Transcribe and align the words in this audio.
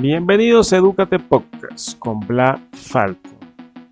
Bienvenidos 0.00 0.72
a 0.72 0.78
Educate 0.78 1.18
Podcast 1.18 1.98
con 1.98 2.20
Bla 2.20 2.58
Falco, 2.72 3.38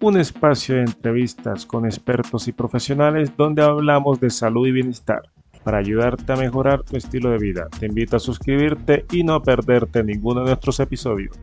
un 0.00 0.18
espacio 0.18 0.76
de 0.76 0.80
entrevistas 0.84 1.66
con 1.66 1.84
expertos 1.84 2.48
y 2.48 2.52
profesionales 2.52 3.36
donde 3.36 3.62
hablamos 3.62 4.18
de 4.18 4.30
salud 4.30 4.66
y 4.66 4.72
bienestar 4.72 5.20
para 5.64 5.76
ayudarte 5.76 6.32
a 6.32 6.36
mejorar 6.36 6.82
tu 6.82 6.96
estilo 6.96 7.28
de 7.28 7.36
vida. 7.36 7.68
Te 7.78 7.84
invito 7.84 8.16
a 8.16 8.20
suscribirte 8.20 9.04
y 9.12 9.22
no 9.22 9.42
perderte 9.42 10.02
ninguno 10.02 10.40
de 10.40 10.46
nuestros 10.46 10.80
episodios. 10.80 11.38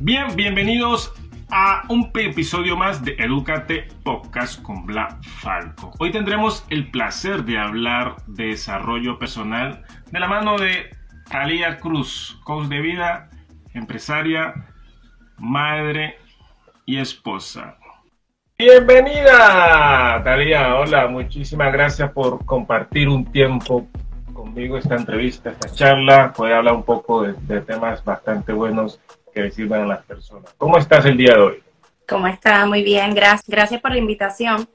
Bien, 0.00 0.26
bienvenidos 0.36 1.10
a 1.50 1.84
un 1.88 2.10
episodio 2.16 2.76
más 2.76 3.02
de 3.02 3.12
Educate 3.12 3.88
Podcast 4.04 4.60
con 4.60 4.84
Bla 4.84 5.18
Falco. 5.22 5.90
Hoy 6.00 6.12
tendremos 6.12 6.66
el 6.68 6.90
placer 6.90 7.46
de 7.46 7.56
hablar 7.56 8.16
de 8.26 8.48
desarrollo 8.48 9.18
personal 9.18 9.82
de 10.12 10.20
la 10.20 10.28
mano 10.28 10.58
de 10.58 10.95
Talía 11.30 11.78
Cruz, 11.78 12.38
coach 12.44 12.68
de 12.68 12.80
vida, 12.80 13.28
empresaria, 13.74 14.54
madre 15.38 16.16
y 16.84 16.98
esposa. 16.98 17.76
Bienvenida, 18.56 20.22
Talía. 20.24 20.76
Hola, 20.76 21.08
muchísimas 21.08 21.72
gracias 21.72 22.10
por 22.12 22.44
compartir 22.46 23.08
un 23.08 23.24
tiempo 23.24 23.86
conmigo 24.32 24.78
esta 24.78 24.94
entrevista, 24.94 25.50
esta 25.50 25.70
charla. 25.70 26.32
Puede 26.32 26.54
hablar 26.54 26.74
un 26.74 26.84
poco 26.84 27.22
de, 27.22 27.34
de 27.42 27.60
temas 27.60 28.04
bastante 28.04 28.52
buenos 28.52 29.00
que 29.34 29.42
le 29.42 29.50
sirvan 29.50 29.82
a 29.82 29.86
las 29.86 30.04
personas. 30.04 30.54
¿Cómo 30.56 30.78
estás 30.78 31.04
el 31.06 31.16
día 31.16 31.34
de 31.34 31.40
hoy? 31.40 31.62
¿Cómo 32.08 32.28
está? 32.28 32.64
Muy 32.66 32.82
bien, 32.82 33.14
gracias, 33.14 33.48
gracias 33.48 33.80
por 33.80 33.90
la 33.90 33.98
invitación. 33.98 34.68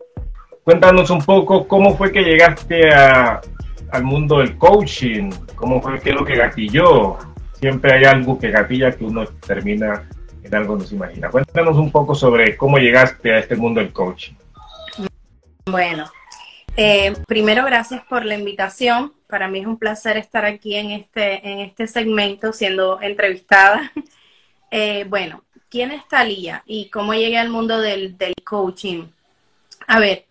Cuéntanos 0.63 1.09
un 1.09 1.23
poco 1.23 1.67
cómo 1.67 1.95
fue 1.95 2.11
que 2.11 2.21
llegaste 2.21 2.93
a, 2.93 3.41
al 3.91 4.03
mundo 4.03 4.39
del 4.39 4.57
coaching, 4.57 5.29
cómo 5.55 5.81
fue 5.81 5.99
que 5.99 6.13
lo 6.13 6.25
que 6.25 6.35
gatilló. 6.35 7.17
Siempre 7.53 7.93
hay 7.93 8.05
algo 8.05 8.39
que 8.39 8.49
gatilla 8.49 8.91
que 8.91 9.03
uno 9.03 9.25
termina 9.25 10.07
en 10.43 10.55
algo 10.55 10.77
no 10.77 10.83
se 10.83 10.95
imagina. 10.95 11.29
Cuéntanos 11.29 11.77
un 11.77 11.91
poco 11.91 12.15
sobre 12.15 12.57
cómo 12.57 12.77
llegaste 12.77 13.31
a 13.33 13.39
este 13.39 13.55
mundo 13.55 13.79
del 13.79 13.93
coaching. 13.93 14.33
Bueno, 15.65 16.05
eh, 16.75 17.13
primero 17.27 17.63
gracias 17.65 18.03
por 18.09 18.25
la 18.25 18.35
invitación. 18.35 19.13
Para 19.27 19.47
mí 19.47 19.59
es 19.59 19.67
un 19.67 19.77
placer 19.77 20.17
estar 20.17 20.45
aquí 20.45 20.75
en 20.75 20.91
este, 20.91 21.47
en 21.47 21.59
este 21.59 21.87
segmento 21.87 22.53
siendo 22.53 23.01
entrevistada. 23.01 23.91
Eh, 24.73 25.05
bueno, 25.09 25.43
¿quién 25.69 25.91
es 25.91 26.07
Talía 26.07 26.63
y 26.65 26.89
cómo 26.89 27.13
llegué 27.13 27.37
al 27.37 27.49
mundo 27.49 27.81
del, 27.81 28.15
coaching? 28.45 29.03
A 29.85 29.99
ver, 29.99 30.27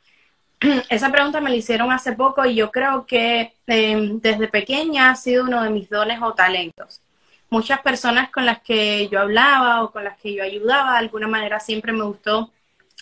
esa 0.89 1.11
pregunta 1.11 1.41
me 1.41 1.51
la 1.51 1.57
hicieron 1.57 1.93
hace 1.93 2.13
poco 2.13 2.45
y 2.45 2.55
yo 2.55 2.71
creo 2.71 3.07
que 3.07 3.55
em, 3.67 4.21
desde 4.21 4.49
pequeña 4.49 5.11
ha 5.11 5.17
sido 5.17 5.45
uno 5.45 5.63
de 5.63 5.71
mis 5.71 5.89
dones 5.89 6.21
o 6.23 6.35
talentos. 6.35 7.01
Muchas 7.49 7.81
personas 7.81 8.31
con 8.31 8.47
las 8.47 8.61
que 8.61 9.09
yo 9.09 9.21
hablaba 9.21 9.83
o 9.83 9.91
con 9.91 10.05
las 10.05 10.19
que 10.19 10.35
yo 10.35 10.43
ayudaba, 10.43 10.93
de 10.93 10.99
alguna 10.99 11.27
manera 11.27 11.61
siempre 11.61 11.93
me 11.93 12.05
gustó 12.05 12.53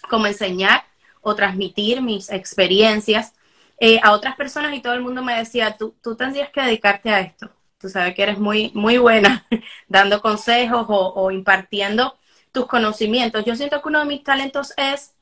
como 0.08 0.26
enseñar 0.26 0.84
o 1.20 1.34
transmitir 1.34 2.00
mis 2.00 2.30
experiencias 2.30 3.34
eh, 3.78 4.00
a 4.02 4.12
otras 4.12 4.36
personas 4.36 4.74
y 4.74 4.80
todo 4.80 4.94
el 4.94 5.02
mundo 5.02 5.22
me 5.22 5.36
decía, 5.36 5.76
tú, 5.76 5.94
tú 6.02 6.16
tendrías 6.16 6.50
que 6.50 6.62
dedicarte 6.62 7.10
a 7.10 7.20
esto 7.20 7.50
tú 7.78 7.88
sabes 7.88 8.14
que 8.14 8.22
eres 8.22 8.38
muy, 8.38 8.70
muy 8.74 8.98
buena 8.98 9.46
dando 9.88 10.20
consejos 10.20 10.86
o, 10.88 11.30
impartiendo 11.30 12.18
tus 12.52 12.66
conocimientos. 12.66 13.44
Yo 13.44 13.56
siento 13.56 13.80
que 13.80 13.88
uno 13.88 14.00
de 14.00 14.06
mis 14.06 14.24
talentos 14.24 14.72
es 14.76 15.12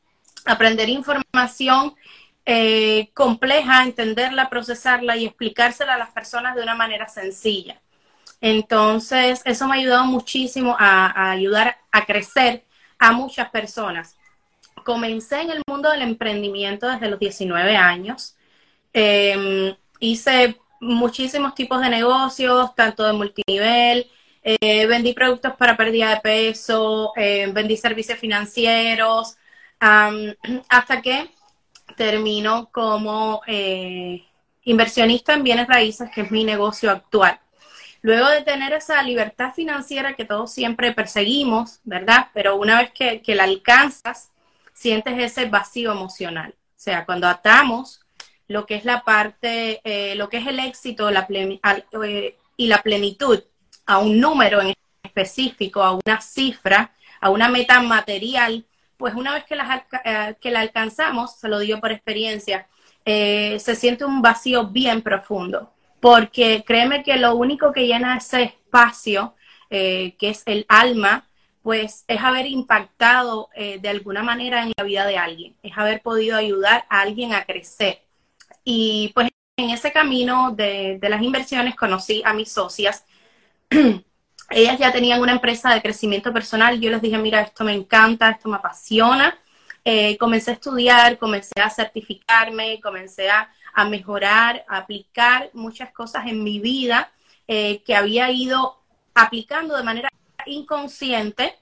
aprender 0.44 0.88
información 0.88 1.94
eh, 2.46 3.10
compleja, 3.12 3.82
entenderla, 3.82 4.48
procesarla 4.48 5.16
y 5.16 5.26
explicársela 5.26 5.94
a 5.94 5.98
las 5.98 6.10
personas 6.10 6.54
de 6.54 6.62
una 6.62 6.76
manera 6.76 7.08
sencilla. 7.08 7.80
Entonces, 8.40 9.42
eso 9.44 9.66
me 9.66 9.74
ha 9.76 9.78
ayudado 9.80 10.04
muchísimo 10.06 10.76
a, 10.78 11.32
ayudar 11.32 11.78
a 11.90 12.06
crecer 12.06 12.64
a 12.98 13.12
muchas 13.12 13.50
personas. 13.50 14.16
Comencé 14.84 15.42
en 15.42 15.50
el 15.50 15.62
mundo 15.66 15.90
del 15.90 16.02
emprendimiento 16.02 16.88
desde 16.88 17.08
los 17.10 17.18
19 17.18 17.76
años. 17.76 18.36
Em, 18.92 19.74
hice 20.00 20.56
muchísimos 20.80 21.54
tipos 21.54 21.80
de 21.80 21.90
negocios, 21.90 22.74
tanto 22.74 23.04
de 23.04 23.12
multinivel, 23.12 24.10
eh, 24.42 24.86
vendí 24.86 25.12
productos 25.14 25.54
para 25.56 25.76
pérdida 25.76 26.10
de 26.10 26.20
peso, 26.20 27.12
eh, 27.16 27.48
vendí 27.52 27.76
servicios 27.76 28.18
financieros, 28.18 29.36
hasta 30.68 31.02
que 31.02 31.30
termino 31.96 32.68
como 32.72 33.42
eh, 33.46 34.24
inversionista 34.64 35.34
en 35.34 35.42
bienes 35.44 35.68
raíces, 35.68 36.10
que 36.10 36.22
es 36.22 36.30
mi 36.30 36.44
negocio 36.44 36.90
actual. 36.90 37.38
Luego 38.02 38.28
de 38.28 38.42
tener 38.42 38.72
esa 38.72 39.02
libertad 39.02 39.52
financiera 39.54 40.14
que 40.14 40.24
todos 40.24 40.52
siempre 40.52 40.92
perseguimos, 40.92 41.80
¿verdad? 41.84 42.28
Pero 42.34 42.56
una 42.56 42.80
vez 42.80 42.90
que, 42.92 43.20
que 43.22 43.34
la 43.34 43.44
alcanzas, 43.44 44.30
sientes 44.76 45.18
ese 45.18 45.46
vacío 45.46 45.90
emocional. 45.90 46.54
O 46.56 46.78
sea, 46.78 47.04
cuando 47.04 47.26
atamos 47.26 48.00
lo 48.48 48.66
que 48.66 48.76
es 48.76 48.84
la 48.84 49.02
parte, 49.02 49.80
eh, 49.84 50.14
lo 50.14 50.28
que 50.28 50.36
es 50.36 50.46
el 50.46 50.58
éxito 50.60 51.10
la 51.10 51.26
eh, 51.28 52.36
y 52.56 52.66
la 52.68 52.82
plenitud 52.82 53.42
a 53.86 53.98
un 53.98 54.20
número 54.20 54.60
específico, 55.02 55.82
a 55.82 55.94
una 55.94 56.20
cifra, 56.20 56.94
a 57.20 57.30
una 57.30 57.48
meta 57.48 57.80
material, 57.80 58.66
pues 58.96 59.14
una 59.14 59.34
vez 59.34 59.44
que 59.44 59.56
la, 59.56 59.86
eh, 60.04 60.34
que 60.40 60.50
la 60.50 60.60
alcanzamos, 60.60 61.36
se 61.36 61.48
lo 61.48 61.58
digo 61.58 61.80
por 61.80 61.92
experiencia, 61.92 62.66
se 63.04 63.76
siente 63.76 64.04
un 64.04 64.20
vacío 64.20 64.66
bien 64.66 65.00
profundo, 65.00 65.72
porque 66.00 66.64
créeme 66.66 67.04
que 67.04 67.16
lo 67.16 67.36
único 67.36 67.72
que 67.72 67.86
llena 67.86 68.16
ese 68.16 68.42
espacio, 68.42 69.34
que 69.70 70.16
es 70.20 70.42
el 70.46 70.66
alma, 70.68 71.28
pues 71.62 72.04
es 72.08 72.20
haber 72.20 72.46
impactado 72.46 73.48
de 73.54 73.88
alguna 73.88 74.24
manera 74.24 74.64
en 74.64 74.72
la 74.76 74.82
vida 74.82 75.06
de 75.06 75.18
alguien, 75.18 75.54
es 75.62 75.78
haber 75.78 76.02
podido 76.02 76.36
ayudar 76.36 76.84
a 76.88 77.02
alguien 77.02 77.32
a 77.32 77.44
crecer. 77.44 78.02
Y 78.64 79.12
pues 79.14 79.28
en 79.56 79.70
ese 79.70 79.90
camino 79.90 80.50
de, 80.50 80.98
las 81.02 81.22
inversiones 81.22 81.74
conocí 81.74 82.22
a 82.24 82.34
mis 82.34 82.52
socias. 82.52 83.04
Ellas 84.50 84.78
ya 84.78 84.92
tenían 84.92 85.20
una 85.20 85.32
empresa 85.32 85.74
de 85.74 85.82
crecimiento 85.82 86.32
personal. 86.32 86.80
Yo 86.80 86.90
les 86.90 87.02
dije, 87.02 87.18
mira, 87.18 87.40
esto 87.40 87.64
me 87.64 87.72
encanta, 87.72 88.30
esto 88.30 88.48
me 88.48 88.56
apasiona. 88.56 89.38
Eh, 89.84 90.16
comencé 90.18 90.50
a 90.50 90.54
estudiar, 90.54 91.18
comencé 91.18 91.60
a 91.60 91.70
certificarme, 91.70 92.80
comencé 92.80 93.30
a, 93.30 93.48
mejorar, 93.88 94.64
a 94.68 94.78
aplicar 94.78 95.50
muchas 95.52 95.92
cosas 95.92 96.26
en 96.26 96.42
mi 96.42 96.58
vida 96.58 97.12
eh, 97.46 97.82
que 97.84 97.94
había 97.94 98.30
ido 98.30 98.80
aplicando 99.14 99.76
de 99.76 99.82
manera 99.82 100.08
inconsciente. 100.46 101.54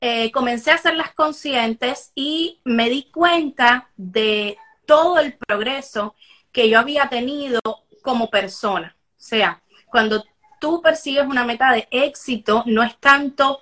Eh, 0.00 0.30
comencé 0.32 0.70
a 0.70 0.76
hacerlas 0.76 1.12
conscientes 1.12 2.12
y 2.14 2.60
me 2.64 2.88
di 2.88 3.04
cuenta 3.04 3.90
de 3.96 4.56
todo 4.86 5.18
el 5.18 5.34
progreso 5.34 6.14
que 6.52 6.68
yo 6.68 6.78
había 6.78 7.08
tenido 7.08 7.60
como 8.02 8.30
persona. 8.30 8.96
O 8.98 9.22
sea, 9.22 9.62
cuando 9.86 10.24
tú 10.60 10.80
persigues 10.82 11.26
una 11.26 11.44
meta 11.44 11.72
de 11.72 11.88
éxito, 11.90 12.62
no 12.66 12.82
es 12.82 12.96
tanto 12.98 13.60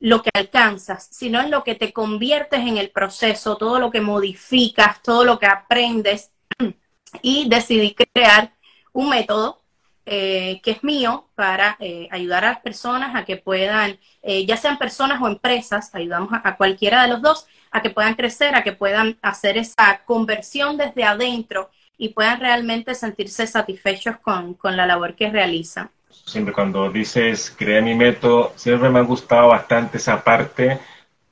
lo 0.00 0.22
que 0.22 0.30
alcanzas, 0.34 1.08
sino 1.10 1.40
en 1.40 1.50
lo 1.50 1.64
que 1.64 1.74
te 1.74 1.92
conviertes 1.92 2.60
en 2.60 2.76
el 2.76 2.90
proceso, 2.90 3.56
todo 3.56 3.78
lo 3.78 3.90
que 3.90 4.02
modificas, 4.02 5.02
todo 5.02 5.24
lo 5.24 5.38
que 5.38 5.46
aprendes. 5.46 6.30
Y 7.22 7.48
decidí 7.48 7.94
crear 7.94 8.52
un 8.92 9.08
método 9.08 9.64
eh, 10.06 10.60
que 10.62 10.72
es 10.72 10.84
mío 10.84 11.30
para 11.34 11.78
eh, 11.80 12.08
ayudar 12.10 12.44
a 12.44 12.50
las 12.50 12.60
personas 12.60 13.16
a 13.16 13.24
que 13.24 13.38
puedan, 13.38 13.98
eh, 14.22 14.44
ya 14.44 14.58
sean 14.58 14.76
personas 14.76 15.22
o 15.22 15.28
empresas, 15.28 15.94
ayudamos 15.94 16.30
a, 16.44 16.56
cualquiera 16.58 17.02
de 17.02 17.08
los 17.08 17.22
dos, 17.22 17.46
a 17.70 17.80
que 17.80 17.88
puedan 17.88 18.14
crecer, 18.14 18.54
a 18.54 18.62
que 18.62 18.72
puedan 18.72 19.18
hacer 19.22 19.56
esa 19.56 20.02
conversión 20.04 20.76
desde 20.76 21.04
adentro 21.04 21.70
y 21.96 22.10
puedan 22.10 22.40
realmente 22.40 22.94
sentirse 22.94 23.46
satisfechos 23.46 24.18
con, 24.18 24.58
la 24.62 24.86
labor 24.86 25.14
que 25.14 25.30
realizan. 25.30 25.90
Siempre 26.26 26.54
cuando 26.54 26.90
dices 26.90 27.54
creé 27.56 27.82
mi 27.82 27.94
método, 27.94 28.52
siempre 28.56 28.90
me 28.90 29.00
ha 29.00 29.02
gustado 29.02 29.48
bastante 29.48 29.98
esa 29.98 30.22
parte. 30.22 30.78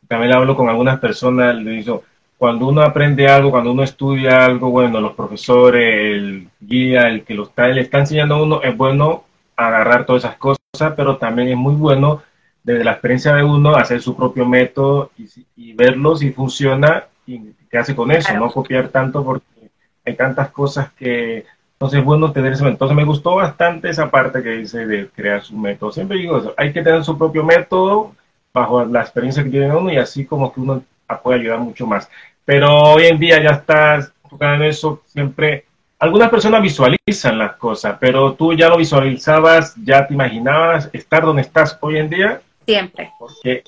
También 0.09 0.35
hablo 0.35 0.57
con 0.57 0.69
algunas 0.69 0.99
personas, 0.99 1.55
le 1.55 1.71
digo, 1.71 2.03
cuando 2.37 2.67
uno 2.67 2.83
aprende 2.83 3.29
algo, 3.29 3.53
cuando 3.53 3.71
uno 3.73 3.85
estudia 3.85 4.45
algo, 4.45 4.71
bueno, 4.71 5.01
los 5.01 5.15
profesores, 5.15 6.17
el 6.17 6.49
guía, 6.61 7.09
el 7.09 7.25
que 7.25 7.35
lo 7.35 7.45
está, 7.45 7.69
le 7.69 7.83
está 7.83 8.01
enseñando 8.01 8.35
a 8.35 8.43
uno, 8.43 8.63
es 8.63 8.77
bueno 8.77 9.25
agarrar 9.57 10.05
todas 10.05 10.25
esas 10.25 10.37
cosas, 10.37 10.59
pero 10.97 11.17
también 11.19 11.49
es 11.49 11.57
muy 11.57 11.75
bueno 11.75 12.23
desde 12.63 12.85
la 12.85 12.93
experiencia 12.93 13.35
de 13.35 13.45
uno 13.45 13.77
hacer 13.77 14.01
su 14.03 14.17
propio 14.17 14.45
método 14.45 15.11
y, 15.57 15.73
verlo 15.73 16.17
si 16.17 16.33
funciona 16.33 17.05
y 17.27 17.53
qué 17.71 17.79
hace 17.79 17.95
con 17.95 18.11
eso, 18.11 18.33
no 18.35 18.51
copiar 18.51 18.89
tanto 18.89 19.25
porque 19.25 19.71
hay 20.05 20.15
tantas 20.15 20.51
cosas 20.51 20.93
que 20.93 21.45
entonces 21.83 21.99
es 21.99 22.05
bueno 22.05 22.31
tener 22.31 22.53
ese 22.53 22.63
método. 22.63 22.75
Entonces 22.75 22.97
me 22.97 23.05
gustó 23.05 23.35
bastante 23.35 23.91
esa 23.91 24.09
parte 24.09 24.41
que 24.41 24.51
dice 24.51 24.87
de 24.87 25.09
crear 25.09 25.43
su 25.43 25.57
método. 25.57 25.91
Siempre 25.91 26.17
digo 26.17 26.39
eso, 26.39 26.55
hay 26.57 26.73
que 26.73 26.81
tener 26.81 27.03
su 27.03 27.19
propio 27.19 27.43
método 27.43 28.15
bajo 28.55 28.85
la 28.85 29.01
experiencia 29.01 29.43
que 29.43 29.51
tiene 29.51 29.75
uno 29.75 29.93
y 29.93 29.97
así 29.97 30.25
como 30.25 30.53
que 30.53 30.61
uno 30.61 30.85
puede 31.25 31.41
ayudar 31.41 31.59
mucho 31.59 31.85
más. 31.85 32.09
Pero 32.45 32.73
hoy 32.73 33.07
en 33.07 33.19
día 33.19 33.43
ya 33.43 33.51
estás 33.51 34.13
enfocado 34.23 34.55
en 34.55 34.63
eso, 34.63 35.03
siempre 35.07 35.65
algunas 35.99 36.31
personas 36.31 36.63
visualizan 36.63 37.37
las 37.37 37.57
cosas, 37.57 37.97
pero 37.99 38.35
tú 38.35 38.53
ya 38.53 38.69
lo 38.69 38.77
visualizabas, 38.77 39.75
ya 39.83 40.07
te 40.07 40.15
imaginabas 40.15 40.89
estar 40.93 41.25
donde 41.25 41.43
estás 41.43 41.77
hoy 41.81 41.99
en 41.99 42.11
día. 42.11 42.41
Siempre. 42.65 43.11
Porque 43.19 43.65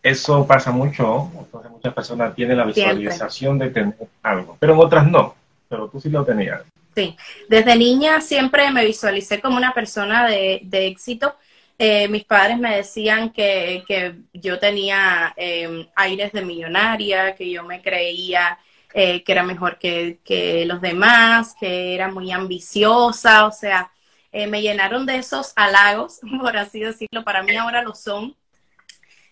eso 0.00 0.46
pasa 0.46 0.70
mucho. 0.70 1.28
Entonces 1.36 1.72
muchas 1.72 1.92
personas 1.92 2.36
tienen 2.36 2.56
la 2.56 2.66
visualización 2.66 3.58
de 3.58 3.70
tener 3.70 3.94
algo, 4.22 4.56
pero 4.60 4.74
en 4.74 4.78
otras 4.78 5.08
no. 5.08 5.34
Pero 5.68 5.88
tú 5.88 6.00
sí 6.00 6.08
lo 6.08 6.24
tenías. 6.24 6.62
Sí, 6.94 7.16
desde 7.48 7.76
niña 7.76 8.20
siempre 8.20 8.70
me 8.70 8.84
visualicé 8.84 9.40
como 9.40 9.56
una 9.56 9.72
persona 9.72 10.26
de, 10.26 10.60
éxito. 10.72 11.36
Eh, 11.78 12.08
mis 12.08 12.24
padres 12.24 12.58
me 12.58 12.76
decían 12.76 13.30
que, 13.30 13.84
yo 14.32 14.58
tenía 14.58 15.32
eh, 15.36 15.88
aires 15.94 16.32
de 16.32 16.42
millonaria, 16.42 17.34
que 17.34 17.50
yo 17.50 17.64
me 17.64 17.80
creía 17.80 18.58
eh, 18.92 19.22
que 19.22 19.32
era 19.32 19.44
mejor 19.44 19.78
que, 19.78 20.64
los 20.66 20.80
demás, 20.80 21.54
que 21.58 21.94
era 21.94 22.08
muy 22.08 22.32
ambiciosa, 22.32 23.46
o 23.46 23.52
sea, 23.52 23.92
eh, 24.32 24.48
me 24.48 24.62
llenaron 24.62 25.06
de 25.06 25.16
esos 25.16 25.52
halagos, 25.56 26.20
por 26.40 26.56
así 26.56 26.80
decirlo, 26.80 27.24
para 27.24 27.42
mí 27.42 27.56
ahora 27.56 27.82
lo 27.82 27.94
son, 27.94 28.36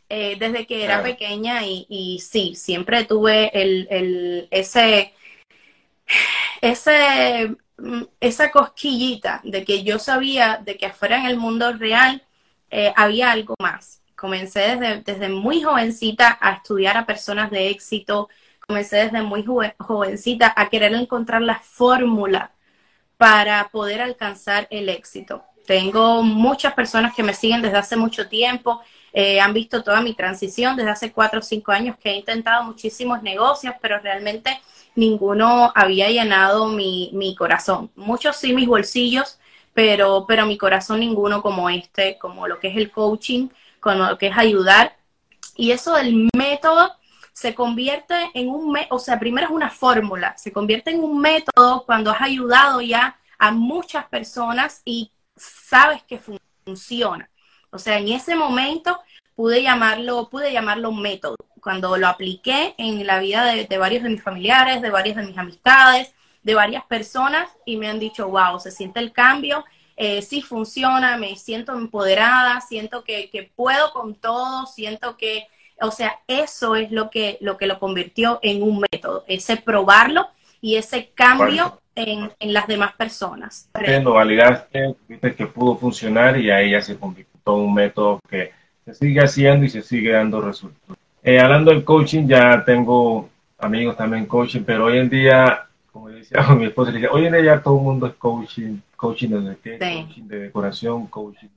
desde 0.09 0.67
que 0.67 0.85
era 0.85 1.03
pequeña 1.03 1.67
y, 1.67 2.19
sí, 2.27 2.55
siempre 2.55 3.05
tuve 3.05 3.51
el, 3.53 4.49
ese, 4.51 5.13
mm, 7.79 8.03
esa 8.21 8.51
cosquillita 8.51 9.41
de 9.45 9.65
que 9.65 9.85
yo 9.85 9.99
sabía 9.99 10.61
de 10.65 10.77
que 10.77 10.87
afuera 10.87 11.19
en 11.19 11.27
el 11.27 11.37
mundo 11.37 11.73
real 11.73 12.23
había 12.97 13.31
algo 13.33 13.55
más. 13.61 14.03
Comencé 14.15 14.77
desde, 14.77 15.01
desde 15.03 15.29
muy 15.29 15.63
jovencita 15.63 16.39
a 16.41 16.53
estudiar 16.53 16.97
a 16.97 17.07
personas 17.07 17.51
de 17.51 17.71
éxito, 17.71 18.29
comencé 18.67 18.97
desde 18.97 19.23
muy 19.23 19.45
jovencita 19.79 20.53
a 20.55 20.69
querer 20.69 20.93
encontrar 20.93 21.41
la 21.41 21.59
fórmula 21.61 22.53
para 23.17 23.69
poder 23.69 24.01
alcanzar 24.01 24.69
el 24.71 24.89
éxito. 24.89 25.43
Tengo 25.67 26.23
muchas 26.23 26.73
personas 26.73 27.15
que 27.15 27.23
me 27.23 27.35
siguen 27.35 27.61
desde 27.61 27.77
hace 27.77 27.97
mucho 27.97 28.29
tiempo, 28.29 28.81
eh, 29.13 29.41
han 29.41 29.53
visto 29.53 29.83
toda 29.83 30.01
mi 30.01 30.15
transición 30.15 30.77
desde 30.77 30.91
hace 30.91 31.13
cuatro 31.13 31.41
o 31.41 31.43
cinco 31.43 31.73
años 31.73 31.97
que 31.99 32.11
he 32.11 32.17
intentado 32.17 32.65
muchísimos 32.65 33.23
negocios, 33.23 33.75
pero 33.81 33.99
realmente 33.99 34.61
ninguno 34.95 35.73
había 35.75 36.09
llenado 36.09 36.69
mi, 36.69 37.11
mi 37.13 37.35
corazón. 37.35 37.91
Muchos 37.97 38.37
sí 38.37 38.53
mis 38.53 38.67
bolsillos, 38.67 39.39
pero, 39.75 40.25
pero 40.27 40.47
mi 40.47 40.59
corazón 40.59 41.01
ninguno 41.01 41.43
como 41.43 41.71
este, 41.71 42.19
como 42.19 42.49
lo 42.49 42.59
que 42.59 42.69
es 42.69 42.77
el 42.77 42.91
coaching, 42.91 43.49
como 43.81 44.07
lo 44.07 44.19
que 44.19 44.29
es 44.29 44.37
ayudar. 44.37 44.97
Y 45.57 45.71
eso 45.71 45.95
del 45.95 46.29
método 46.37 46.93
se 47.33 47.55
convierte 47.55 48.15
en 48.35 48.49
un, 48.49 48.77
o 48.91 48.99
sea, 48.99 49.19
primero 49.19 49.47
es 49.47 49.53
una 49.53 49.71
fórmula, 49.71 50.37
se 50.37 50.53
convierte 50.53 50.91
en 50.91 51.05
un 51.05 51.21
método 51.21 51.85
cuando 51.87 52.11
has 52.11 52.21
ayudado 52.21 52.81
ya 52.81 53.17
a 53.39 53.53
muchas 53.53 54.07
personas 54.07 54.83
y 54.85 55.13
sabes 55.37 56.03
que 56.03 56.19
funciona. 56.19 57.31
O 57.71 57.79
sea, 57.79 57.99
en 57.99 58.09
ese 58.09 58.35
momento 58.35 58.99
pude 59.35 59.63
llamarlo, 59.63 60.29
pude 60.31 60.53
llamarlo 60.53 60.93
método. 60.93 61.37
Cuando 61.61 61.97
lo 61.97 62.09
apliqué 62.09 62.75
en 62.79 63.07
la 63.07 63.19
vida 63.21 63.45
de, 63.45 63.79
varios 63.79 64.03
de 64.03 64.11
mis 64.11 64.23
familiares, 64.23 64.83
de 64.83 64.91
varias 64.91 65.17
de 65.17 65.27
mis 65.27 65.39
amistades, 65.39 66.13
de 66.43 66.55
varias 66.55 66.85
personas 66.87 67.49
y 67.65 67.77
me 67.77 67.89
han 67.89 67.99
dicho, 67.99 68.29
wow, 68.29 68.59
se 68.59 68.71
siente 68.71 69.01
el 69.01 69.13
cambio, 69.13 69.65
eh, 69.97 70.23
sí 70.23 70.41
funciona, 70.43 71.17
me 71.17 71.37
siento 71.37 71.77
empoderada, 71.77 72.61
siento 72.61 73.05
que, 73.05 73.51
puedo 73.55 73.93
con 73.93 74.15
todo, 74.15 74.67
siento 74.67 75.17
que 75.17 75.47
o 75.81 75.93
sea, 75.93 76.19
eso 76.27 76.75
es 76.75 76.91
lo 76.91 77.09
que 77.09 77.39
lo, 77.41 77.57
que 77.57 77.67
lo 77.67 77.79
convirtió 77.79 78.41
en 78.43 78.65
un 78.65 78.85
método, 78.91 79.25
ese 79.29 79.57
probarlo 79.57 80.27
y 80.61 80.75
ese 80.75 81.11
cambio 81.15 81.81
en, 81.95 82.33
las 82.53 82.67
demás 82.67 82.95
personas. 82.95 83.71
Lo 84.03 84.15
validaste, 84.15 84.97
viste 85.07 85.35
que 85.35 85.47
pudo 85.47 85.77
funcionar 85.77 86.39
y 86.39 86.51
ahí 86.51 86.73
ya 86.73 86.81
se 86.81 86.99
convirtió 86.99 87.28
en 87.57 87.65
un 87.65 87.75
método 87.75 88.21
que 88.29 88.53
se 88.85 88.95
sigue 88.95 89.21
haciendo 89.21 89.65
y 89.65 89.69
se 89.69 89.83
sigue 89.83 90.13
dando 90.13 90.41
resultados. 90.41 90.99
Eh, 91.23 91.41
hablando 91.41 91.71
del 91.71 91.85
coaching, 91.85 92.27
ya 92.27 92.65
tengo 92.65 93.29
amigos 93.59 93.97
también 93.97 94.27
coaching, 94.27 94.63
pero 94.65 94.87
hoy 94.87 94.99
en 94.99 95.09
día, 95.09 95.67
como 95.93 96.09
decía 96.09 96.43
mi 96.57 96.67
esposa, 96.67 96.93
hoy 97.11 97.27
en 97.27 97.33
día 97.33 97.43
ya 97.43 97.63
todo 97.63 97.79
el 97.79 97.85
mundo 97.85 98.07
es 98.07 98.15
coaching, 98.15 98.79
coaching 98.97 99.29
de, 99.29 99.79
coaching 99.79 100.23
de 100.29 100.39
decoración, 100.39 101.07
coaching 101.07 101.49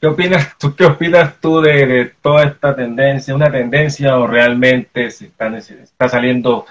¿Qué, 0.00 0.06
opinas, 0.06 0.56
tú, 0.58 0.74
¿Qué 0.74 0.86
opinas 0.86 1.38
tú 1.38 1.60
de, 1.60 2.12
toda 2.22 2.44
esta 2.44 2.74
tendencia? 2.74 3.34
¿Una 3.34 3.50
tendencia 3.50 4.18
o 4.18 4.26
realmente 4.26 5.10
se 5.10 5.26
está, 5.26 5.54
está 5.56 6.08
saliendo 6.08 6.64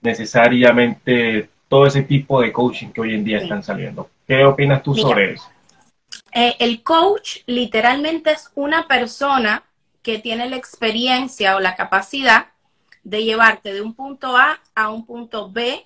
necesariamente 0.00 1.48
todo 1.68 1.86
ese 1.86 2.02
tipo 2.02 2.40
de 2.40 2.52
coaching 2.52 2.88
que 2.88 3.00
hoy 3.00 3.14
en 3.14 3.24
día 3.24 3.38
están 3.38 3.64
saliendo? 3.64 4.08
¿Qué 4.26 4.44
opinas 4.44 4.82
tú 4.82 4.94
sobre 4.94 5.32
eso? 5.32 5.48
Eh, 6.40 6.54
el 6.60 6.84
coach 6.84 7.38
literalmente 7.46 8.30
es 8.30 8.52
una 8.54 8.86
persona 8.86 9.64
que 10.02 10.20
tiene 10.20 10.48
la 10.48 10.54
experiencia 10.54 11.56
o 11.56 11.60
la 11.60 11.74
capacidad 11.74 12.52
de 13.02 13.24
llevarte 13.24 13.72
de 13.72 13.82
un 13.82 13.94
punto 13.94 14.36
A 14.36 14.60
a 14.76 14.90
un 14.90 15.04
punto 15.04 15.50
B, 15.50 15.84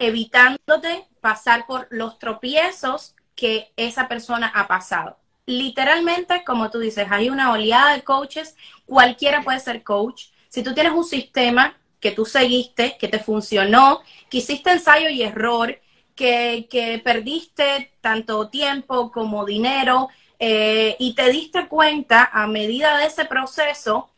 evitándote 0.00 1.06
pasar 1.20 1.66
por 1.66 1.86
los 1.90 2.18
tropiezos 2.18 3.14
que 3.36 3.72
esa 3.76 4.08
persona 4.08 4.50
ha 4.52 4.66
pasado 4.66 5.20
literalmente, 5.50 6.44
como 6.44 6.70
tú 6.70 6.78
dices, 6.78 7.06
hay 7.10 7.28
una 7.28 7.52
oleada 7.52 7.94
de 7.94 8.02
coaches, 8.02 8.56
cualquiera 8.86 9.42
puede 9.42 9.60
ser 9.60 9.82
coach. 9.82 10.26
Si 10.48 10.62
tú 10.62 10.74
tienes 10.74 10.92
un 10.92 11.04
sistema 11.04 11.76
que 11.98 12.12
tú 12.12 12.24
seguiste, 12.24 12.96
que 12.98 13.08
te 13.08 13.18
funcionó, 13.18 14.00
que 14.30 14.38
hiciste 14.38 14.70
ensayo 14.70 15.08
y 15.08 15.22
error, 15.22 15.78
que, 16.14 17.00
perdiste 17.04 17.92
tanto 18.00 18.48
tiempo 18.48 19.10
como 19.10 19.44
dinero 19.44 20.08
eh, 20.38 20.96
y 20.98 21.14
te 21.14 21.30
diste 21.30 21.68
cuenta 21.68 22.30
a 22.32 22.46
medida 22.46 22.96
de 22.98 23.06
ese 23.06 23.24
proceso 23.24 24.10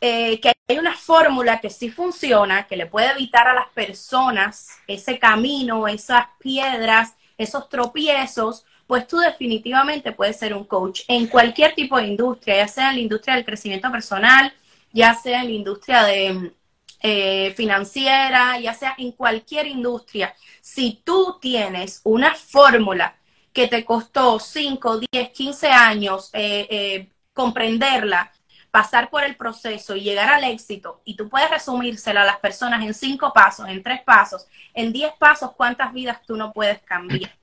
eh, 0.00 0.40
que 0.40 0.52
hay 0.68 0.78
una 0.78 0.96
fórmula 0.96 1.60
que 1.60 1.70
sí 1.70 1.90
funciona, 1.90 2.66
que 2.66 2.76
le 2.76 2.86
puede 2.86 3.10
evitar 3.10 3.48
a 3.48 3.54
las 3.54 3.68
personas 3.70 4.68
ese 4.86 5.18
camino, 5.18 5.86
esas 5.88 6.26
piedras, 6.38 7.14
esos 7.36 7.68
tropiezos, 7.68 8.64
pues 8.86 9.06
tú 9.06 9.18
definitivamente 9.18 10.12
puedes 10.12 10.36
ser 10.38 10.54
un 10.54 10.64
coach 10.64 11.02
en 11.06 11.26
cualquier 11.26 11.74
tipo 11.74 11.96
de 11.98 12.08
industria, 12.08 12.56
ya 12.56 12.68
sea 12.68 12.90
en 12.90 12.96
la 12.96 13.02
industria 13.02 13.34
del 13.34 13.44
crecimiento 13.44 13.90
personal, 13.90 14.52
ya 14.92 15.14
sea 15.14 15.40
en 15.42 15.46
la 15.46 15.52
industria 15.52 16.02
de 16.04 16.52
eh, 17.02 17.54
financiera, 17.56 18.58
ya 18.60 18.74
sea 18.74 18.94
en 18.98 19.12
cualquier 19.12 19.66
industria. 19.66 20.34
Si 20.60 21.00
tú 21.04 21.38
tienes 21.40 22.00
una 22.04 22.34
fórmula 22.34 23.16
que 23.52 23.68
te 23.68 23.84
costó 23.84 24.38
5, 24.38 25.00
10, 25.10 25.30
15 25.30 25.68
años 25.68 26.30
eh, 26.32 26.66
eh, 26.70 27.08
comprenderla, 27.32 28.32
pasar 28.70 29.10
por 29.10 29.24
el 29.24 29.34
proceso 29.36 29.96
y 29.96 30.02
llegar 30.02 30.32
al 30.32 30.44
éxito, 30.44 31.00
y 31.04 31.16
tú 31.16 31.28
puedes 31.28 31.50
resumírsela 31.50 32.22
a 32.22 32.26
las 32.26 32.38
personas 32.38 32.84
en 32.84 32.94
cinco 32.94 33.32
pasos, 33.32 33.68
en 33.68 33.82
tres 33.82 34.02
pasos, 34.02 34.46
en 34.74 34.92
diez 34.92 35.12
pasos, 35.18 35.52
cuántas 35.56 35.92
vidas 35.92 36.20
tú 36.24 36.36
no 36.36 36.52
puedes 36.52 36.80
cambiar. 36.82 37.34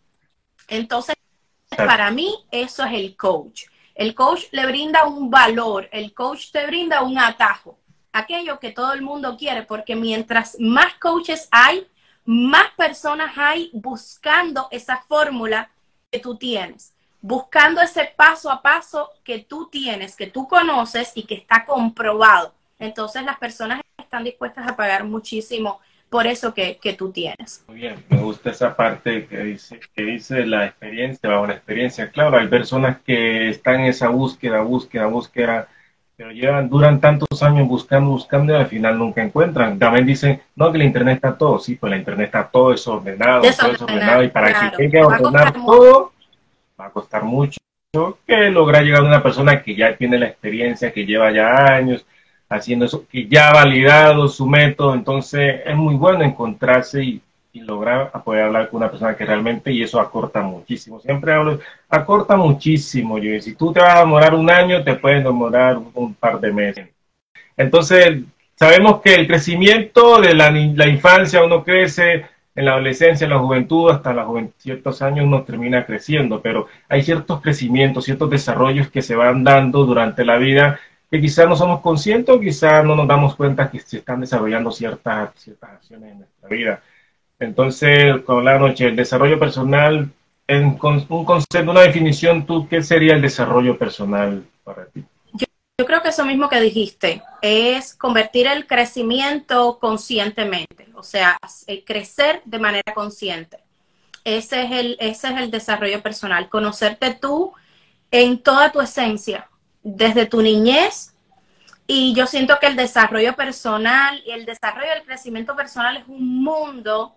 Entonces, 0.67 1.15
para 1.75 2.11
mí, 2.11 2.45
eso 2.51 2.85
es 2.85 2.93
el 2.93 3.17
coach. 3.17 3.63
El 3.95 4.13
coach 4.13 4.43
le 4.51 4.65
brinda 4.67 5.05
un 5.05 5.29
valor, 5.29 5.89
el 5.91 6.13
coach 6.13 6.51
te 6.51 6.65
brinda 6.67 7.01
un 7.01 7.17
atajo, 7.17 7.79
aquello 8.17 8.59
que 8.59 8.71
todo 8.71 8.93
el 8.93 9.01
mundo 9.01 9.37
quiere, 9.37 9.63
porque 9.63 9.95
mientras 9.95 10.57
más 10.59 10.95
coaches 10.95 11.47
hay, 11.51 11.87
más 12.25 12.67
personas 12.75 13.37
hay 13.37 13.69
buscando 13.73 14.67
esa 14.71 14.97
fórmula 15.07 15.69
que 16.11 16.19
tú 16.19 16.35
tienes, 16.35 16.93
buscando 17.21 17.81
ese 17.81 18.11
paso 18.15 18.51
a 18.51 18.61
paso 18.61 19.09
que 19.23 19.39
tú 19.39 19.69
tienes, 19.69 20.15
que 20.15 20.27
tú 20.27 20.47
conoces 20.47 21.11
y 21.15 21.23
que 21.23 21.35
está 21.35 21.65
comprobado. 21.65 22.53
Entonces 22.79 23.23
las 23.23 23.37
personas 23.37 23.81
están 23.97 24.23
dispuestas 24.23 24.67
a 24.67 24.75
pagar 24.75 25.03
muchísimo 25.03 25.79
por 26.09 26.25
eso 26.25 26.53
que, 26.53 26.95
tú 26.97 27.11
tienes. 27.11 27.63
Muy 27.67 27.77
bien, 27.77 28.03
me 28.09 28.17
gusta 28.17 28.51
esa 28.51 28.75
parte 28.75 29.27
que 29.27 29.39
dice, 29.39 29.79
que 29.93 30.03
dice 30.03 30.45
la 30.45 30.65
experiencia, 30.65 31.29
la 31.29 31.53
experiencia. 31.53 32.09
Claro, 32.11 32.37
hay 32.37 32.47
personas 32.47 32.99
que 33.01 33.49
están 33.49 33.81
en 33.81 33.87
esa 33.87 34.07
búsqueda, 34.07 34.61
búsqueda, 34.61 35.07
búsqueda, 35.07 35.67
pero 36.17 36.31
llevan, 36.31 36.67
duran 36.67 36.99
tantos 36.99 37.43
años 37.43 37.67
buscando, 37.67 38.09
buscando 38.09 38.51
y 38.51 38.55
al 38.55 38.65
final 38.65 38.97
nunca 38.97 39.21
encuentran. 39.21 39.77
También 39.77 40.07
dicen, 40.07 40.41
no, 40.55 40.71
que 40.71 40.79
la 40.79 40.83
internet 40.85 41.17
está 41.17 41.37
todo. 41.37 41.59
Sí, 41.59 41.75
pues 41.75 41.91
la 41.91 41.97
internet 41.97 42.25
está 42.25 42.47
todo 42.47 42.71
desordenado, 42.71 43.43
todo 43.43 43.71
desordenado. 43.71 44.23
Y 44.23 44.29
para 44.29 44.71
que 44.71 44.83
llegue 44.83 44.99
a 44.99 45.05
ordenar 45.05 45.53
todo, 45.53 46.13
va 46.79 46.87
a 46.87 46.89
costar 46.89 47.23
mucho. 47.23 47.59
Que 48.25 48.49
logra 48.49 48.81
llegar 48.81 49.01
a 49.01 49.07
una 49.07 49.21
persona 49.21 49.61
que 49.61 49.75
ya 49.75 49.95
tiene 49.95 50.17
la 50.17 50.25
experiencia, 50.25 50.91
que 50.91 51.05
lleva 51.05 51.31
ya 51.31 51.75
años, 51.75 52.03
haciendo 52.49 52.85
eso, 52.85 53.05
que 53.07 53.27
ya 53.27 53.49
ha 53.49 53.53
validado 53.53 54.27
su 54.27 54.47
método, 54.47 54.95
entonces 54.95 55.61
es 55.65 55.75
muy 55.75 55.95
bueno 55.95 56.23
encontrarse 56.23 57.03
y, 57.03 57.21
lograr 57.61 58.11
poder 58.23 58.43
hablar 58.43 58.69
con 58.69 58.77
una 58.77 58.89
persona 58.89 59.15
que 59.15 59.25
realmente, 59.25 59.71
y 59.71 59.83
eso 59.83 59.99
acorta 59.99 60.41
muchísimo, 60.41 60.99
siempre 60.99 61.33
hablo, 61.33 61.59
acorta 61.89 62.35
muchísimo, 62.35 63.17
yo, 63.17 63.39
si 63.41 63.55
tú 63.55 63.71
te 63.71 63.79
vas 63.79 63.95
a 63.95 63.99
demorar 63.99 64.35
un 64.35 64.49
año, 64.49 64.83
te 64.83 64.95
pueden 64.95 65.23
demorar 65.23 65.77
un, 65.93 66.13
par 66.15 66.39
de 66.39 66.51
meses. 66.51 66.89
Entonces, 67.55 68.23
sabemos 68.55 69.01
que 69.01 69.15
el 69.15 69.27
crecimiento 69.27 70.19
de 70.21 70.33
la, 70.33 70.51
la 70.51 70.87
infancia, 70.87 71.43
uno 71.43 71.63
crece, 71.63 72.25
en 72.55 72.65
la 72.65 72.71
adolescencia, 72.71 73.25
en 73.25 73.31
la 73.31 73.39
juventud, 73.39 73.91
hasta 73.91 74.13
los 74.13 74.27
ciertos 74.57 75.01
años 75.01 75.25
uno 75.25 75.43
termina 75.43 75.85
creciendo, 75.85 76.41
pero 76.41 76.67
hay 76.89 77.03
ciertos 77.03 77.39
crecimientos, 77.41 78.05
ciertos 78.05 78.29
desarrollos 78.31 78.89
que 78.89 79.03
se 79.03 79.15
van 79.15 79.43
dando 79.43 79.85
durante 79.85 80.25
la 80.25 80.37
vida 80.37 80.79
que 81.09 81.21
quizás 81.21 81.47
no 81.47 81.55
somos 81.55 81.81
conscientes 81.81 82.35
o 82.35 82.39
quizás 82.39 82.83
no 82.83 82.95
nos 82.95 83.07
damos 83.07 83.35
cuenta 83.35 83.69
que 83.69 83.79
se 83.79 83.97
están 83.97 84.21
desarrollando 84.21 84.71
ciertas, 84.71 85.31
ciertas 85.35 85.71
acciones 85.71 86.11
en 86.11 86.17
nuestra 86.19 86.49
vida. 86.49 86.81
Entonces, 87.39 88.21
con 88.23 88.43
la 88.43 88.57
noche, 88.57 88.87
el 88.87 88.95
desarrollo 88.95 89.37
personal, 89.37 90.09
en 90.47 90.65
un 90.65 91.25
concepto, 91.25 91.71
una 91.71 91.81
definición, 91.81 92.45
¿tú 92.45 92.67
qué 92.67 92.81
sería 92.81 93.13
el 93.13 93.21
desarrollo 93.21 93.77
personal 93.77 94.43
para 94.63 94.85
ti? 94.85 95.03
Yo, 95.33 95.85
creo 95.85 96.01
que 96.01 96.09
eso 96.09 96.25
mismo 96.25 96.49
que 96.49 96.59
dijiste, 96.59 97.21
es 97.41 97.93
convertir 97.93 98.47
el 98.47 98.65
crecimiento 98.65 99.77
conscientemente, 99.79 100.87
o 100.95 101.03
sea, 101.03 101.37
crecer 101.85 102.41
de 102.45 102.59
manera 102.59 102.93
consciente. 102.95 103.59
Ese 104.23 104.63
es 104.63 104.71
el, 104.71 104.97
ese 104.99 105.27
es 105.27 105.37
el 105.37 105.51
desarrollo 105.51 106.01
personal, 106.01 106.49
conocerte 106.49 107.13
tú 107.13 107.53
en 108.09 108.41
toda 108.41 108.71
tu 108.71 108.81
esencia, 108.81 109.47
desde 109.83 110.25
tu 110.25 110.41
niñez 110.41 111.13
y 111.87 112.13
yo 112.13 112.27
siento 112.27 112.59
que 112.59 112.67
el 112.67 112.75
desarrollo 112.75 113.35
personal 113.35 114.21
y 114.25 114.31
el 114.31 114.45
desarrollo 114.45 114.89
del 114.89 115.03
crecimiento 115.03 115.55
personal 115.55 115.95
es 115.95 116.07
un 116.07 116.43
mundo 116.43 117.15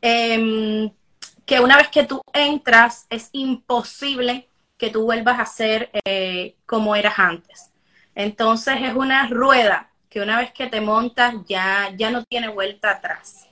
em, 0.00 0.90
que 1.44 1.60
una 1.60 1.76
vez 1.76 1.88
que 1.88 2.04
tú 2.04 2.20
entras 2.32 3.06
es 3.10 3.30
imposible 3.32 4.48
que 4.76 4.90
tú 4.90 5.04
vuelvas 5.04 5.40
a 5.40 5.46
ser 5.46 5.90
eh, 6.04 6.54
como 6.66 6.94
eras 6.94 7.18
antes. 7.18 7.70
Entonces 8.14 8.76
es 8.82 8.94
una 8.94 9.26
rueda 9.28 9.90
que 10.08 10.20
una 10.20 10.38
vez 10.38 10.52
que 10.52 10.66
te 10.66 10.80
montas 10.80 11.34
ya, 11.48 11.90
ya 11.96 12.10
no 12.10 12.24
tiene 12.24 12.48
vuelta 12.48 12.90
atrás. 12.90 13.46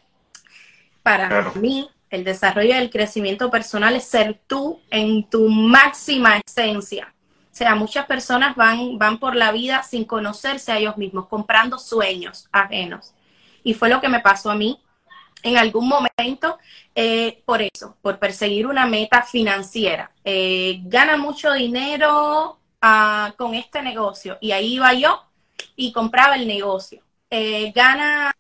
Para 1.03 1.53
mí, 1.55 1.89
el 2.11 2.25
desarrollo 2.25 2.75
del 2.75 2.91
crecimiento 2.91 3.51
personal 3.51 3.95
es 3.97 4.05
ser 4.05 4.41
tú 4.47 4.81
en 4.91 5.29
tu 5.29 5.49
máxima 5.49 6.41
esencia 6.45 7.13
o 7.57 7.59
sea, 7.59 7.75
muchas 7.75 8.05
personas 8.05 8.55
van, 8.55 8.99
van 8.99 9.19
por 9.19 9.35
la 9.35 9.51
vida 9.51 9.83
sin 9.83 10.05
conocerse 10.05 10.73
a 10.73 10.77
ellos 10.77 10.99
mismos, 10.99 11.27
comprando 11.27 11.79
sueños 11.79 12.47
ajenos. 12.53 13.15
Y 13.65 13.73
fue 13.73 13.89
lo 13.89 13.99
que 14.03 14.11
me 14.11 14.21
pasó 14.21 14.51
a 14.51 14.55
mí 14.55 14.79
en 15.47 15.57
algún 15.57 15.89
momento 15.89 16.59
eh, 16.95 17.43
por 17.45 17.63
eso, 17.63 17.97
por 18.03 18.19
perseguir 18.19 18.67
una 18.67 18.87
meta 18.87 19.23
financiera. 19.23 20.11
Eh, 20.25 20.81
gana 20.85 21.17
mucho 21.17 21.53
dinero 21.53 22.59
ah, 22.81 23.35
con 23.37 23.55
este 23.55 23.83
negocio 23.83 24.39
y 24.41 24.53
ahí 24.53 24.75
iba 24.75 24.93
yo 24.95 25.23
y 25.77 25.93
compraba 25.93 26.37
el 26.37 26.47
negocio. 26.47 27.03
Eh, 27.31 27.73
gana, 27.75 28.33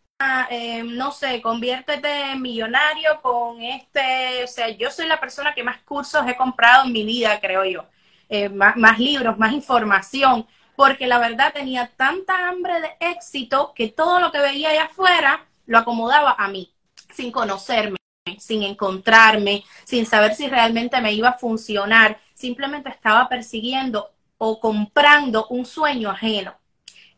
no 0.84 1.12
sé, 1.12 1.42
conviértete 1.42 2.32
en 2.32 2.42
millonario 2.42 3.20
con 3.22 3.60
este, 3.60 4.44
o 4.44 4.46
sea, 4.46 4.68
yo 4.70 4.90
soy 4.90 5.06
la 5.06 5.20
persona 5.20 5.54
que 5.54 5.64
más 5.64 5.80
cursos 5.82 6.26
he 6.26 6.36
comprado 6.36 6.84
en 6.86 6.92
mi 6.92 7.04
vida, 7.04 7.38
creo 7.40 7.64
yo. 7.64 7.86
Eh, 8.28 8.48
más, 8.48 8.98
libros, 8.98 9.38
más 9.38 9.52
información, 9.52 10.46
porque 10.74 11.06
la 11.06 11.18
verdad 11.18 11.52
tenía 11.52 11.92
tanta 11.96 12.48
hambre 12.48 12.80
de 12.80 12.96
éxito 13.00 13.72
que 13.74 13.88
todo 13.88 14.18
lo 14.20 14.32
que 14.32 14.40
veía 14.40 14.70
allá 14.70 14.84
afuera 14.84 15.46
lo 15.66 15.78
acomodaba 15.78 16.34
a 16.36 16.48
mí, 16.48 16.74
sin 17.16 17.32
conocerme, 17.32 17.96
sin 18.38 18.62
encontrarme, 18.62 19.64
sin 19.84 20.04
saber 20.04 20.34
si 20.34 20.48
realmente 20.48 21.00
me 21.00 21.12
iba 21.12 21.30
a 21.30 21.38
funcionar, 21.38 22.20
simplemente 22.34 22.90
estaba 22.90 23.28
persiguiendo 23.28 24.10
o 24.38 24.60
comprando 24.60 25.46
un 25.48 25.64
sueño 25.64 26.10
ajeno. 26.10 26.54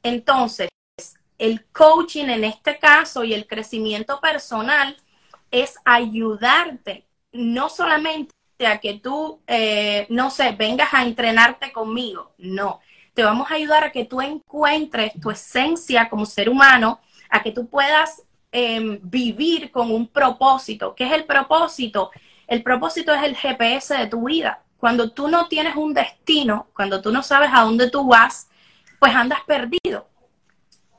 Entonces, 0.03 0.69
el 1.39 1.67
coaching 1.67 2.27
en 2.27 2.45
este 2.45 2.79
caso 2.79 3.25
y 3.25 3.35
el 3.35 3.47
crecimiento 3.47 4.21
personal 4.21 4.97
es 5.51 5.77
ayudarte 5.85 7.07
no 7.33 7.69
solamente 7.69 8.33
a 8.67 8.79
que 8.79 8.95
tú, 8.95 9.41
eh, 9.47 10.07
no 10.11 10.31
sé, 10.31 10.53
vengas 10.53 10.93
a 10.93 11.03
entrenarte 11.03 11.73
conmigo. 11.73 12.33
No, 12.39 12.81
te 13.15 13.23
vamos 13.25 13.51
a 13.51 13.55
ayudar 13.55 13.85
a 13.85 13.93
que 13.93 14.05
tú 14.05 14.21
encuentres 14.21 15.13
tu 15.21 15.31
esencia 15.31 16.09
como 16.09 16.27
ser 16.27 16.49
humano, 16.49 17.01
a 17.31 17.43
que 17.43 17.53
tú 17.53 17.69
puedas 17.69 18.23
em, 18.53 18.99
vivir 19.03 19.71
con 19.71 19.91
un 19.91 20.09
propósito. 20.09 20.95
¿Qué 20.95 21.05
es 21.05 21.13
el 21.13 21.25
propósito? 21.25 22.11
El 22.47 22.63
propósito 22.63 23.13
es 23.13 23.23
el 23.23 23.37
GPS 23.37 23.95
de 23.97 24.07
tu 24.07 24.25
vida. 24.25 24.63
Cuando 24.79 25.11
tú 25.11 25.29
no 25.29 25.49
tienes 25.49 25.77
un 25.77 25.93
destino, 25.95 26.69
cuando 26.75 27.01
tú 27.01 27.13
no 27.13 27.23
sabes 27.23 27.51
a 27.53 27.63
dónde 27.63 27.91
tú 27.91 28.07
vas, 28.07 28.49
pues 28.99 29.15
andas 29.15 29.41
perdido. 29.47 30.09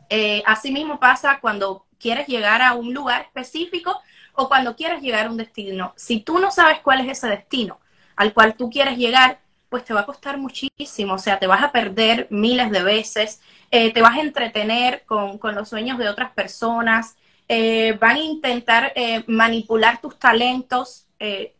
Eh, 0.09 0.43
así 0.45 0.71
mismo 0.71 0.99
pasa 0.99 1.39
cuando 1.39 1.85
quieres 1.99 2.27
llegar 2.27 2.61
a 2.61 2.73
un 2.73 2.93
lugar 2.93 3.21
específico, 3.21 4.01
o 4.39 4.47
cuando 4.47 4.75
quieres 4.75 5.01
llegar 5.01 5.27
a 5.27 5.29
un 5.29 5.37
destino. 5.37 5.93
Si 5.97 6.21
tú 6.21 6.39
no 6.39 6.49
sabes 6.49 6.79
cuál 6.79 7.01
es 7.01 7.17
ese 7.17 7.27
destino 7.27 7.79
al 8.15 8.33
cual 8.33 8.55
tú 8.55 8.69
quieres 8.69 8.97
llegar, 8.97 9.39
pues 9.67 9.83
te 9.83 9.93
va 9.93 10.01
a 10.01 10.05
costar 10.05 10.37
muchísimo, 10.37 11.13
o 11.13 11.17
sea, 11.17 11.39
te 11.39 11.47
vas 11.47 11.61
a 11.61 11.71
perder 11.71 12.27
miles 12.29 12.71
de 12.71 12.83
veces, 12.83 13.41
eh, 13.69 13.93
te 13.93 14.01
vas 14.01 14.17
a 14.17 14.21
entretener 14.21 15.03
con, 15.05 15.39
los 15.53 15.69
sueños 15.69 15.97
de 15.97 16.09
otras 16.09 16.31
personas, 16.31 17.17
eh, 17.49 17.97
van 17.99 18.15
a 18.15 18.19
intentar 18.19 18.93
eh, 18.95 19.23
manipular 19.27 19.99
tus 19.99 20.17
talentos, 20.17 21.05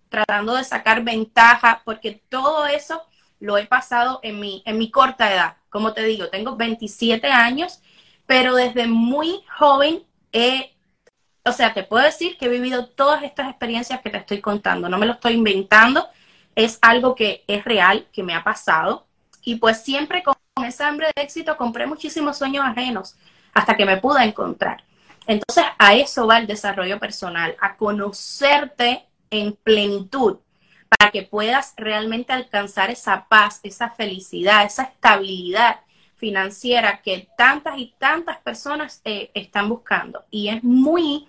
tratando 0.07 0.55
de 0.55 0.63
sacar 0.63 1.03
ventaja, 1.03 1.81
porque 1.83 2.23
todo 2.29 2.65
eso 2.65 3.01
lo 3.41 3.57
he 3.57 3.65
pasado 3.65 4.21
en 4.23 4.39
mi, 4.39 4.63
en 4.65 4.77
mi 4.77 4.89
corta 4.89 5.33
edad. 5.33 5.57
Como 5.69 5.93
te 5.93 6.03
digo, 6.05 6.29
tengo 6.29 6.55
27 6.55 7.27
años, 7.27 7.81
pero 8.25 8.55
desde 8.55 8.87
muy 8.87 9.43
joven 9.49 10.03
he 10.31 10.71
o 11.49 11.51
sea, 11.51 11.73
te 11.73 11.83
puedo 11.83 12.03
decir 12.03 12.37
que 12.37 12.45
he 12.45 12.49
vivido 12.49 12.87
todas 12.87 13.23
estas 13.23 13.49
experiencias 13.49 14.01
que 14.01 14.09
te 14.09 14.17
estoy 14.17 14.41
contando, 14.41 14.89
no 14.89 14.97
me 14.97 15.05
lo 15.05 15.13
estoy 15.13 15.33
inventando, 15.33 16.07
es 16.55 16.77
algo 16.81 17.15
que 17.15 17.43
es 17.47 17.63
real, 17.65 18.07
que 18.11 18.23
me 18.23 18.35
ha 18.35 18.43
pasado. 18.43 19.07
Y 19.43 19.55
pues 19.55 19.81
siempre 19.83 20.23
con 20.23 20.35
esa 20.65 20.87
hambre 20.87 21.07
de 21.15 21.23
éxito 21.23 21.57
compré 21.57 21.87
muchísimos 21.87 22.37
sueños 22.37 22.65
ajenos 22.65 23.15
hasta 23.53 23.75
que 23.75 23.85
me 23.85 23.97
pude 23.97 24.23
encontrar. 24.23 24.83
Entonces 25.29 25.63
a 25.77 25.93
eso 25.93 26.25
va 26.25 26.39
el 26.39 26.47
desarrollo 26.47 26.97
personal, 26.97 27.55
a 27.61 27.77
conocerte 27.77 29.05
en 29.29 29.53
plenitud 29.53 30.39
para 30.89 31.11
que 31.11 31.21
puedas 31.21 31.75
realmente 31.77 32.33
alcanzar 32.33 32.89
esa 32.89 33.27
paz, 33.29 33.59
esa 33.61 33.91
felicidad, 33.91 34.65
esa 34.65 34.85
estabilidad 34.85 35.81
financiera 36.15 37.03
que 37.03 37.29
tantas 37.37 37.77
y 37.77 37.93
tantas 37.99 38.39
personas 38.39 39.01
eh, 39.05 39.29
están 39.35 39.69
buscando. 39.69 40.25
Y 40.31 40.49
es 40.49 40.63
muy 40.63 41.27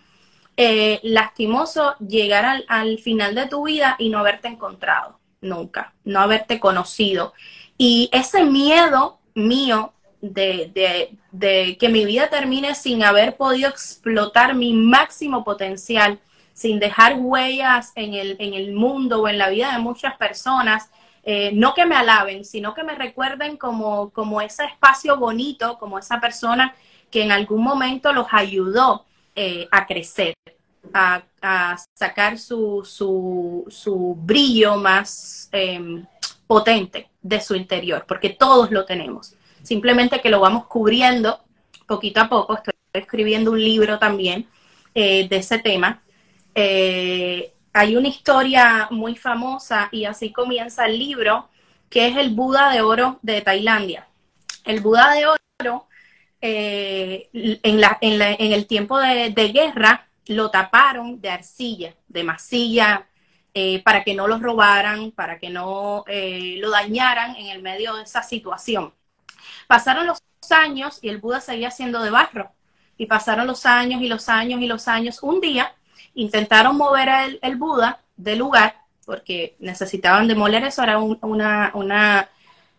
eh, 0.57 1.01
lastimoso 1.03 1.95
llegar 1.99 2.65
al, 2.69 2.99
final 3.01 3.35
de 3.35 3.49
tu 3.49 3.67
vida 3.67 3.97
y 3.99 4.09
no 4.09 4.21
haberte 4.21 4.49
encontrado 4.49 5.21
nunca, 5.43 5.93
no 6.05 6.21
haberte 6.21 6.59
conocido. 6.59 7.35
Y 7.77 8.09
ese 8.15 8.45
miedo 8.45 9.21
mío 9.35 9.93
de, 10.21 11.17
de, 11.33 11.77
que 11.79 11.89
mi 11.89 12.05
vida 12.05 12.29
termine 12.29 12.75
sin 12.75 13.03
haber 13.03 13.37
podido 13.37 13.69
explotar 13.69 14.55
mi 14.55 14.73
máximo 14.73 15.45
potencial, 15.45 16.19
sin 16.53 16.79
dejar 16.79 17.15
huellas 17.19 17.93
en 17.95 18.15
el, 18.15 18.37
en 18.39 18.55
el 18.55 18.73
mundo 18.73 19.23
o 19.23 19.29
en 19.29 19.39
la 19.39 19.49
vida 19.49 19.73
de 19.73 19.79
muchas 19.79 20.17
personas, 20.17 20.91
eh, 21.23 21.51
no 21.53 21.75
que 21.75 21.87
me 21.87 21.97
alaben, 21.97 22.45
sino 22.45 22.75
que 22.75 22.83
me 22.83 22.95
recuerden 22.95 23.57
como, 23.57 24.11
como 24.11 24.41
ese 24.41 24.65
espacio 24.65 25.17
bonito, 25.17 25.79
como 25.79 25.99
esa 25.99 26.21
persona 26.21 26.75
que 27.11 27.23
en 27.23 27.33
algún 27.33 27.63
momento 27.63 28.13
los 28.13 28.27
ayudó 28.31 29.05
eh, 29.35 29.69
a 29.71 29.87
crecer, 29.87 30.35
a, 30.95 31.23
sacar 31.95 32.39
su, 32.39 32.83
su, 32.85 34.17
brillo 34.19 34.77
más 34.77 35.49
em, 35.53 36.05
potente 36.47 37.09
de 37.23 37.41
su 37.41 37.55
interior, 37.55 38.05
porque 38.07 38.31
todos 38.31 38.71
lo 38.71 38.85
tenemos. 38.85 39.35
Simplemente 39.63 40.21
que 40.21 40.31
lo 40.31 40.41
vamos 40.41 40.67
cubriendo 40.67 41.41
poquito 41.87 42.21
a 42.21 42.29
poco. 42.29 42.55
Estoy 42.55 42.75
escribiendo 42.93 43.53
un 43.53 43.63
libro 43.63 43.99
también 43.99 44.49
eh, 44.95 45.29
de 45.29 45.37
ese 45.37 45.59
tema 45.59 46.03
hay 47.73 47.97
una 47.97 48.09
historia 48.09 48.89
muy 48.91 49.17
famosa 49.17 49.89
y 49.93 50.05
así 50.05 50.33
comienza 50.33 50.87
el 50.87 50.99
libro, 50.99 51.49
que 51.89 52.09
es 52.09 52.17
el 52.17 52.31
Buda 52.31 52.71
de 52.71 52.81
Oro 52.81 53.19
de 53.23 53.41
Tailandia. 53.43 54.07
El 54.65 54.81
Buda 54.81 55.13
de 55.13 55.27
Oro, 55.27 55.87
eh, 56.41 57.29
en, 57.33 57.81
la, 57.81 57.99
en, 58.01 58.21
en, 58.21 58.53
el 58.53 58.67
tiempo 58.67 58.99
de, 58.99 59.31
guerra, 59.53 60.09
lo 60.27 60.51
taparon 60.51 61.21
de 61.21 61.31
arcilla, 61.31 61.95
de 62.09 62.25
masilla, 62.25 63.07
eh, 63.55 63.83
para 63.83 64.05
que 64.05 64.15
no 64.15 64.27
lo 64.29 64.39
robaran, 64.39 65.13
para 65.13 65.39
que 65.39 65.51
no 65.51 66.05
eh, 66.07 66.57
lo 66.59 66.71
dañaran 66.71 67.37
en 67.37 67.49
el 67.49 67.63
medio 67.63 67.95
de 67.97 68.05
esa 68.05 68.23
situación. 68.23 68.93
Pasaron 69.67 70.07
los 70.07 70.23
años 70.51 70.99
y 71.03 71.09
el 71.09 71.19
Buda 71.19 71.41
seguía 71.41 71.71
siendo 71.71 72.03
de 72.03 72.11
barro. 72.11 72.53
Y 72.97 73.07
pasaron 73.07 73.47
los 73.47 73.67
años 73.67 74.03
y 74.03 74.09
los 74.09 74.29
años 74.29 74.61
y 74.61 74.67
los 74.67 74.89
años. 74.89 75.23
Un 75.23 75.41
día 75.41 75.75
intentaron 76.15 76.77
mover 76.77 77.09
el, 77.09 77.39
el 77.43 77.57
Buda 77.57 78.01
del 78.17 78.39
lugar 78.39 78.81
porque 79.11 79.57
necesitaban 79.59 80.29
demoler 80.29 80.63
eso, 80.63 80.85
era 80.85 81.01
un, 81.01 81.19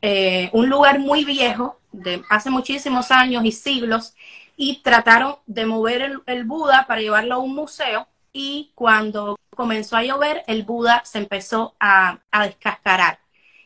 eh, 0.02 0.50
un 0.54 0.70
lugar 0.70 0.98
muy 0.98 1.26
viejo, 1.26 1.78
de 1.92 2.24
hace 2.30 2.50
muchísimos 2.50 3.12
años 3.12 3.44
y 3.44 3.52
siglos, 3.52 4.16
y 4.56 4.82
trataron 4.82 5.36
de 5.46 5.66
mover 5.66 6.22
el, 6.26 6.46
Buda 6.46 6.86
para 6.88 7.02
llevarlo 7.02 7.36
a 7.36 7.40
un 7.40 7.54
museo, 7.54 8.08
y 8.32 8.72
cuando 8.76 9.38
comenzó 9.50 9.98
a 9.98 10.04
llover, 10.04 10.46
el 10.48 10.64
Buda 10.64 11.02
se 11.04 11.18
empezó 11.18 11.76
a, 11.82 12.20
descascarar 12.32 13.20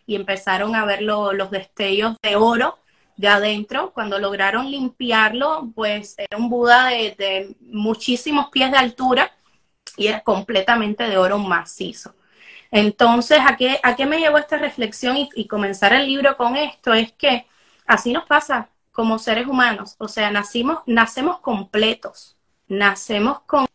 y 0.08 0.16
empezaron 0.16 0.76
a 0.76 0.86
ver 0.86 1.04
los 1.04 1.52
destellos 1.52 2.18
de 2.24 2.36
oro 2.36 2.80
de 3.18 3.28
adentro. 3.28 3.92
Cuando 3.92 4.20
lograron 4.20 4.70
limpiarlo, 4.70 5.72
pues 5.76 6.16
era 6.18 6.38
un 6.38 6.50
Buda 6.50 6.88
de, 6.88 7.56
muchísimos 7.62 8.50
pies 8.50 8.72
de 8.72 8.78
altura 8.78 9.32
y 9.98 10.08
era 10.08 10.22
completamente 10.22 11.08
de 11.08 11.18
oro 11.18 11.38
macizo. 11.38 12.16
Entonces, 12.72 13.40
¿a 13.46 13.56
qué, 13.56 13.80
a 13.84 13.96
qué 13.96 14.06
me 14.06 14.20
llevó 14.20 14.38
esta 14.38 14.58
reflexión 14.58 15.16
y, 15.18 15.48
comenzar 15.48 15.94
el 15.94 16.08
libro 16.08 16.36
con 16.38 16.58
esto? 16.58 16.94
Es 16.94 17.12
que 17.14 17.46
así 17.86 18.12
nos 18.12 18.26
pasa 18.26 18.70
como 18.92 19.20
seres 19.20 19.48
humanos, 19.48 19.96
o 19.98 20.08
sea, 20.08 20.32
nacimos, 20.32 20.80
nacemos 20.86 21.40
completos, 21.40 22.38
nacemos 22.68 23.42
con 23.42 23.68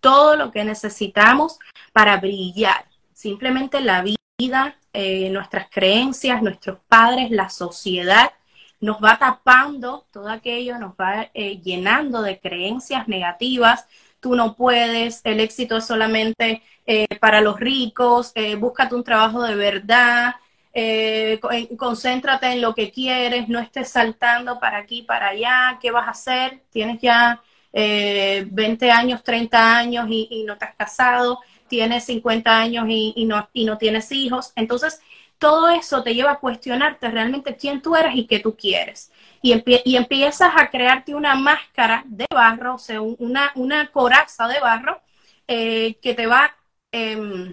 todo 0.00 0.36
lo 0.36 0.50
que 0.50 0.64
necesitamos 0.64 1.58
para 1.92 2.16
brillar. 2.16 2.86
Simplemente 3.12 3.80
la 3.80 4.02
vida, 4.38 4.76
eh, 4.92 5.30
nuestras 5.30 5.68
creencias, 5.70 6.42
nuestros 6.42 6.78
padres, 6.88 7.30
la 7.30 7.48
sociedad, 7.48 8.32
nos 8.82 8.98
va 8.98 9.16
tapando 9.16 10.06
todo 10.10 10.28
aquello, 10.28 10.76
nos 10.78 10.94
va 10.94 11.30
eh, 11.34 11.60
llenando 11.62 12.20
de 12.20 12.40
creencias 12.40 13.06
negativas. 13.06 13.86
Tú 14.20 14.34
no 14.34 14.56
puedes, 14.56 15.20
el 15.24 15.38
éxito 15.40 15.76
es 15.76 15.86
solamente 15.86 16.62
eh, 16.84 17.06
para 17.20 17.40
los 17.40 17.58
ricos, 17.58 18.34
búscate 18.58 18.94
un 18.94 19.04
trabajo 19.04 19.42
de 19.42 19.54
verdad, 19.54 20.34
concéntrate 21.78 22.46
en 22.52 22.60
lo 22.60 22.74
que 22.74 22.90
quieres, 22.90 23.48
no 23.48 23.60
estés 23.60 23.88
saltando 23.88 24.58
para 24.58 24.78
aquí, 24.78 25.02
para 25.02 25.28
allá, 25.28 25.78
¿qué 25.80 25.90
vas 25.92 26.08
a 26.08 26.10
hacer? 26.10 26.62
Tienes 26.70 27.00
ya 27.00 27.40
20 27.72 28.90
años, 28.90 29.22
30 29.22 29.78
años 29.78 30.06
y, 30.08 30.44
no 30.44 30.58
te 30.58 30.64
has 30.64 30.74
casado, 30.74 31.40
tienes 31.68 32.04
50 32.04 32.58
años 32.58 32.86
y, 32.88 33.24
no, 33.26 33.48
y 33.52 33.64
no 33.64 33.78
tienes 33.78 34.10
hijos. 34.12 34.52
Entonces, 34.56 35.00
todo 35.42 35.68
eso 35.70 36.04
te 36.04 36.14
lleva 36.14 36.30
a 36.32 36.38
cuestionarte 36.38 37.10
realmente 37.10 37.56
quién 37.56 37.82
tú 37.82 37.96
eres 37.96 38.14
y 38.14 38.28
qué 38.28 38.38
tú 38.38 38.56
quieres. 38.56 39.10
Y, 39.42 39.60
y 39.84 39.96
empiezas 39.96 40.52
a 40.56 40.70
crearte 40.70 41.16
una 41.16 41.34
máscara 41.34 42.04
de 42.06 42.26
barro, 42.30 42.76
o 42.76 42.78
sea, 42.78 43.00
una, 43.00 43.50
una 43.56 43.90
coraza 43.90 44.46
de 44.46 44.60
barro 44.60 45.02
eh, 45.48 45.98
que 46.00 46.14
te 46.14 46.28
va 46.28 46.54
em, 46.92 47.52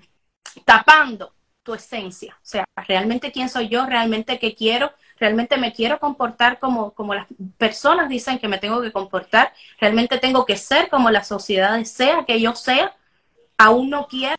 tapando 0.65 1.33
tu 1.63 1.73
esencia. 1.73 2.35
O 2.35 2.45
sea, 2.45 2.63
realmente 2.87 3.31
quién 3.31 3.49
soy 3.49 3.69
yo, 3.69 3.87
realmente 3.87 4.37
qué 4.37 4.53
quiero, 4.53 4.91
realmente 5.17 5.57
me 5.57 5.73
quiero 5.73 5.99
comportar 5.99 6.59
como, 6.59 6.91
como 6.93 7.15
las 7.15 7.25
personas 7.57 8.07
dicen 8.07 8.37
que 8.37 8.47
me 8.47 8.59
tengo 8.59 8.83
que 8.83 8.91
comportar, 8.91 9.51
realmente 9.79 10.19
tengo 10.19 10.45
que 10.45 10.57
ser 10.57 10.89
como 10.89 11.09
la 11.09 11.23
sociedad 11.23 11.75
desea 11.75 12.23
que 12.25 12.39
yo 12.39 12.53
sea, 12.53 12.95
aún 13.57 13.89
no 13.89 14.07
quiero 14.07 14.35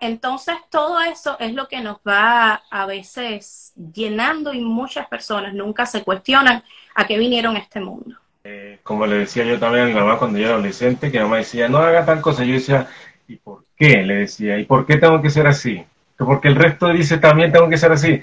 entonces, 0.00 0.54
todo 0.70 1.00
eso 1.00 1.36
es 1.38 1.54
lo 1.54 1.68
que 1.68 1.80
nos 1.80 1.98
va 2.06 2.62
a 2.70 2.86
veces 2.86 3.72
llenando 3.92 4.52
y 4.54 4.60
muchas 4.60 5.06
personas 5.08 5.54
nunca 5.54 5.86
se 5.86 6.02
cuestionan 6.02 6.62
a 6.94 7.06
qué 7.06 7.18
vinieron 7.18 7.56
a 7.56 7.60
este 7.60 7.80
mundo. 7.80 8.16
Eh, 8.44 8.78
como 8.82 9.06
le 9.06 9.16
decía 9.16 9.44
yo 9.44 9.58
también 9.58 9.84
a 9.84 9.88
mi 9.88 9.94
mamá 9.94 10.18
cuando 10.18 10.38
yo 10.38 10.44
era 10.44 10.54
adolescente, 10.54 11.10
que 11.10 11.18
mi 11.18 11.24
mamá 11.24 11.38
decía, 11.38 11.68
no 11.68 11.78
haga 11.78 12.04
tal 12.04 12.20
cosa, 12.20 12.44
yo 12.44 12.54
decía, 12.54 12.86
¿y 13.26 13.36
por 13.36 13.64
qué? 13.76 14.02
Le 14.04 14.14
decía, 14.16 14.58
¿y 14.58 14.64
por 14.64 14.86
qué 14.86 14.96
tengo 14.98 15.20
que 15.20 15.30
ser 15.30 15.46
así? 15.46 15.84
Porque 16.16 16.48
el 16.48 16.54
resto 16.54 16.88
dice, 16.88 17.18
también 17.18 17.52
tengo 17.52 17.68
que 17.68 17.76
ser 17.76 17.92
así. 17.92 18.22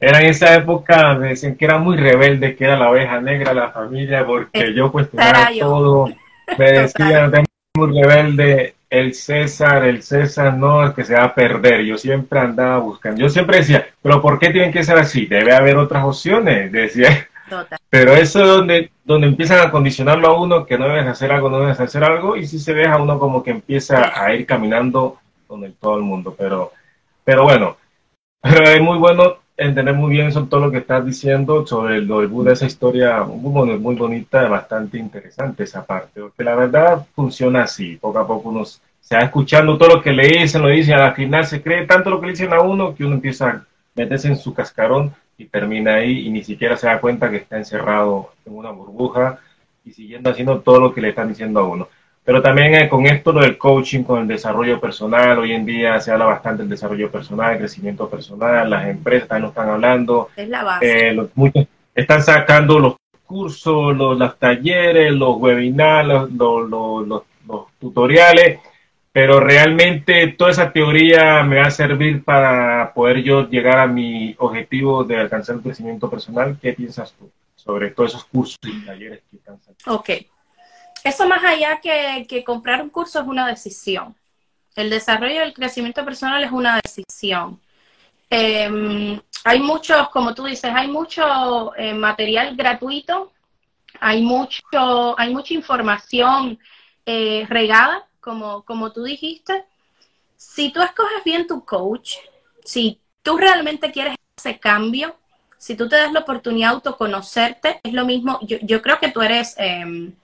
Era 0.00 0.20
en 0.20 0.26
esa 0.26 0.54
época, 0.54 1.14
me 1.14 1.28
decían 1.28 1.56
que 1.56 1.64
era 1.64 1.78
muy 1.78 1.96
rebelde, 1.96 2.56
que 2.56 2.64
era 2.64 2.76
la 2.76 2.90
oveja 2.90 3.20
negra 3.20 3.50
de 3.50 3.60
la 3.60 3.70
familia, 3.70 4.24
porque 4.24 4.72
yo 4.72 4.90
cuestionaba 4.90 5.50
todo. 5.58 6.08
Me 6.58 6.72
decían, 6.72 7.32
muy 7.76 8.00
rebelde, 8.00 8.74
el 8.94 9.14
César, 9.14 9.84
el 9.84 10.02
César 10.02 10.56
no, 10.56 10.84
el 10.84 10.94
que 10.94 11.04
se 11.04 11.14
va 11.14 11.24
a 11.24 11.34
perder. 11.34 11.82
Yo 11.82 11.98
siempre 11.98 12.38
andaba 12.38 12.78
buscando. 12.78 13.20
Yo 13.20 13.28
siempre 13.28 13.58
decía, 13.58 13.86
pero 14.00 14.22
¿por 14.22 14.38
qué 14.38 14.50
tienen 14.50 14.72
que 14.72 14.84
ser 14.84 14.96
así? 14.96 15.26
Debe 15.26 15.52
haber 15.52 15.76
otras 15.76 16.04
opciones, 16.04 16.70
decía. 16.72 17.28
Pero 17.90 18.12
eso 18.14 18.40
es 18.40 18.46
donde, 18.46 18.90
donde 19.04 19.26
empiezan 19.26 19.66
a 19.66 19.70
condicionarlo 19.70 20.28
a 20.28 20.40
uno 20.40 20.64
que 20.64 20.78
no 20.78 20.86
debes 20.86 21.06
hacer 21.06 21.32
algo, 21.32 21.50
no 21.50 21.60
debes 21.60 21.80
hacer 21.80 22.02
algo, 22.04 22.36
y 22.36 22.46
si 22.46 22.58
se 22.58 22.72
deja 22.72 22.96
uno 22.96 23.18
como 23.18 23.42
que 23.42 23.50
empieza 23.50 24.12
a 24.18 24.32
ir 24.32 24.46
caminando 24.46 25.18
con 25.46 25.64
el, 25.64 25.74
todo 25.74 25.96
el 25.96 26.02
mundo. 26.02 26.34
Pero, 26.38 26.72
pero 27.24 27.42
bueno, 27.44 27.76
pero 28.40 28.64
es 28.64 28.80
muy 28.80 28.98
bueno 28.98 29.38
entender 29.56 29.94
muy 29.94 30.10
bien 30.10 30.32
sobre 30.32 30.48
todo 30.48 30.60
lo 30.60 30.70
que 30.70 30.78
estás 30.78 31.04
diciendo 31.04 31.66
sobre 31.66 32.00
lo 32.00 32.20
del 32.20 32.28
Buda, 32.28 32.52
esa 32.52 32.66
historia 32.66 33.22
muy, 33.22 33.78
muy 33.78 33.94
bonita, 33.94 34.48
bastante 34.48 34.98
interesante 34.98 35.64
esa 35.64 35.84
parte, 35.84 36.20
porque 36.20 36.44
la 36.44 36.54
verdad 36.54 37.06
funciona 37.14 37.62
así, 37.62 37.96
poco 37.96 38.18
a 38.18 38.26
poco 38.26 38.48
uno 38.48 38.64
se 38.64 39.16
va 39.16 39.22
escuchando 39.22 39.76
todo 39.76 39.96
lo 39.96 40.02
que 40.02 40.12
le 40.12 40.26
dicen, 40.26 40.62
lo 40.62 40.68
dicen, 40.68 40.94
al 40.94 41.14
final 41.14 41.46
se 41.46 41.62
cree 41.62 41.86
tanto 41.86 42.10
lo 42.10 42.20
que 42.20 42.26
le 42.26 42.32
dicen 42.32 42.52
a 42.52 42.60
uno 42.60 42.94
que 42.94 43.04
uno 43.04 43.16
empieza 43.16 43.50
a 43.50 43.64
meterse 43.94 44.28
en 44.28 44.36
su 44.36 44.54
cascarón 44.54 45.14
y 45.36 45.44
termina 45.44 45.96
ahí 45.96 46.26
y 46.26 46.30
ni 46.30 46.42
siquiera 46.42 46.76
se 46.76 46.86
da 46.86 47.00
cuenta 47.00 47.30
que 47.30 47.36
está 47.36 47.58
encerrado 47.58 48.32
en 48.46 48.56
una 48.56 48.70
burbuja 48.70 49.40
y 49.84 49.92
siguiendo 49.92 50.30
haciendo 50.30 50.60
todo 50.60 50.80
lo 50.80 50.94
que 50.94 51.02
le 51.02 51.10
están 51.10 51.28
diciendo 51.28 51.60
a 51.60 51.68
uno. 51.68 51.88
Pero 52.24 52.40
también 52.40 52.74
eh, 52.74 52.88
con 52.88 53.06
esto 53.06 53.32
lo 53.32 53.42
del 53.42 53.58
coaching, 53.58 54.02
con 54.02 54.22
el 54.22 54.28
desarrollo 54.28 54.80
personal, 54.80 55.38
hoy 55.38 55.52
en 55.52 55.66
día 55.66 56.00
se 56.00 56.10
habla 56.10 56.24
bastante 56.24 56.62
del 56.62 56.70
desarrollo 56.70 57.10
personal, 57.10 57.52
el 57.52 57.58
crecimiento 57.58 58.08
personal, 58.08 58.70
las 58.70 58.88
empresas 58.88 59.28
también 59.28 59.42
lo 59.42 59.48
están 59.48 59.68
hablando. 59.68 60.30
Es 60.34 60.48
la 60.48 60.64
base. 60.64 61.08
Eh, 61.10 61.28
muchos 61.34 61.66
están 61.94 62.22
sacando 62.22 62.78
los 62.78 62.96
cursos, 63.26 63.94
los, 63.96 64.38
talleres, 64.38 65.12
los 65.12 65.36
webinars, 65.36 66.30
los, 66.30 66.68
los, 66.68 67.22
tutoriales, 67.78 68.60
pero 69.12 69.38
realmente 69.38 70.28
toda 70.28 70.50
esa 70.50 70.72
teoría 70.72 71.42
me 71.42 71.56
va 71.56 71.66
a 71.66 71.70
servir 71.70 72.24
para 72.24 72.92
poder 72.94 73.22
yo 73.22 73.48
llegar 73.48 73.78
a 73.78 73.86
mi 73.86 74.34
objetivo 74.38 75.04
de 75.04 75.18
alcanzar 75.18 75.56
el 75.56 75.62
crecimiento 75.62 76.08
personal. 76.08 76.56
¿Qué 76.60 76.72
piensas 76.72 77.12
tú 77.12 77.30
sobre 77.54 77.90
todos 77.90 78.12
esos 78.12 78.24
cursos 78.24 78.58
y 78.62 78.84
talleres 78.84 79.20
que 79.30 79.36
están 79.36 79.58
sacando? 79.60 80.00
Ok. 80.00 80.10
Eso 81.04 81.28
más 81.28 81.44
allá 81.44 81.80
que, 81.80 82.42
comprar 82.44 82.82
un 82.82 82.88
curso 82.88 83.20
es 83.20 83.26
una 83.26 83.46
decisión. 83.46 84.16
El 84.74 84.88
desarrollo 84.88 85.42
el 85.42 85.52
crecimiento 85.52 86.02
personal 86.02 86.42
es 86.42 86.50
una 86.50 86.80
decisión. 86.82 87.60
Em, 88.30 89.20
hay 89.44 89.60
muchos, 89.60 90.08
como 90.08 90.34
tú 90.34 90.46
dices, 90.46 90.72
hay 90.74 90.88
mucho 90.88 91.76
eh, 91.76 91.92
material 91.92 92.56
gratuito, 92.56 93.32
hay 94.00 94.22
mucho, 94.22 95.18
hay 95.18 95.32
mucha 95.32 95.52
información 95.52 96.58
eh, 97.04 97.46
regada, 97.50 98.08
como, 98.20 98.64
como 98.64 98.90
tú 98.90 99.04
dijiste. 99.04 99.66
Si 100.36 100.72
tú 100.72 100.80
escoges 100.80 101.22
bien 101.22 101.46
tu 101.46 101.64
coach, 101.66 102.14
si 102.64 102.98
tú 103.22 103.36
realmente 103.36 103.92
quieres 103.92 104.16
ese 104.38 104.58
cambio, 104.58 105.16
si 105.58 105.76
tú 105.76 105.86
te 105.86 105.96
das 105.96 106.12
la 106.12 106.20
oportunidad 106.20 106.70
de 106.70 106.74
autoconocerte, 106.76 107.80
es 107.82 107.92
lo 107.92 108.06
mismo. 108.06 108.38
Yo, 108.42 108.56
yo 108.62 108.80
creo 108.82 108.98
que 108.98 109.10
tú 109.10 109.20
eres 109.22 109.54
em, 109.58 110.14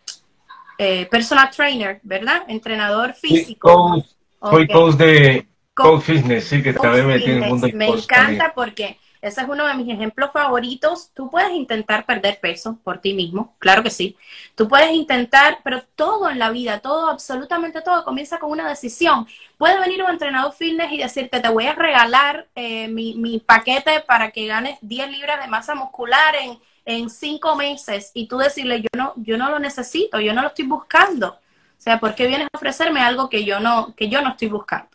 eh, 0.83 1.05
personal 1.11 1.51
trainer, 1.51 2.01
¿verdad? 2.03 2.43
Entrenador 2.49 3.12
físico. 3.12 4.03
Soy 4.43 4.66
coach 4.66 4.95
de 4.95 5.47
coach 5.75 6.05
fitness, 6.05 6.45
sí, 6.45 6.62
que 6.62 6.73
también 6.73 7.07
me 7.07 7.19
tiene 7.19 7.47
mundo 7.47 7.69
Me 7.75 7.88
encanta 7.88 8.55
porque 8.55 8.99
ese 9.21 9.43
es 9.43 9.47
uno 9.47 9.66
de 9.66 9.75
mis 9.75 9.93
ejemplos 9.93 10.31
favoritos. 10.33 11.11
Tú 11.12 11.31
puedes 11.31 11.51
intentar 11.51 12.07
perder 12.07 12.40
peso 12.40 12.79
por 12.83 12.99
ti 12.99 13.12
mismo, 13.12 13.55
claro 13.59 13.83
que 13.83 13.90
sí. 13.90 14.16
Tú 14.55 14.69
puedes 14.69 14.90
intentar, 14.93 15.59
pero 15.62 15.83
todo 15.95 16.31
en 16.31 16.38
la 16.38 16.49
vida, 16.49 16.79
todo, 16.79 17.11
absolutamente 17.11 17.83
todo, 17.83 18.03
comienza 18.03 18.38
con 18.38 18.51
una 18.51 18.66
decisión. 18.66 19.27
Puede 19.59 19.79
venir 19.81 20.03
un 20.03 20.09
entrenador 20.09 20.55
fitness 20.55 20.93
y 20.93 20.97
decirte, 20.97 21.40
te 21.40 21.49
voy 21.51 21.66
a 21.66 21.75
regalar 21.75 22.49
eh, 22.55 22.88
mi, 22.88 23.16
mi 23.16 23.38
paquete 23.38 24.01
para 24.01 24.31
que 24.31 24.47
ganes 24.47 24.79
10 24.81 25.11
libras 25.11 25.43
de 25.43 25.49
masa 25.49 25.75
muscular 25.75 26.35
en 26.37 26.59
en 26.90 27.09
cinco 27.09 27.55
meses 27.55 28.11
y 28.14 28.26
tú 28.26 28.38
decirle, 28.38 28.83
yo 28.83 28.88
no, 28.96 29.12
yo 29.16 29.38
no 29.38 29.48
lo 29.48 29.61
necesito, 29.61 30.18
yo 30.18 30.35
no 30.35 30.42
lo 30.42 30.48
estoy 30.48 30.66
buscando. 30.66 31.29
O 31.29 31.83
sea, 31.83 32.00
¿por 32.00 32.16
qué 32.16 32.26
vienes 32.26 32.48
a 32.53 32.57
ofrecerme 32.57 33.00
algo 33.00 33.29
que 33.29 33.44
yo 33.44 33.61
no, 33.61 33.94
que 33.94 34.09
yo 34.09 34.20
no 34.22 34.31
estoy 34.31 34.48
buscando? 34.48 34.88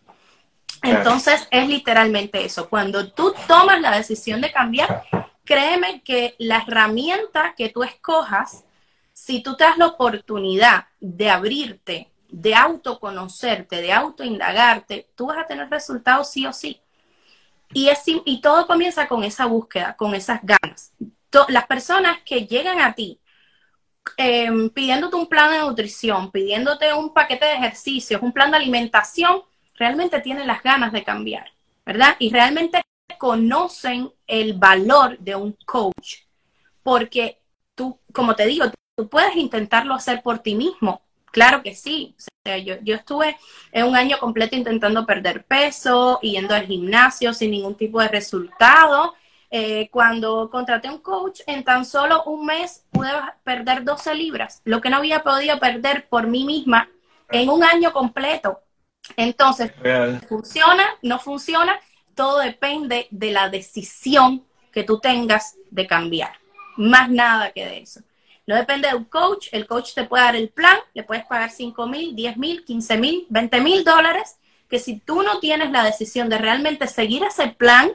Entonces 0.84 1.48
es 1.50 1.68
literalmente 1.70 2.44
eso. 2.44 2.70
Cuando 2.70 3.12
tú 3.12 3.34
tomas 3.48 3.80
la 3.80 3.96
decisión 3.96 4.42
de 4.42 4.52
cambiar, 4.52 5.04
créeme 5.46 6.02
que 6.02 6.36
la 6.38 6.58
herramienta 6.58 7.56
que 7.56 7.70
tú 7.70 7.84
escojas, 7.84 8.66
si 9.14 9.42
tú 9.42 9.56
te 9.56 9.64
das 9.64 9.78
la 9.78 9.88
oportunidad 9.88 10.88
de 11.00 11.30
abrirte, 11.30 12.12
de 12.28 12.56
autoconocerte, 12.56 13.82
de 13.82 13.94
autoindagarte, 13.94 15.08
tú 15.16 15.28
vas 15.28 15.38
a 15.38 15.48
tener 15.48 15.70
resultados 15.70 16.30
sí 16.30 16.46
o 16.46 16.52
sí. 16.52 16.82
Y, 17.74 17.88
es, 17.88 18.04
y 18.06 18.42
todo 18.42 18.68
comienza 18.68 19.08
con 19.08 19.24
esa 19.24 19.46
búsqueda, 19.46 19.96
con 19.96 20.14
esas 20.14 20.42
ganas 20.44 20.92
las 21.50 21.66
personas 21.68 22.20
que 22.26 22.46
llegan 22.48 22.80
a 22.80 22.94
ti 22.94 23.20
em, 24.18 24.70
pidiéndote 24.70 25.16
un 25.16 25.28
plan 25.28 25.52
de 25.52 25.60
nutrición, 25.60 26.32
pidiéndote 26.32 26.94
un 26.94 27.14
paquete 27.14 27.46
de 27.46 27.54
ejercicios, 27.56 28.22
un 28.22 28.32
plan 28.32 28.52
de 28.52 28.58
alimentación, 28.58 29.42
realmente 29.76 30.22
tienen 30.22 30.48
las 30.48 30.62
ganas 30.64 30.92
de 30.92 31.04
cambiar, 31.04 31.52
¿verdad? 31.86 32.16
Y 32.20 32.30
realmente 32.30 32.82
conocen 33.18 34.12
el 34.28 34.54
valor 34.54 35.18
de 35.20 35.36
un 35.36 35.58
coach, 35.66 36.24
porque 36.84 37.40
tú, 37.74 38.00
como 38.14 38.36
te 38.36 38.46
digo, 38.46 38.66
tú 38.96 39.10
puedes 39.10 39.36
intentarlo 39.36 39.94
hacer 39.94 40.22
por 40.22 40.40
ti 40.40 40.56
mismo, 40.56 41.06
Claro 41.36 41.62
que 41.62 41.76
sí. 41.76 42.16
yo, 42.64 42.76
yo 42.82 42.96
estuve 42.96 43.36
un 43.74 43.94
año 43.94 44.18
completo 44.20 44.56
intentando 44.56 45.06
perder 45.06 45.44
peso, 45.44 46.18
yendo 46.22 46.56
al 46.56 46.66
gimnasio 46.66 47.34
sin 47.34 47.52
ningún 47.52 47.76
tipo 47.76 48.00
de 48.00 48.08
resultado. 48.08 49.14
Eh, 49.58 49.88
cuando 49.90 50.50
contraté 50.50 50.90
un 50.90 50.98
coach, 50.98 51.40
en 51.48 51.64
tan 51.64 51.86
solo 51.86 52.24
un 52.26 52.46
mes 52.46 52.84
pude 52.92 53.10
perder 53.46 53.86
12 53.86 54.14
libras, 54.14 54.62
lo 54.66 54.82
que 54.82 54.90
no 54.90 54.98
había 54.98 55.24
podido 55.24 55.58
perder 55.62 56.10
por 56.10 56.28
mí 56.28 56.44
misma 56.44 56.90
en 57.30 57.50
un 57.50 57.64
año 57.64 57.94
completo. 57.94 58.60
Entonces, 59.16 59.72
funciona, 60.28 60.84
no 61.04 61.20
funciona, 61.20 61.80
todo 62.16 62.40
depende 62.40 63.08
de 63.12 63.32
la 63.32 63.48
decisión 63.48 64.46
que 64.74 64.84
tú 64.84 65.00
tengas 65.00 65.56
de 65.72 65.88
cambiar. 65.88 66.34
Más 66.76 67.10
nada 67.10 67.52
que 67.52 67.66
de 67.66 67.78
eso. 67.78 68.02
No 68.46 68.58
depende 68.58 68.90
de 68.90 68.96
un 68.96 69.06
coach, 69.06 69.48
el 69.54 69.68
coach 69.68 69.94
te 69.94 70.04
puede 70.04 70.26
dar 70.26 70.36
el 70.36 70.50
plan, 70.50 70.80
le 70.94 71.04
puedes 71.04 71.24
pagar 71.24 71.50
5 71.50 71.88
mil, 71.88 72.14
10 72.14 72.36
mil, 72.36 72.66
15 72.66 72.98
mil, 72.98 73.26
20 73.30 73.62
mil 73.62 73.86
dólares, 73.86 74.36
que 74.70 74.80
si 74.80 75.00
tú 75.00 75.24
no 75.24 75.40
tienes 75.40 75.72
la 75.72 75.86
decisión 75.86 76.28
de 76.28 76.40
realmente 76.40 76.88
seguir 76.88 77.24
ese 77.24 77.48
plan 77.48 77.94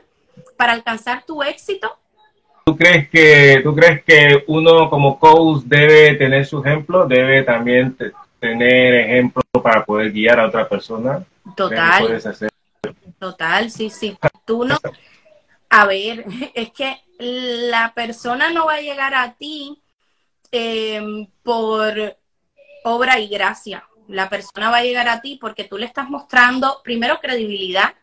para 0.57 0.72
alcanzar 0.72 1.24
tu 1.24 1.42
éxito. 1.42 1.96
¿Tú 2.64 2.76
crees 2.76 3.09
que, 3.09 3.61
tú 3.62 3.74
crees 3.74 4.05
que 4.05 4.44
uno 4.46 4.88
como 4.90 5.18
coach 5.18 5.62
debe 5.64 6.14
tener 6.14 6.46
su 6.46 6.62
ejemplo, 6.62 7.07
debe 7.07 7.42
también 7.42 7.96
tener 8.38 8.94
ejemplo 8.94 9.42
para 9.62 9.85
poder 9.85 10.12
guiar 10.12 10.40
a 10.40 10.46
otra 10.46 10.68
persona? 10.68 11.24
Total. 11.57 12.22
Total, 13.18 13.70
sí, 13.70 13.90
sí. 13.90 14.16
Tú 14.44 14.64
no. 14.64 14.79
A 15.68 15.87
ver, 15.87 16.24
es 16.55 16.70
que 16.70 16.96
la 17.18 17.92
persona 17.94 18.50
no 18.50 18.66
va 18.66 18.74
a 18.74 18.81
llegar 18.81 19.14
a 19.14 19.35
ti 19.35 19.81
Em, 20.53 21.29
por 21.44 22.16
obra 22.83 23.20
y 23.20 23.29
gracia. 23.29 23.87
La 24.09 24.29
persona 24.29 24.70
va 24.70 24.79
a 24.79 24.83
llegar 24.83 25.09
a 25.09 25.20
ti 25.20 25.38
porque 25.40 25.64
tú 25.64 25.79
le 25.79 25.87
estás 25.87 26.09
mostrando, 26.09 26.81
primero, 26.83 27.20
credibilidad, 27.20 27.94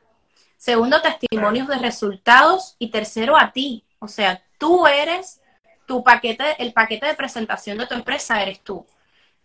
segundo, 0.58 1.02
testimonios 1.02 1.68
de 1.68 1.78
resultados 1.78 2.76
y 2.80 2.90
tercero, 2.90 3.38
a 3.38 3.52
ti. 3.52 3.86
O 4.00 4.08
sea, 4.08 4.44
tú 4.58 4.86
eres 4.88 5.42
tu 5.86 6.04
paquete, 6.04 6.62
el 6.62 6.74
paquete 6.74 7.06
de 7.06 7.16
presentación 7.16 7.78
de 7.78 7.88
tu 7.88 7.94
empresa 7.94 8.42
eres 8.42 8.62
tú. 8.62 8.86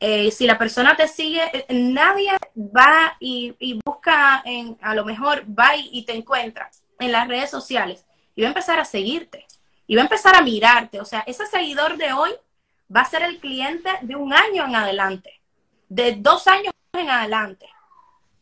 Eh, 0.01 0.33
si 0.33 0.47
la 0.47 0.59
persona 0.59 0.97
te 0.97 1.07
sigue, 1.07 1.43
eh, 1.53 1.67
nadie 1.71 2.33
va 2.57 3.17
y, 3.21 3.79
busca, 3.85 4.43
en, 4.45 4.77
a 4.83 4.95
lo 4.95 5.05
mejor 5.05 5.45
va 5.47 5.77
y, 5.77 5.91
y 5.93 6.05
te 6.05 6.15
encuentra 6.15 6.71
en 6.99 7.13
las 7.13 7.29
redes 7.29 7.51
sociales 7.51 8.05
y 8.35 8.43
va 8.43 8.49
a 8.49 8.51
empezar 8.51 8.81
a 8.81 8.85
seguirte 8.85 9.47
y 9.87 9.95
va 9.95 10.03
a 10.03 10.05
empezar 10.05 10.35
a 10.35 10.43
mirarte. 10.43 11.01
O 11.01 11.05
sea, 11.05 11.21
ese 11.27 11.47
seguidor 11.47 11.97
de 11.97 12.13
hoy 12.13 12.33
va 12.95 13.03
a 13.03 13.11
ser 13.11 13.23
el 13.23 13.39
cliente 13.39 13.91
de 14.03 14.17
un 14.17 14.33
año 14.33 14.65
en 14.65 14.75
adelante, 14.75 15.41
de 15.89 16.17
dos 16.17 16.47
años 16.47 16.73
en 16.93 17.09
adelante, 17.09 17.69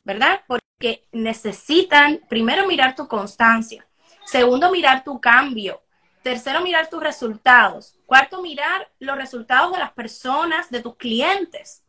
¿verdad? 0.04 0.42
Porque 0.46 1.06
necesitan 1.12 2.20
primero 2.28 2.66
mirar 2.66 2.94
tu 2.94 3.06
constancia, 3.06 3.86
segundo 4.24 4.70
mirar 4.70 5.04
tu 5.04 5.20
cambio, 5.20 5.82
tercero 6.22 6.60
mirar 6.60 6.88
tus 6.88 7.02
resultados, 7.02 7.96
cuarto 8.06 8.42
mirar 8.42 8.90
los 8.98 9.16
resultados 9.16 9.72
de 9.72 9.78
las 9.78 9.92
personas, 9.92 10.70
de 10.70 10.80
tus 10.80 10.96
clientes. 10.96 11.82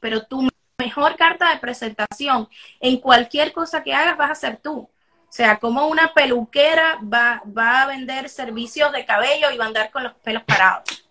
Pero 0.00 0.26
tu 0.26 0.48
mejor 0.78 1.16
carta 1.16 1.50
de 1.50 1.58
presentación 1.58 2.48
en 2.80 2.98
cualquier 2.98 3.52
cosa 3.52 3.82
que 3.82 3.94
hagas 3.94 4.16
vas 4.16 4.30
a 4.30 4.34
ser 4.34 4.58
tú. 4.58 4.88
O 5.28 5.32
sea, 5.32 5.58
como 5.58 5.88
una 5.88 6.14
peluquera 6.14 6.98
va, 7.02 7.42
va 7.46 7.82
a 7.82 7.86
vender 7.86 8.28
servicios 8.28 8.92
de 8.92 9.04
cabello 9.04 9.50
y 9.50 9.58
va 9.58 9.64
a 9.64 9.68
andar 9.68 9.90
con 9.90 10.04
los 10.04 10.14
pelos 10.14 10.42
parados. 10.44 11.04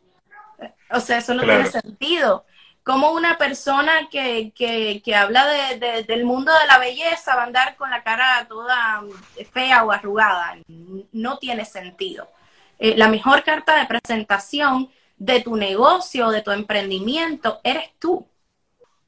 O 0.90 1.00
sea, 1.00 1.18
eso 1.18 1.34
no 1.34 1.44
tiene 1.44 1.68
sentido. 1.68 2.46
Como 2.88 3.12
una 3.12 3.38
persona 3.38 4.08
que, 4.10 4.54
que, 4.56 5.13
habla 5.13 5.45
de, 5.45 6.06
del 6.08 6.23
mundo 6.23 6.54
de 6.54 6.67
la 6.67 6.80
belleza 6.80 7.36
va 7.36 7.41
a 7.41 7.45
andar 7.45 7.76
con 7.76 7.89
la 7.89 8.02
cara 8.02 8.45
toda 8.47 9.04
fea 9.52 9.84
o 9.84 9.91
arrugada. 9.91 10.56
No 11.12 11.38
tiene 11.38 11.65
sentido. 11.65 12.30
Eh, 12.80 12.95
la 12.95 13.10
mejor 13.10 13.43
carta 13.43 13.78
de 13.78 13.88
presentación 13.88 14.89
de 15.17 15.41
tu 15.41 15.58
negocio, 15.58 16.30
de 16.30 16.41
tu 16.41 16.52
emprendimiento, 16.52 17.60
eres 17.62 17.91
tú. 18.00 18.26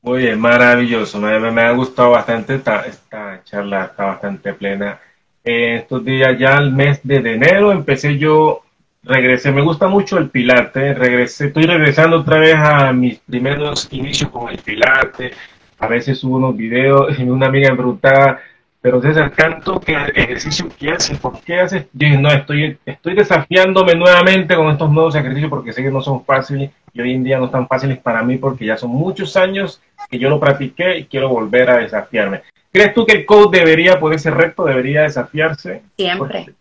Muy 0.02 0.24
bien, 0.24 0.42
maravilloso. 0.42 1.18
Me, 1.18 1.40
me, 1.40 1.62
ha 1.62 1.72
gustado 1.72 2.12
bastante 2.12 2.56
esta, 2.56 2.86
esta 2.86 3.42
charla, 3.46 3.86
está 3.86 4.08
bastante 4.08 4.52
plena. 4.56 5.00
Eh, 5.42 5.76
estos 5.76 6.04
días, 6.04 6.38
ya 6.38 6.56
el 6.56 6.74
mes 6.74 7.00
de 7.02 7.16
enero, 7.16 7.72
empecé 7.72 8.18
yo 8.18 8.62
regresé, 9.04 9.52
me 9.52 9.62
gusta 9.62 9.88
mucho 9.88 10.18
el 10.18 10.30
pilate, 10.30 10.94
regresé, 10.94 11.48
estoy 11.48 11.64
regresando 11.64 12.20
otra 12.20 12.40
vez 12.40 12.56
a 12.56 12.92
mis 12.94 13.20
primeros 13.20 13.88
inicios 13.92 14.30
con 14.30 14.50
el 14.50 14.58
pilate, 14.58 15.32
a 15.80 15.88
veces 15.88 16.20
subo 16.20 16.38
unos 16.38 16.58
videos 16.58 17.18
y 17.20 17.24
una 17.24 17.48
amiga 17.48 17.72
me 17.72 17.78
preguntaba, 17.78 18.40
pero 18.82 19.02
César, 19.02 19.34
tanto 19.36 19.80
que 19.80 19.94
ejercicio 19.94 20.70
que 20.78 20.92
haces, 20.92 21.18
¿por 21.20 21.42
qué 21.42 21.60
haces? 21.60 21.84
Yo 21.94 22.08
dije, 22.08 22.18
no, 22.18 22.30
estoy, 22.30 22.78
estoy 22.86 23.14
desafiándome 23.14 23.94
nuevamente 23.96 24.56
con 24.56 24.70
estos 24.70 24.90
nuevos 24.90 25.16
ejercicios 25.16 25.50
porque 25.50 25.74
sé 25.74 25.84
que 25.84 25.92
no 25.92 26.02
son 26.02 26.24
fáciles 26.24 26.72
y 26.94 27.02
hoy 27.02 27.14
en 27.14 27.24
día 27.24 27.40
no 27.40 27.46
están 27.46 27.68
fáciles 27.68 27.98
para 27.98 28.24
mí 28.24 28.38
porque 28.38 28.66
ya 28.66 28.78
son 28.78 28.92
muchos 28.92 29.36
años 29.36 29.82
que 30.10 30.18
yo 30.18 30.30
lo 30.30 30.40
practiqué 30.40 31.00
y 31.00 31.06
quiero 31.06 31.28
volver 31.28 31.70
a 31.70 31.78
desafiarme. 31.80 32.42
¿Crees 32.72 32.94
tú 32.94 33.06
que 33.06 33.18
el 33.18 33.26
coach 33.26 33.52
debería, 33.52 34.00
por 34.00 34.14
ese 34.14 34.32
reto, 34.32 34.64
debería 34.64 35.02
desafiarse? 35.02 35.82
Siempre. 35.98 36.54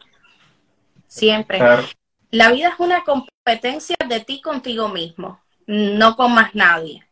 Siempre 1.06 1.60
la 2.30 2.50
vida 2.52 2.68
es 2.68 2.74
una 2.78 3.04
competencia 3.04 3.96
de 4.06 4.20
ti 4.20 4.40
contigo 4.40 4.88
mismo, 4.88 5.40
no 5.66 6.16
con 6.16 6.34
más 6.34 6.54
nadie. 6.54 7.04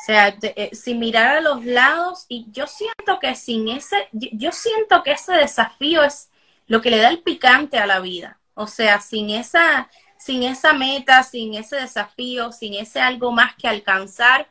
O 0.00 0.02
sea, 0.02 0.34
eh, 0.42 0.70
sin 0.72 0.98
mirar 0.98 1.36
a 1.36 1.40
los 1.40 1.64
lados, 1.64 2.24
y 2.28 2.46
yo 2.50 2.66
siento 2.66 3.18
que 3.20 3.34
sin 3.34 3.68
ese, 3.68 4.08
yo, 4.12 4.50
siento 4.52 5.02
que 5.02 5.12
ese 5.12 5.34
desafío 5.34 6.02
es 6.02 6.30
lo 6.66 6.80
que 6.80 6.90
le 6.90 6.98
da 6.98 7.08
el 7.10 7.22
picante 7.22 7.78
a 7.78 7.86
la 7.86 8.00
vida. 8.00 8.38
O 8.54 8.66
sea, 8.66 9.00
sin 9.00 9.30
esa, 9.30 9.90
sin 10.16 10.42
esa 10.42 10.72
meta, 10.72 11.22
sin 11.22 11.54
ese 11.54 11.76
desafío, 11.76 12.52
sin 12.52 12.74
ese 12.74 13.00
algo 13.00 13.32
más 13.32 13.54
que 13.56 13.68
alcanzar, 13.68 14.48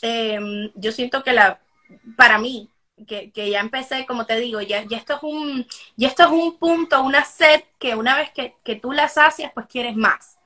em, 0.00 0.70
yo 0.74 0.92
siento 0.92 1.22
que 1.22 1.32
la, 1.32 1.60
para 2.16 2.38
mí, 2.38 2.70
que, 3.06 3.50
ya 3.50 3.60
empecé, 3.60 4.06
como 4.06 4.26
te 4.26 4.38
digo, 4.38 4.60
ya, 4.60 4.84
ya, 4.84 4.96
esto 4.96 5.16
es 5.16 5.22
un, 5.22 5.66
ya 5.96 6.08
esto 6.08 6.24
es 6.24 6.30
un 6.30 6.58
punto, 6.58 7.02
una 7.02 7.24
sed 7.24 7.62
que 7.78 7.94
una 7.94 8.16
vez 8.16 8.30
que, 8.30 8.76
tú 8.76 8.92
la 8.92 9.08
sacias, 9.08 9.52
pues 9.54 9.66
quieres 9.66 9.96
más. 9.96 10.38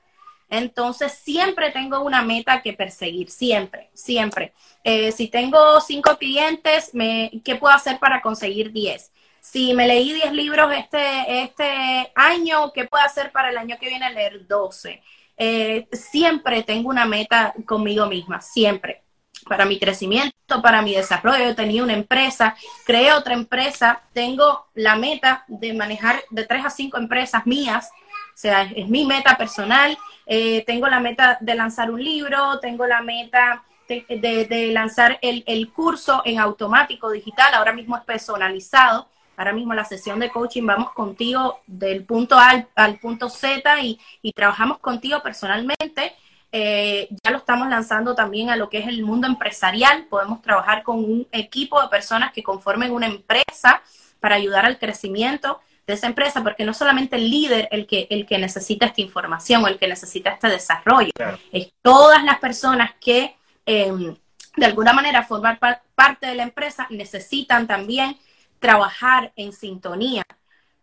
Entonces, 0.49 1.13
siempre 1.13 1.71
tengo 1.71 2.01
una 2.01 2.21
meta 2.21 2.61
que 2.61 2.73
perseguir, 2.73 3.29
siempre, 3.29 3.89
siempre. 3.93 4.53
Eh, 4.83 5.11
si 5.11 5.27
tengo 5.27 5.81
cinco 5.81 6.17
clientes, 6.17 6.93
me, 6.93 7.31
¿qué 7.43 7.55
puedo 7.55 7.73
hacer 7.73 7.99
para 7.99 8.21
conseguir 8.21 8.71
diez? 8.71 9.11
Si 9.41 9.73
me 9.73 9.87
leí 9.87 10.13
diez 10.13 10.31
libros 10.31 10.71
este, 10.73 11.43
este 11.43 12.11
año, 12.15 12.71
¿qué 12.71 12.85
puedo 12.85 13.03
hacer 13.03 13.31
para 13.31 13.49
el 13.49 13.57
año 13.57 13.77
que 13.79 13.89
viene 13.89 14.11
leer 14.11 14.47
doce? 14.47 15.01
Eh, 15.37 15.87
siempre 15.91 16.63
tengo 16.63 16.89
una 16.89 17.05
meta 17.05 17.53
conmigo 17.65 18.05
misma, 18.05 18.39
siempre 18.39 19.03
para 19.43 19.65
mi 19.65 19.79
crecimiento, 19.79 20.61
para 20.61 20.81
mi 20.81 20.93
desarrollo. 20.95 21.43
Yo 21.45 21.55
tenía 21.55 21.83
una 21.83 21.93
empresa, 21.93 22.55
creé 22.85 23.13
otra 23.13 23.33
empresa, 23.33 24.01
tengo 24.13 24.67
la 24.73 24.95
meta 24.95 25.45
de 25.47 25.73
manejar 25.73 26.23
de 26.29 26.45
tres 26.45 26.65
a 26.65 26.69
cinco 26.69 26.97
empresas 26.97 27.45
mías, 27.45 27.89
o 28.33 28.37
sea, 28.37 28.63
es, 28.63 28.89
mi 28.89 29.05
meta 29.05 29.37
personal. 29.37 29.97
Eh, 30.25 30.63
tengo 30.65 30.87
la 30.87 30.99
meta 30.99 31.37
de 31.39 31.55
lanzar 31.55 31.91
un 31.91 32.03
libro, 32.03 32.59
tengo 32.59 32.87
la 32.87 33.01
meta 33.01 33.63
de, 33.87 34.69
lanzar 34.71 35.19
el, 35.21 35.43
el, 35.45 35.71
curso 35.71 36.21
en 36.25 36.39
automático 36.39 37.11
digital, 37.11 37.53
ahora 37.53 37.73
mismo 37.73 37.97
es 37.97 38.03
personalizado. 38.03 39.07
Ahora 39.35 39.53
mismo 39.53 39.73
la 39.73 39.83
sesión 39.83 40.19
de 40.19 40.29
coaching 40.29 40.63
vamos 40.63 40.91
contigo 40.91 41.61
del 41.65 42.05
punto 42.05 42.37
A 42.37 42.67
al, 42.75 42.99
punto 42.99 43.29
Z 43.29 43.81
y, 43.81 43.99
y 44.21 44.31
trabajamos 44.31 44.77
contigo 44.77 45.23
personalmente 45.23 46.15
eh, 46.55 47.09
ya 47.23 47.31
lo 47.31 47.39
estamos 47.39 47.67
lanzando 47.67 48.13
también 48.13 48.51
a 48.51 48.55
lo 48.55 48.69
que 48.69 48.77
es 48.77 48.87
el 48.87 49.03
mundo 49.03 49.25
empresarial. 49.25 50.05
Podemos 50.05 50.39
trabajar 50.43 50.83
con 50.83 50.97
un 50.99 51.27
equipo 51.31 51.81
de 51.81 51.87
personas 51.87 52.31
que 52.31 52.43
conformen 52.43 52.91
una 52.91 53.07
empresa 53.07 53.81
para 54.19 54.35
ayudar 54.35 54.63
al 54.63 54.77
crecimiento 54.77 55.59
de 55.87 55.95
esa 55.95 56.05
empresa, 56.05 56.43
porque 56.43 56.63
no 56.63 56.75
solamente 56.75 57.15
el 57.15 57.29
líder 57.29 57.67
el 57.71 57.87
que, 57.87 58.05
el 58.11 58.27
que 58.27 58.37
necesita 58.37 58.85
esta 58.85 59.01
información 59.01 59.63
o 59.63 59.67
el 59.67 59.79
que 59.79 59.87
necesita 59.87 60.29
este 60.29 60.47
desarrollo, 60.47 61.11
es 61.51 61.73
todas 61.81 62.23
las 62.23 62.37
personas 62.37 62.91
que 63.01 63.35
em, 63.65 64.15
de 64.55 64.65
alguna 64.67 64.93
manera 64.93 65.23
forman 65.23 65.57
parte 65.95 66.27
de 66.27 66.35
la 66.35 66.43
empresa 66.43 66.85
necesitan 66.91 67.65
también 67.65 68.15
trabajar 68.59 69.33
en 69.35 69.53
sintonía 69.53 70.23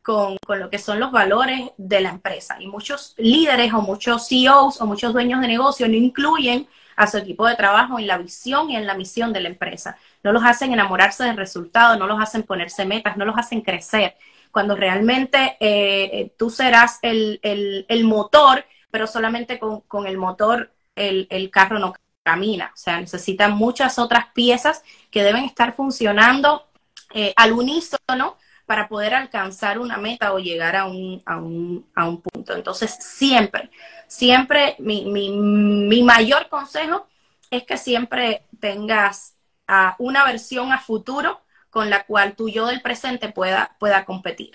con, 0.03 0.37
lo 0.49 0.71
que 0.71 0.79
son 0.79 1.01
los 1.01 1.13
valores 1.13 1.71
de 1.77 2.01
la 2.01 2.11
empresa. 2.11 2.57
Y 2.61 2.67
muchos 2.67 3.15
líderes 3.19 3.73
o 3.73 3.83
muchos 3.83 4.29
CEOs 4.29 4.81
o 4.81 4.87
muchos 4.87 5.13
dueños 5.13 5.41
de 5.41 5.49
negocio 5.49 5.89
no 5.89 5.95
incluyen 5.95 6.69
a 6.97 7.07
su 7.07 7.19
equipo 7.19 7.47
de 7.47 7.57
trabajo 7.57 7.99
en 7.99 8.07
la 8.07 8.19
visión 8.19 8.71
y 8.71 8.77
en 8.77 8.87
la 8.87 8.95
misión 8.95 9.33
de 9.33 9.41
la 9.41 9.49
empresa. 9.49 9.97
No 10.23 10.33
los 10.33 10.45
hacen 10.45 10.73
enamorarse 10.73 11.25
del 11.25 11.37
resultado, 11.37 11.97
no 11.97 12.07
los 12.07 12.21
hacen 12.21 12.43
ponerse 12.43 12.85
metas, 12.85 13.17
no 13.17 13.25
los 13.25 13.39
hacen 13.39 13.63
crecer. 13.63 14.17
Cuando 14.51 14.75
realmente 14.77 15.57
eh, 15.61 16.33
tú 16.37 16.51
serás 16.51 16.99
el, 17.03 18.05
motor, 18.05 18.65
pero 18.91 19.07
solamente 19.07 19.59
con, 19.59 20.07
el 20.07 20.19
motor 20.19 20.73
el, 20.97 21.27
el 21.31 21.51
carro 21.51 21.79
no 21.79 21.95
camina, 22.23 22.71
o 22.75 22.77
sea, 22.77 23.01
necesita 23.01 23.49
muchas 23.49 23.99
otras 23.99 24.27
piezas 24.35 24.83
que 25.11 25.23
deben 25.23 25.45
estar 25.45 25.75
funcionando 25.75 26.69
eh, 27.13 27.33
al 27.37 27.53
unísono 27.53 28.37
para 28.71 28.87
poder 28.87 29.15
alcanzar 29.15 29.81
una 29.81 29.97
meta 29.97 30.33
o 30.33 30.39
llegar 30.39 30.77
a 30.77 30.85
un, 30.85 31.21
a 31.27 31.39
un, 31.39 31.85
a 31.93 32.09
un 32.09 32.23
punto. 32.23 32.55
Entonces, 32.55 32.97
siempre, 33.01 33.69
siempre 34.07 34.77
mi, 34.79 35.07
mi, 35.07 35.29
mi 35.37 36.05
mayor 36.05 36.49
consejo 36.49 37.09
es 37.51 37.65
que 37.65 37.77
siempre 37.77 38.45
tengas 38.61 39.35
uh, 39.69 39.91
una 39.99 40.25
versión 40.25 40.73
a 40.73 40.79
futuro 40.79 41.41
con 41.69 41.91
la 41.91 42.05
cual 42.05 42.37
tu 42.37 42.49
yo 42.49 42.69
del 42.69 42.81
presente 42.81 43.29
pueda, 43.31 43.75
pueda 43.81 44.05
competir. 44.05 44.53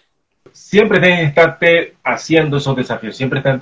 Siempre 0.54 1.02
tienes 1.02 1.20
que 1.20 1.26
estarte 1.26 1.96
haciendo 2.02 2.56
esos 2.56 2.74
desafíos, 2.74 3.18
siempre 3.18 3.40
estás 3.40 3.60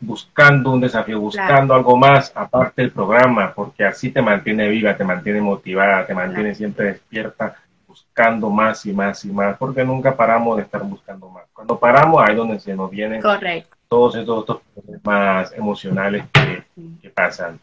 buscando 0.00 0.72
un 0.72 0.80
desafío, 0.80 1.20
buscando 1.20 1.72
claro. 1.72 1.74
algo 1.74 1.96
más 1.96 2.32
aparte 2.34 2.82
del 2.82 2.90
programa, 2.90 3.54
porque 3.54 3.84
así 3.84 4.10
te 4.10 4.20
mantiene 4.20 4.68
viva, 4.68 4.96
te 4.96 5.04
mantiene 5.04 5.40
motivada, 5.40 6.04
te 6.04 6.14
mantiene 6.14 6.48
claro. 6.48 6.56
siempre 6.56 6.86
despierta, 6.86 7.54
buscando 7.94 8.50
más 8.50 8.84
y 8.86 8.92
más 8.92 9.24
y 9.24 9.30
más, 9.30 9.56
porque 9.56 9.84
nunca 9.84 10.16
paramos 10.16 10.56
de 10.56 10.64
estar 10.64 10.82
buscando 10.82 11.28
más. 11.28 11.44
Cuando 11.52 11.78
paramos, 11.78 12.20
ahí 12.20 12.32
es 12.32 12.36
donde 12.36 12.58
se 12.58 12.74
nos 12.74 12.90
vienen 12.90 13.22
Correcto. 13.22 13.76
todos 13.88 14.16
estos, 14.16 14.44
problemas 14.74 15.52
emocionales 15.52 16.24
que, 16.32 16.64
que 17.00 17.10
pasan. 17.10 17.60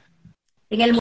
En 0.70 0.82
el 0.82 0.94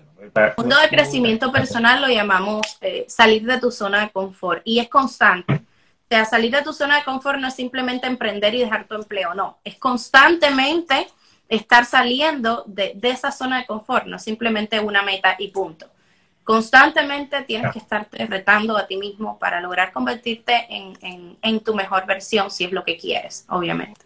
mundo 0.57 0.77
de 0.81 0.88
crecimiento 0.88 1.53
personal 1.53 2.03
lo 2.03 2.09
llamamos 2.09 2.77
eh, 2.81 3.05
salir 3.09 3.47
de 3.47 3.61
tu 3.61 3.71
zona 3.71 4.01
de 4.01 4.11
confort 4.11 4.62
y 4.64 4.81
es 4.81 4.88
constante. 4.88 5.55
O 5.55 6.09
sea, 6.09 6.25
salir 6.25 6.51
de 6.51 6.62
tu 6.62 6.73
zona 6.73 6.97
de 6.97 7.05
confort 7.05 7.38
no 7.38 7.47
es 7.47 7.55
simplemente 7.55 8.09
emprender 8.09 8.53
y 8.57 8.61
dejar 8.61 8.88
tu 8.88 8.97
empleo, 8.97 9.33
no, 9.35 9.59
es 9.62 9.77
constantemente 9.77 11.07
estar 11.49 11.85
saliendo 11.85 12.64
de, 12.66 12.95
de 12.97 13.11
esa 13.11 13.31
zona 13.31 13.59
de 13.59 13.66
confort, 13.66 14.07
no 14.07 14.19
simplemente 14.19 14.81
una 14.81 15.05
meta 15.05 15.37
y 15.38 15.49
punto. 15.49 15.87
Constantemente 16.50 17.42
tienes 17.42 17.72
que 17.72 17.78
estarte 17.78 18.26
retando 18.26 18.76
a 18.76 18.86
ti 18.86 18.96
mismo 18.96 19.38
para 19.38 19.60
lograr 19.60 19.92
convertirte 19.92 20.66
en, 20.68 20.98
en, 21.00 21.36
en 21.40 21.60
tu 21.60 21.76
mejor 21.76 22.06
versión, 22.06 22.50
si 22.50 22.64
es 22.64 22.72
lo 22.72 22.82
que 22.82 22.96
quieres, 22.96 23.46
obviamente. 23.48 24.00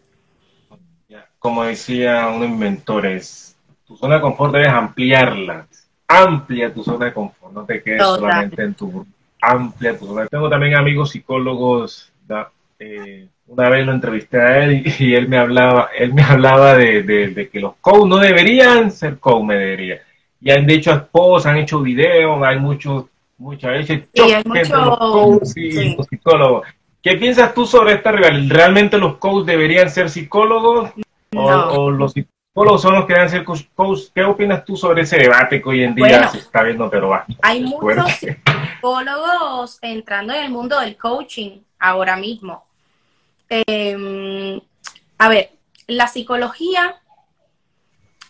Como 1.38 1.64
decía 1.64 2.28
un 2.28 2.44
inventor, 2.44 3.06
es 3.06 3.56
tu 3.86 3.96
zona 3.96 4.16
de 4.16 4.20
confort 4.20 4.52
debes 4.52 4.68
ampliarla 4.68 5.66
amplia 6.06 6.72
tu 6.72 6.84
zona 6.84 7.06
de 7.06 7.14
confort, 7.14 7.52
no 7.54 7.64
te 7.64 7.82
quedes 7.82 8.00
Total. 8.00 8.20
solamente 8.20 8.62
en 8.62 8.74
tu 8.74 9.06
amplia 9.40 9.98
tu 9.98 10.06
zona. 10.06 10.26
Tengo 10.26 10.50
también 10.50 10.76
amigos 10.76 11.12
psicólogos, 11.12 12.12
da, 12.26 12.50
eh, 12.78 13.26
una 13.46 13.68
vez 13.70 13.86
lo 13.86 13.92
entrevisté 13.92 14.38
a 14.38 14.64
él 14.64 14.82
y, 14.86 15.04
y, 15.04 15.14
él 15.14 15.28
me 15.28 15.38
hablaba, 15.38 15.88
él 15.96 16.12
me 16.12 16.22
hablaba 16.22 16.74
de, 16.74 17.02
de, 17.04 17.28
de 17.28 17.48
que 17.48 17.60
los 17.60 17.76
coaches 17.76 18.06
no 18.08 18.18
deberían 18.18 18.90
ser 18.90 19.18
coach, 19.18 19.44
me 19.44 19.54
debería. 19.54 20.02
Y 20.44 20.50
han 20.50 20.66
dicho 20.66 20.92
esposos, 20.92 21.46
han 21.46 21.56
hecho 21.56 21.80
videos, 21.80 22.42
hay 22.42 22.58
muchos, 22.58 23.06
muchas 23.38 23.70
veces 23.70 24.08
sí, 24.12 24.20
hay 24.20 24.42
mucho... 24.44 24.76
los 24.76 24.98
coaches 24.98 25.56
y 25.56 25.72
sí. 25.72 25.96
los 25.96 26.06
psicólogos. 26.06 26.68
¿Qué 27.02 27.16
piensas 27.16 27.54
tú 27.54 27.64
sobre 27.64 27.94
esta 27.94 28.12
rivalidad? 28.12 28.54
¿Realmente 28.54 28.98
los 28.98 29.16
coaches 29.16 29.46
deberían 29.46 29.88
ser 29.88 30.10
psicólogos? 30.10 30.90
No. 31.32 31.46
O, 31.46 31.84
o 31.84 31.90
los 31.90 32.12
psicólogos 32.12 32.82
son 32.82 32.94
los 32.94 33.06
que 33.06 33.14
deben 33.14 33.30
ser 33.30 33.42
coach. 33.42 34.00
¿Qué 34.14 34.22
opinas 34.22 34.66
tú 34.66 34.76
sobre 34.76 35.02
ese 35.02 35.16
debate 35.16 35.62
que 35.62 35.68
hoy 35.70 35.82
en 35.82 35.94
día 35.94 36.08
bueno, 36.08 36.30
se 36.30 36.38
está 36.38 36.62
viendo, 36.62 36.90
pero 36.90 37.08
va? 37.08 37.24
Hay 37.40 37.62
muchos 37.62 38.12
psicólogos 38.12 39.78
entrando 39.80 40.34
en 40.34 40.44
el 40.44 40.50
mundo 40.50 40.78
del 40.78 40.98
coaching 40.98 41.60
ahora 41.78 42.18
mismo. 42.18 42.64
Eh, 43.48 44.60
a 45.16 45.28
ver, 45.30 45.52
la 45.86 46.06
psicología 46.06 46.96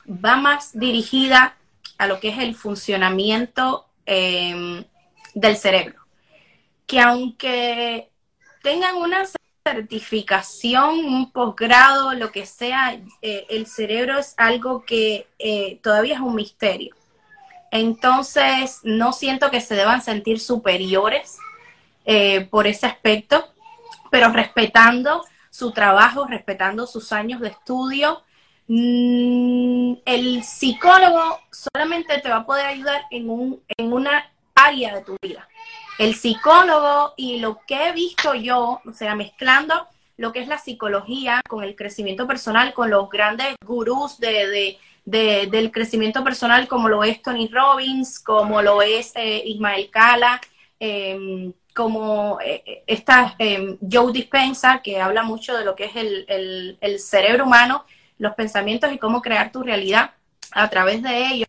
va 0.08 0.36
más 0.36 0.78
dirigida 0.78 1.56
a 1.98 2.06
lo 2.06 2.20
que 2.20 2.28
es 2.28 2.38
el 2.38 2.54
funcionamiento 2.54 3.86
eh, 4.06 4.84
del 5.34 5.56
cerebro. 5.56 6.00
Que 6.86 7.00
aunque 7.00 8.10
tengan 8.62 8.96
una 8.96 9.24
certificación, 9.66 11.04
un 11.06 11.30
posgrado, 11.30 12.12
lo 12.14 12.30
que 12.30 12.44
sea, 12.44 12.98
eh, 13.22 13.46
el 13.48 13.66
cerebro 13.66 14.18
es 14.18 14.34
algo 14.36 14.84
que 14.84 15.26
eh, 15.38 15.78
todavía 15.82 16.14
es 16.14 16.20
un 16.20 16.34
misterio. 16.34 16.94
Entonces, 17.70 18.80
no 18.84 19.12
siento 19.12 19.50
que 19.50 19.60
se 19.60 19.74
deban 19.74 20.02
sentir 20.02 20.38
superiores 20.38 21.38
eh, 22.04 22.46
por 22.50 22.66
ese 22.66 22.86
aspecto, 22.86 23.52
pero 24.10 24.28
respetando 24.28 25.24
su 25.50 25.72
trabajo, 25.72 26.26
respetando 26.26 26.86
sus 26.86 27.12
años 27.12 27.40
de 27.40 27.48
estudio. 27.48 28.22
Mm, 28.66 29.94
el 30.06 30.42
psicólogo 30.42 31.40
solamente 31.50 32.18
te 32.18 32.30
va 32.30 32.36
a 32.36 32.46
poder 32.46 32.66
ayudar 32.66 33.02
en, 33.10 33.28
un, 33.28 33.62
en 33.76 33.92
una 33.92 34.30
área 34.54 34.94
de 34.94 35.02
tu 35.02 35.16
vida. 35.20 35.48
El 35.98 36.14
psicólogo 36.14 37.14
y 37.16 37.38
lo 37.38 37.60
que 37.66 37.88
he 37.88 37.92
visto 37.92 38.34
yo, 38.34 38.80
o 38.84 38.92
sea, 38.92 39.14
mezclando 39.14 39.86
lo 40.16 40.32
que 40.32 40.40
es 40.40 40.48
la 40.48 40.58
psicología 40.58 41.42
con 41.48 41.62
el 41.62 41.76
crecimiento 41.76 42.26
personal, 42.26 42.72
con 42.72 42.90
los 42.90 43.10
grandes 43.10 43.54
gurús 43.64 44.18
de, 44.18 44.48
de, 44.48 44.78
de, 45.04 45.46
del 45.48 45.70
crecimiento 45.70 46.24
personal, 46.24 46.68
como 46.68 46.88
lo 46.88 47.04
es 47.04 47.20
Tony 47.20 47.48
Robbins, 47.48 48.18
como 48.20 48.62
lo 48.62 48.80
es 48.80 49.12
eh, 49.16 49.42
Ismael 49.44 49.90
Cala, 49.90 50.40
eh, 50.80 51.52
como 51.74 52.38
eh, 52.40 52.84
esta 52.86 53.34
em, 53.38 53.76
Joe 53.90 54.12
Dispensa, 54.12 54.80
que 54.82 55.00
habla 55.00 55.24
mucho 55.24 55.56
de 55.56 55.64
lo 55.64 55.74
que 55.74 55.86
es 55.86 55.96
el, 55.96 56.78
el 56.80 56.98
cerebro 57.00 57.44
humano, 57.44 57.84
los 58.18 58.34
pensamientos 58.34 58.92
y 58.92 58.98
cómo 58.98 59.22
crear 59.22 59.52
tu 59.52 59.62
realidad 59.62 60.12
a 60.52 60.68
través 60.70 61.02
de 61.02 61.26
ellos. 61.26 61.48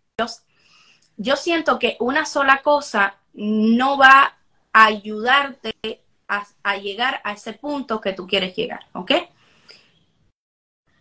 Yo 1.18 1.36
siento 1.36 1.80
que 1.80 1.98
una 2.00 2.26
sola 2.26 2.62
cosa 2.62 3.18
no 3.34 3.98
va 3.98 4.38
a 4.74 4.86
ayudarte 4.86 6.04
a, 6.28 6.78
llegar 6.78 7.22
a 7.24 7.34
ese 7.34 7.54
punto 7.54 8.02
que 8.02 8.14
tú 8.14 8.28
quieres 8.28 8.56
llegar, 8.56 8.82
¿ok? 8.94 9.12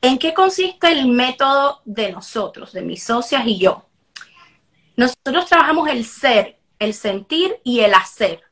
¿En 0.00 0.18
qué 0.18 0.35
consiste 0.35 0.92
el 0.92 1.07
método 1.07 1.81
de 1.85 2.12
nosotros, 2.12 2.72
de 2.72 2.83
mis 2.83 3.03
socias 3.03 3.46
y 3.46 3.59
yo? 3.59 3.87
Nosotros 4.96 5.46
trabajamos 5.46 5.88
el 5.88 6.05
ser, 6.05 6.61
el 6.79 6.92
sentir 6.92 7.59
y 7.64 7.81
el 7.81 7.94
hacer. 7.94 8.42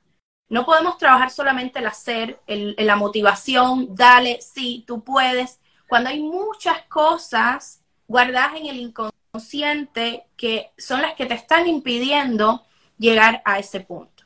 No 0.48 0.64
podemos 0.64 0.96
trabajar 0.98 1.30
solamente 1.30 1.78
el 1.78 1.86
hacer, 1.86 2.40
la 2.46 2.96
motivación, 2.96 3.94
dale, 3.94 4.40
sí, 4.40 4.84
tú 4.86 5.04
puedes, 5.04 5.60
cuando 5.92 6.08
hay 6.08 6.22
muchas 6.22 6.80
cosas 6.88 7.82
guardadas 8.08 8.54
en 8.56 8.64
el 8.64 8.78
inconsciente 8.78 10.24
que 10.38 10.70
son 10.78 11.02
las 11.02 11.12
que 11.16 11.26
te 11.26 11.34
están 11.34 11.66
impidiendo 11.66 12.64
llegar 12.96 13.42
a 13.44 13.58
ese 13.58 13.80
punto, 13.80 14.24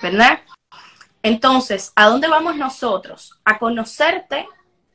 ¿verdad? 0.00 0.38
Entonces, 1.20 1.90
¿a 1.96 2.06
dónde 2.06 2.28
vamos 2.28 2.54
nosotros? 2.54 3.40
A 3.44 3.58
conocerte 3.58 4.46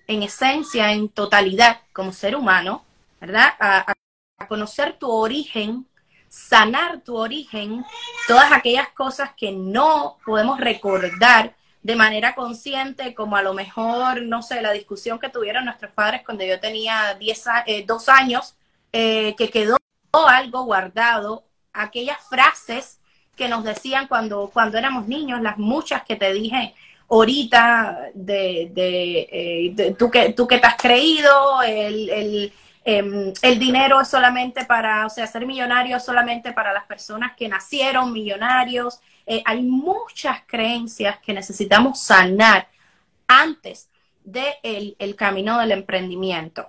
en 0.08 0.24
esencia, 0.24 0.94
en 0.94 1.10
totalidad, 1.10 1.82
como 1.92 2.14
ser 2.14 2.34
humano, 2.38 2.86
¿verdad? 3.20 3.56
A, 3.60 3.92
a, 4.38 4.48
conocer 4.48 4.98
tu 4.98 5.12
origen, 5.12 5.86
sanar 6.30 7.02
tu 7.02 7.18
origen, 7.18 7.84
todas 8.26 8.54
aquellas 8.54 8.88
cosas 8.94 9.32
que 9.36 9.52
no 9.52 10.18
podemos 10.26 10.62
recordar 10.62 11.58
de 11.82 11.96
manera 11.96 12.36
consciente, 12.36 13.14
como 13.14 13.36
a 13.36 13.42
lo 13.42 13.54
mejor, 13.54 14.22
no 14.24 14.42
sé, 14.42 14.62
la 14.62 14.72
discusión 14.72 15.20
que 15.20 15.30
tuvieron 15.30 15.66
nuestros 15.66 15.92
padres 15.92 16.22
cuando 16.26 16.44
yo 16.44 16.60
tenía 16.60 17.16
diez, 17.16 17.46
eh, 17.66 17.86
dos 17.88 18.10
años, 18.10 18.56
eh, 18.92 19.36
que 19.38 19.50
quedó 19.50 19.78
algo 20.12 20.64
guardado, 20.64 21.46
aquellas 21.74 22.18
frases 22.30 23.00
que 23.36 23.48
nos 23.48 23.64
decían 23.64 24.08
cuando, 24.08 24.50
cuando 24.54 24.78
éramos 24.78 25.08
niños, 25.08 25.42
las 25.42 25.58
muchas 25.58 26.04
que 26.04 26.16
te 26.16 26.34
dije 26.34 26.76
ahorita 27.10 28.10
de, 28.14 28.70
de, 28.72 29.30
eh, 29.32 29.72
de 29.74 29.94
tú, 29.96 30.12
que, 30.12 30.34
tú 30.34 30.48
que 30.48 30.60
te 30.60 30.68
has 30.68 30.76
creído, 30.76 31.62
el, 31.64 32.10
el, 32.10 32.54
eh, 32.86 33.34
el, 33.42 33.60
dinero 33.60 34.00
es 34.02 34.08
solamente 34.08 34.66
para, 34.66 35.06
o 35.06 35.10
sea, 35.10 35.28
ser 35.28 35.46
millonario 35.46 35.98
es 35.98 36.06
solamente 36.06 36.54
para 36.54 36.74
las 36.74 36.86
personas 36.86 37.36
que 37.36 37.48
nacieron 37.48 38.14
millonarios. 38.14 39.00
Eh, 39.26 39.44
hay 39.46 39.62
muchas 39.64 40.42
creencias 40.48 41.20
que 41.20 41.34
necesitamos 41.34 42.02
sanar 42.02 42.68
antes 43.28 43.90
del 44.24 44.56
de 44.64 44.96
el 45.00 45.16
camino 45.16 45.60
del 45.60 45.72
emprendimiento. 45.72 46.68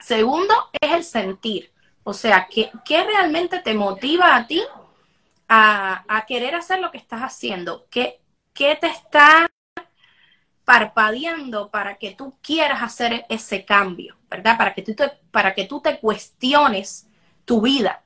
Segundo 0.00 0.54
es 0.80 0.92
el 0.92 1.04
sentir, 1.04 1.72
o 2.02 2.12
sea, 2.12 2.48
¿qué, 2.50 2.70
¿qué 2.84 3.04
realmente 3.04 3.60
te 3.60 3.74
motiva 3.74 4.34
a 4.34 4.46
ti 4.46 4.62
a, 5.48 6.04
a 6.08 6.26
querer 6.26 6.54
hacer 6.56 6.80
lo 6.80 6.90
que 6.90 6.98
estás 6.98 7.20
haciendo? 7.20 7.86
¿Qué, 7.88 8.20
¿Qué 8.52 8.76
te 8.76 8.88
está 8.88 9.48
parpadeando 10.64 11.70
para 11.70 11.96
que 11.96 12.12
tú 12.12 12.34
quieras 12.42 12.82
hacer 12.82 13.26
ese 13.28 13.64
cambio, 13.64 14.16
¿verdad? 14.30 14.56
Para 14.56 14.74
que 14.74 14.82
tú 14.82 14.94
te, 14.94 15.10
para 15.30 15.54
que 15.54 15.64
tú 15.64 15.80
te 15.80 15.98
cuestiones 15.98 17.08
tu 17.44 17.60
vida. 17.60 18.02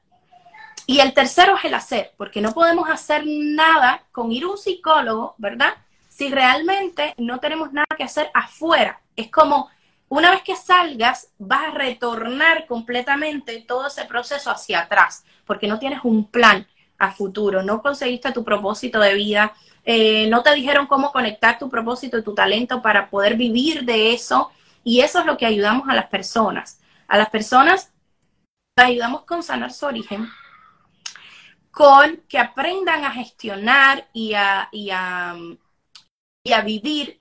Y 0.86 1.00
el 1.00 1.12
tercero 1.14 1.56
es 1.56 1.64
el 1.64 1.74
hacer, 1.74 2.12
porque 2.16 2.40
no 2.40 2.52
podemos 2.52 2.88
hacer 2.88 3.24
nada 3.26 4.04
con 4.12 4.30
ir 4.30 4.44
a 4.44 4.48
un 4.48 4.58
psicólogo, 4.58 5.34
¿verdad? 5.38 5.74
Si 6.08 6.30
realmente 6.30 7.14
no 7.18 7.40
tenemos 7.40 7.72
nada 7.72 7.86
que 7.96 8.04
hacer 8.04 8.30
afuera. 8.32 9.00
Es 9.16 9.30
como 9.30 9.68
una 10.08 10.30
vez 10.30 10.42
que 10.42 10.54
salgas, 10.54 11.32
vas 11.38 11.64
a 11.64 11.70
retornar 11.72 12.66
completamente 12.66 13.64
todo 13.66 13.88
ese 13.88 14.04
proceso 14.04 14.50
hacia 14.50 14.80
atrás, 14.80 15.24
porque 15.44 15.66
no 15.66 15.80
tienes 15.80 16.00
un 16.04 16.30
plan 16.30 16.66
a 16.98 17.10
futuro, 17.10 17.62
no 17.62 17.82
conseguiste 17.82 18.32
tu 18.32 18.44
propósito 18.44 19.00
de 19.00 19.14
vida, 19.14 19.52
eh, 19.86 20.26
no 20.28 20.42
te 20.42 20.52
dijeron 20.52 20.88
cómo 20.88 21.12
conectar 21.12 21.58
tu 21.58 21.70
propósito 21.70 22.18
y 22.18 22.24
tu 22.24 22.34
talento 22.34 22.82
para 22.82 23.08
poder 23.08 23.36
vivir 23.36 23.84
de 23.84 24.12
eso, 24.12 24.50
y 24.82 25.00
eso 25.00 25.20
es 25.20 25.26
lo 25.26 25.36
que 25.36 25.46
ayudamos 25.46 25.88
a 25.88 25.94
las 25.94 26.06
personas. 26.06 26.80
A 27.06 27.16
las 27.16 27.30
personas 27.30 27.92
ayudamos 28.76 29.22
con 29.22 29.44
sanar 29.44 29.72
su 29.72 29.86
origen, 29.86 30.28
con 31.70 32.20
que 32.28 32.38
aprendan 32.38 33.04
a 33.04 33.12
gestionar 33.12 34.08
y 34.12 34.34
a, 34.34 34.68
y 34.72 34.90
a, 34.90 35.36
y 36.44 36.52
a 36.52 36.60
vivir 36.62 37.20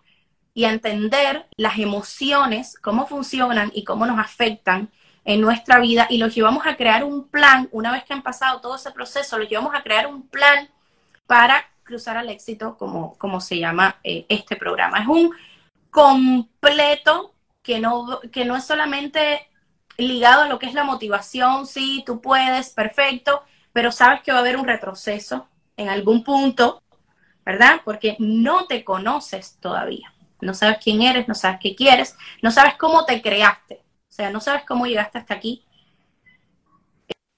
y 0.56 0.66
a 0.66 0.72
entender 0.72 1.48
las 1.58 1.78
emociones, 1.78 2.80
cómo 2.82 3.06
funcionan 3.06 3.72
y 3.76 3.84
cómo 3.84 4.08
nos 4.08 4.18
afectan 4.18 4.90
en 5.24 5.42
nuestra 5.42 5.80
vida. 5.80 6.08
Y 6.10 6.18
los 6.18 6.34
llevamos 6.34 6.66
a 6.66 6.78
crear 6.78 7.04
un 7.04 7.28
plan, 7.28 7.70
una 7.72 7.92
vez 7.92 8.06
que 8.06 8.14
han 8.14 8.24
pasado 8.24 8.60
todo 8.62 8.76
ese 8.76 8.92
proceso, 8.92 9.38
los 9.38 9.50
llevamos 9.50 9.76
a 9.76 9.84
crear 9.84 10.08
un 10.08 10.28
plan 10.28 10.70
para 11.28 11.70
cruzar 11.86 12.18
al 12.18 12.30
éxito, 12.30 12.76
como, 12.78 13.18
como 13.18 13.40
se 13.40 13.58
llama 13.58 14.00
eh, 14.04 14.26
este 14.28 14.58
programa. 14.58 15.00
Es 15.00 15.08
un 15.08 15.32
completo 15.90 17.34
que 17.64 17.80
no, 17.80 18.20
que 18.32 18.44
no 18.44 18.58
es 18.58 18.66
solamente 18.66 19.48
ligado 19.98 20.42
a 20.42 20.48
lo 20.50 20.60
que 20.60 20.66
es 20.66 20.74
la 20.74 20.84
motivación, 20.84 21.66
sí, 21.66 22.04
tú 22.06 22.20
puedes, 22.20 22.72
perfecto, 22.72 23.44
pero 23.72 23.92
sabes 23.92 24.22
que 24.22 24.32
va 24.32 24.40
a 24.40 24.42
haber 24.42 24.58
un 24.58 24.66
retroceso 24.66 25.48
en 25.78 25.88
algún 25.88 26.24
punto, 26.24 26.84
¿verdad? 27.46 27.82
Porque 27.86 28.18
no 28.20 28.66
te 28.66 28.84
conoces 28.84 29.58
todavía. 29.62 30.14
No 30.42 30.54
sabes 30.54 30.80
quién 30.84 31.02
eres, 31.02 31.28
no 31.28 31.36
sabes 31.36 31.60
qué 31.62 31.76
quieres, 31.76 32.18
no 32.42 32.52
sabes 32.52 32.76
cómo 32.76 33.06
te 33.06 33.22
creaste. 33.22 33.84
O 34.10 34.12
sea, 34.12 34.30
no 34.30 34.42
sabes 34.42 34.64
cómo 34.66 34.86
llegaste 34.86 35.18
hasta 35.18 35.34
aquí 35.34 35.66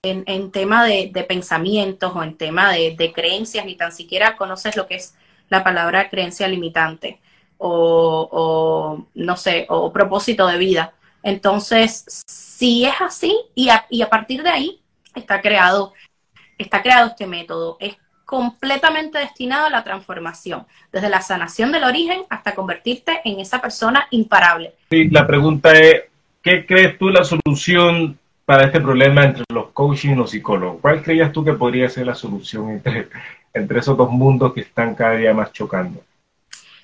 en, 0.10 0.52
tema 0.52 0.86
de, 0.86 1.26
pensamientos 1.28 2.14
o 2.16 2.24
en 2.24 2.36
tema 2.36 2.72
de, 2.72 3.12
creencias, 3.14 3.66
ni 3.66 3.76
tan 3.76 3.92
siquiera 3.92 4.36
conoces 4.36 4.76
lo 4.76 4.88
que 4.88 4.96
es 4.96 5.16
la 5.50 5.64
palabra 5.64 6.10
creencia 6.10 6.48
limitante 6.48 7.20
o, 7.58 9.06
no 9.16 9.38
sé, 9.38 9.66
o 9.70 9.92
propósito 9.92 10.48
de 10.48 10.58
vida. 10.58 10.94
Entonces, 11.24 12.06
si 12.28 12.86
es 12.86 12.94
así, 13.00 13.36
y 13.56 13.70
a, 13.70 14.10
partir 14.10 14.44
de 14.44 14.50
ahí 14.50 14.82
está 15.16 15.42
creado 15.42 15.94
está 16.58 16.82
creado 16.82 17.08
este 17.08 17.28
método. 17.28 17.78
Es 17.80 17.98
completamente 18.26 19.18
destinado 19.20 19.68
a 19.68 19.70
la 19.70 19.84
transformación, 19.84 20.66
desde 20.92 21.10
la 21.10 21.22
sanación 21.22 21.72
del 21.72 21.84
origen 21.84 22.24
hasta 22.30 22.56
convertirte 22.56 23.22
en 23.24 23.40
esa 23.40 23.62
persona 23.62 24.08
imparable. 24.12 24.74
La 24.90 25.26
pregunta 25.26 25.72
es, 25.74 26.04
¿qué 26.42 26.66
crees 26.66 26.98
tú 26.98 27.10
la 27.10 27.24
solución 27.24 28.20
para 28.46 28.66
este 28.66 28.82
problema 28.82 29.24
entre 29.24 29.44
los 29.54 29.67
coaching 29.78 30.14
y 30.14 30.16
los 30.16 30.32
psicólogos? 30.32 30.82
¿Cuál 30.82 31.04
creías 31.04 31.32
tú 31.32 31.46
que 31.46 31.54
podría 31.54 31.88
ser 31.88 32.08
la 32.08 32.16
solución 32.16 32.72
entre, 32.72 33.10
entre 33.54 33.80
esos 33.80 33.96
dos 33.96 34.10
mundos 34.10 34.52
que 34.52 34.62
están 34.62 34.96
cada 34.96 35.12
día 35.12 35.36
más 35.36 35.54
chocando? 35.54 36.04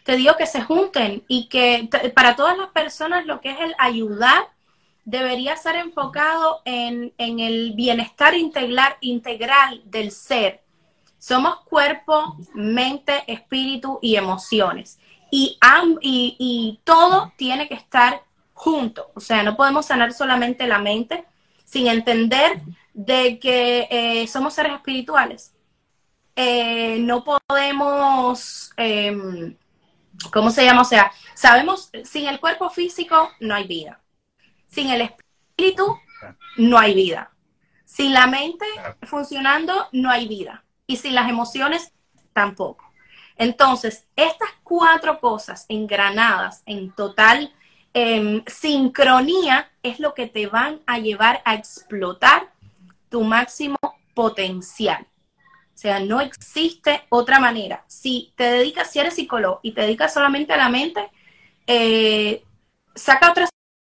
Te 0.04 0.16
digo 0.16 0.36
que 0.38 0.46
se 0.46 0.62
junten 0.62 1.24
y 1.28 1.50
que 1.50 1.90
para 2.14 2.36
todas 2.36 2.56
las 2.56 2.68
personas 2.68 3.26
lo 3.26 3.42
que 3.42 3.50
es 3.50 3.60
el 3.62 3.74
ayudar 3.80 4.44
debería 5.06 5.56
ser 5.58 5.76
enfocado 5.78 6.62
en, 6.66 7.12
el 7.18 7.74
bienestar 7.74 8.36
integral, 8.36 8.96
integral 9.02 9.82
del 9.86 10.12
ser. 10.12 10.62
Somos 11.18 11.62
cuerpo, 11.62 12.38
mente, 12.54 13.24
espíritu 13.26 13.98
y 14.04 14.18
emociones. 14.18 15.00
Y, 15.32 15.58
y, 16.02 16.80
todo 16.84 17.34
tiene 17.38 17.68
que 17.68 17.74
estar 17.74 18.22
junto. 18.54 19.10
O 19.16 19.20
sea, 19.20 19.42
no 19.42 19.58
podemos 19.58 19.88
sanar 19.88 20.14
solamente 20.14 20.68
la 20.68 20.78
mente 20.78 21.26
sin 21.66 21.88
entender 21.88 22.62
de 22.94 23.40
que 23.40 23.88
eh, 23.90 24.28
somos 24.28 24.54
seres 24.54 24.74
espirituales. 24.74 25.54
Eh, 26.36 26.98
no 27.00 27.24
podemos, 27.24 28.72
em, 28.78 29.58
¿cómo 30.32 30.50
se 30.52 30.66
llama? 30.66 30.82
O 30.82 30.86
sea, 30.86 31.12
sabemos, 31.36 31.92
sin 32.04 32.28
el 32.28 32.40
cuerpo 32.40 32.70
físico 32.70 33.32
no 33.40 33.56
hay 33.56 33.68
vida. 33.68 34.02
Sin 34.68 34.90
el 34.90 35.02
espíritu 35.02 35.98
no 36.58 36.78
hay 36.78 36.94
vida. 36.94 37.32
Sin 37.86 38.14
la 38.14 38.28
mente 38.28 38.66
funcionando 39.04 39.88
no 39.92 40.10
hay 40.10 40.28
vida. 40.28 40.64
Y 40.88 40.98
sin 40.98 41.16
las 41.16 41.30
emociones 41.30 41.92
tampoco. 42.34 42.92
Entonces, 43.36 44.06
estas 44.16 44.50
cuatro 44.64 45.20
cosas 45.20 45.66
engranadas 45.68 46.64
en 46.66 46.92
total 46.92 47.54
em, 47.94 48.44
sincronía 48.48 49.72
es 49.84 50.00
lo 50.00 50.14
que 50.14 50.28
te 50.28 50.48
van 50.48 50.82
a 50.86 51.00
llevar 51.00 51.42
a 51.46 51.56
explotar 51.56 52.53
tu 53.14 53.22
máximo 53.22 53.78
potencial. 54.16 55.06
O 55.06 55.78
sea, 55.78 56.00
no 56.00 56.20
existe 56.20 57.04
otra 57.10 57.40
manera. 57.40 57.84
Si 57.86 58.34
te 58.36 58.46
dedicas, 58.46 58.92
si 58.92 58.98
eres 58.98 59.14
psicólogo 59.14 59.60
y 59.62 59.74
te 59.74 59.82
dedicas 59.82 60.12
solamente 60.12 60.52
a 60.52 60.58
la 60.58 60.70
mente, 60.70 61.12
eh, 61.68 62.44
saca 62.96 63.30
otras 63.30 63.52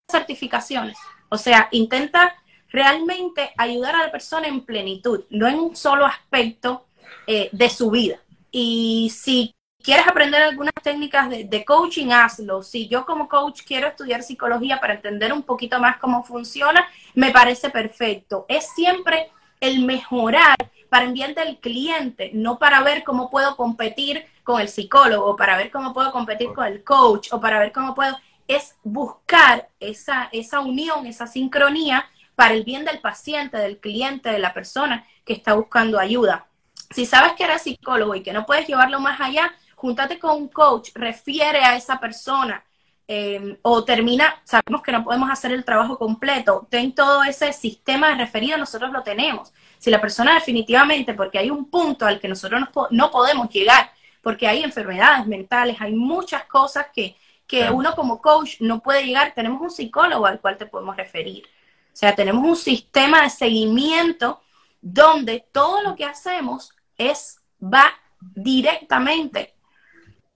certificaciones. 0.09 0.97
O 1.27 1.37
sea, 1.37 1.67
intenta 1.71 2.33
realmente 2.69 3.51
ayudar 3.57 3.97
a 3.97 4.05
la 4.05 4.11
persona 4.11 4.47
en 4.47 4.63
plenitud, 4.63 5.25
no 5.31 5.49
en 5.49 5.59
un 5.59 5.75
solo 5.75 6.05
aspecto 6.05 6.85
eh, 7.27 7.49
de 7.51 7.69
su 7.69 7.91
vida. 7.91 8.21
Y 8.51 9.11
si 9.13 9.53
quieres 9.81 10.07
aprender 10.07 10.41
algunas 10.41 10.73
técnicas 10.83 11.29
de, 11.29 11.65
coaching, 11.65 12.11
hazlo. 12.11 12.63
Si 12.63 12.87
yo 12.87 13.05
como 13.05 13.27
coach 13.27 13.61
quiero 13.65 13.87
estudiar 13.87 14.23
psicología 14.23 14.79
para 14.79 14.95
entender 14.95 15.33
un 15.33 15.43
poquito 15.43 15.79
más 15.79 15.97
cómo 15.97 16.23
funciona, 16.23 16.87
me 17.15 17.31
parece 17.31 17.69
perfecto. 17.69 18.45
Es 18.49 18.69
siempre 18.75 19.31
el 19.59 19.85
mejorar 19.85 20.55
para 20.89 21.05
el 21.05 21.13
bien 21.13 21.35
del 21.35 21.57
cliente, 21.59 22.31
no 22.33 22.57
para 22.57 22.81
ver 22.81 23.03
cómo 23.03 23.29
puedo 23.29 23.55
competir 23.55 24.25
con 24.43 24.59
el 24.59 24.69
psicólogo, 24.69 25.35
para 25.35 25.57
ver 25.57 25.69
cómo 25.69 25.93
puedo 25.93 26.11
competir 26.11 26.51
con 26.53 26.65
el 26.65 26.83
coach, 26.83 27.29
o 27.31 27.39
para 27.39 27.59
ver 27.59 27.71
cómo 27.71 27.93
puedo 27.93 28.17
es 28.49 28.75
buscar 28.83 29.69
esa, 29.79 30.27
esa 30.31 30.59
unión, 30.59 31.05
esa 31.05 31.27
sincronía 31.27 32.09
para 32.35 32.55
el 32.55 32.63
bien 32.63 32.83
del 32.83 32.99
paciente, 32.99 33.57
del 33.57 33.77
cliente, 33.77 34.31
de 34.31 34.39
la 34.39 34.53
persona 34.55 35.05
que 35.23 35.33
está 35.33 35.53
buscando 35.53 35.99
ayuda. 35.99 36.47
Si 36.89 37.05
sabes 37.05 37.33
que 37.33 37.43
eres 37.43 37.61
psicólogo 37.61 38.15
y 38.15 38.23
que 38.23 38.33
no 38.33 38.47
puedes 38.47 38.67
llevarlo 38.67 38.99
más 38.99 39.21
allá, 39.21 39.53
júntate 39.79 40.19
con 40.19 40.35
un 40.35 40.47
coach, 40.49 40.89
refiere 40.93 41.59
a 41.59 41.75
esa 41.75 41.99
persona 41.99 42.63
em, 43.07 43.57
o 43.63 43.83
termina, 43.83 44.41
sabemos 44.43 44.81
que 44.83 44.91
no 44.91 45.03
podemos 45.03 45.29
hacer 45.31 45.51
el 45.51 45.65
trabajo 45.65 45.97
completo, 45.97 46.67
ten 46.69 46.93
todo 46.93 47.23
ese 47.23 47.53
sistema 47.53 48.09
de 48.09 48.15
referido, 48.15 48.57
nosotros 48.57 48.91
lo 48.91 49.01
tenemos. 49.03 49.53
Si 49.77 49.89
la 49.89 50.01
persona 50.01 50.35
definitivamente, 50.35 51.13
porque 51.13 51.39
hay 51.39 51.49
un 51.49 51.69
punto 51.69 52.05
al 52.05 52.19
que 52.19 52.27
nosotros 52.27 52.61
no, 52.61 52.87
no 52.91 53.11
podemos 53.11 53.49
llegar, 53.49 53.91
porque 54.21 54.47
hay 54.47 54.63
enfermedades 54.63 55.25
mentales, 55.25 55.77
hay 55.79 55.93
muchas 55.93 56.43
cosas 56.45 56.87
que 56.93 57.15
que 57.49 57.67
uno 57.71 57.95
como 57.95 58.21
coach 58.21 58.57
no 58.59 58.79
puede 58.79 59.07
llegar, 59.07 59.33
tenemos 59.33 59.59
un 59.59 59.71
psicólogo 59.71 60.27
al 60.27 60.39
cual 60.39 60.55
te 60.55 60.67
podemos 60.67 60.95
referir. 60.95 61.45
O 61.91 61.97
sea, 61.99 62.13
tenemos 62.13 62.45
un 62.45 62.55
sistema 62.55 63.23
de 63.23 63.31
seguimiento 63.31 64.39
donde 64.81 65.43
todo 65.51 65.81
lo 65.81 65.95
que 65.95 66.05
hacemos 66.05 66.71
es 66.95 67.41
va 67.61 67.91
directamente 68.21 69.55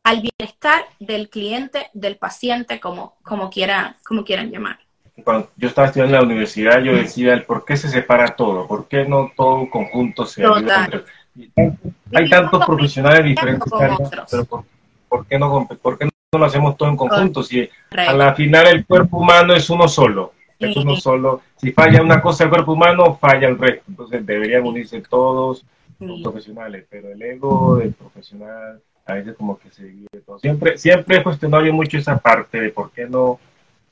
al 0.04 0.22
bienestar 0.22 0.86
del 1.00 1.30
cliente, 1.30 1.90
del 1.94 2.18
paciente, 2.18 2.80
como, 2.80 3.16
como, 3.24 3.50
quiera, 3.50 3.98
como 4.06 4.24
quieran 4.24 4.52
llamar. 4.52 4.80
Cuando 5.24 5.50
yo 5.56 5.68
estaba 5.68 5.88
estudiando 5.88 6.16
en 6.16 6.22
la 6.22 6.28
universidad, 6.28 6.82
yo 6.82 6.96
decía 6.96 7.34
el 7.34 7.44
por 7.44 7.66
qué 7.66 7.78
se 7.78 7.88
separa 7.88 8.36
todo, 8.36 8.68
por 8.68 8.88
qué 8.88 9.06
no 9.06 9.32
todo 9.36 9.70
conjunto 9.70 10.26
se 10.26 10.44
ayuda 10.44 10.90
Hay 12.14 12.30
tantos 12.30 12.66
profesionales 12.66 13.24
diferentes, 13.24 13.72
pero 14.30 14.66
por, 15.08 15.26
qué 15.28 15.38
no, 15.38 15.68
por 15.82 15.98
qué 15.98 16.06
no 16.06 16.12
no 16.34 16.40
lo 16.40 16.46
hacemos 16.46 16.76
todo 16.76 16.90
en 16.90 16.98
conjunto. 16.98 17.44
Si 17.44 17.70
a 17.96 18.14
la 18.14 18.34
final 18.34 18.68
el 18.68 18.86
cuerpo 18.86 19.18
humano 19.18 19.54
es 19.54 19.70
uno 19.70 19.88
solo, 19.88 20.34
es 20.60 20.76
uno 20.76 20.96
solo. 20.96 21.42
Si 21.58 21.72
falla 21.72 22.02
una 22.02 22.22
cosa 22.22 22.46
el 22.46 22.50
cuerpo 22.50 22.74
humano, 22.74 23.16
falla 23.16 23.48
el 23.48 23.58
resto. 23.58 23.84
Entonces 23.88 24.26
deberían 24.26 24.66
unirse 24.66 25.02
todos 25.02 25.64
los 26.00 26.22
profesionales, 26.22 26.86
pero 26.90 27.10
el 27.10 27.22
ego 27.22 27.78
del 27.78 27.94
profesional 27.94 28.82
a 29.06 29.14
veces 29.14 29.36
como 29.36 29.58
que 29.58 29.70
se 29.72 29.86
divide 29.86 30.22
todo. 30.26 30.40
Siempre, 30.40 30.78
siempre 30.78 31.18
he 31.18 31.24
cuestionado 31.24 31.72
mucho 31.74 31.98
esa 31.98 32.18
parte 32.18 32.60
de 32.60 32.70
por 32.70 32.92
qué 32.92 33.06
no, 33.08 33.40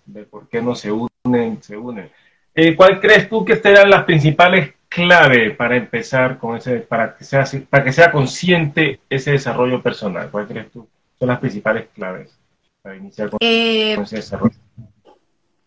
de 0.05 0.23
por 0.23 0.47
qué 0.47 0.61
no 0.61 0.75
se 0.75 0.91
unen, 0.91 1.61
se 1.61 1.77
unen. 1.77 2.09
Eh, 2.53 2.75
¿Cuál 2.75 2.99
crees 2.99 3.29
tú 3.29 3.45
que 3.45 3.55
serán 3.55 3.89
las 3.89 4.03
principales 4.03 4.73
claves 4.89 5.55
para 5.55 5.77
empezar 5.77 6.37
con 6.37 6.57
ese, 6.57 6.79
para 6.79 7.15
que 7.15 7.23
sea, 7.23 7.45
para 7.69 7.83
que 7.83 7.93
sea 7.93 8.11
consciente 8.11 8.99
ese 9.09 9.31
desarrollo 9.31 9.81
personal? 9.81 10.29
¿Cuál 10.29 10.47
crees 10.47 10.71
tú? 10.71 10.87
son 11.21 11.27
las 11.27 11.39
principales 11.39 11.87
claves 11.93 12.35
para 12.81 12.95
iniciar 12.95 13.29
con, 13.29 13.37
eh, 13.41 13.93
ese 13.93 14.15
desarrollo? 14.15 14.55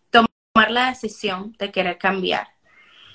Tomar 0.09 0.69
la 0.69 0.89
decisión 0.89 1.55
de 1.57 1.71
querer 1.71 1.97
cambiar. 1.97 2.49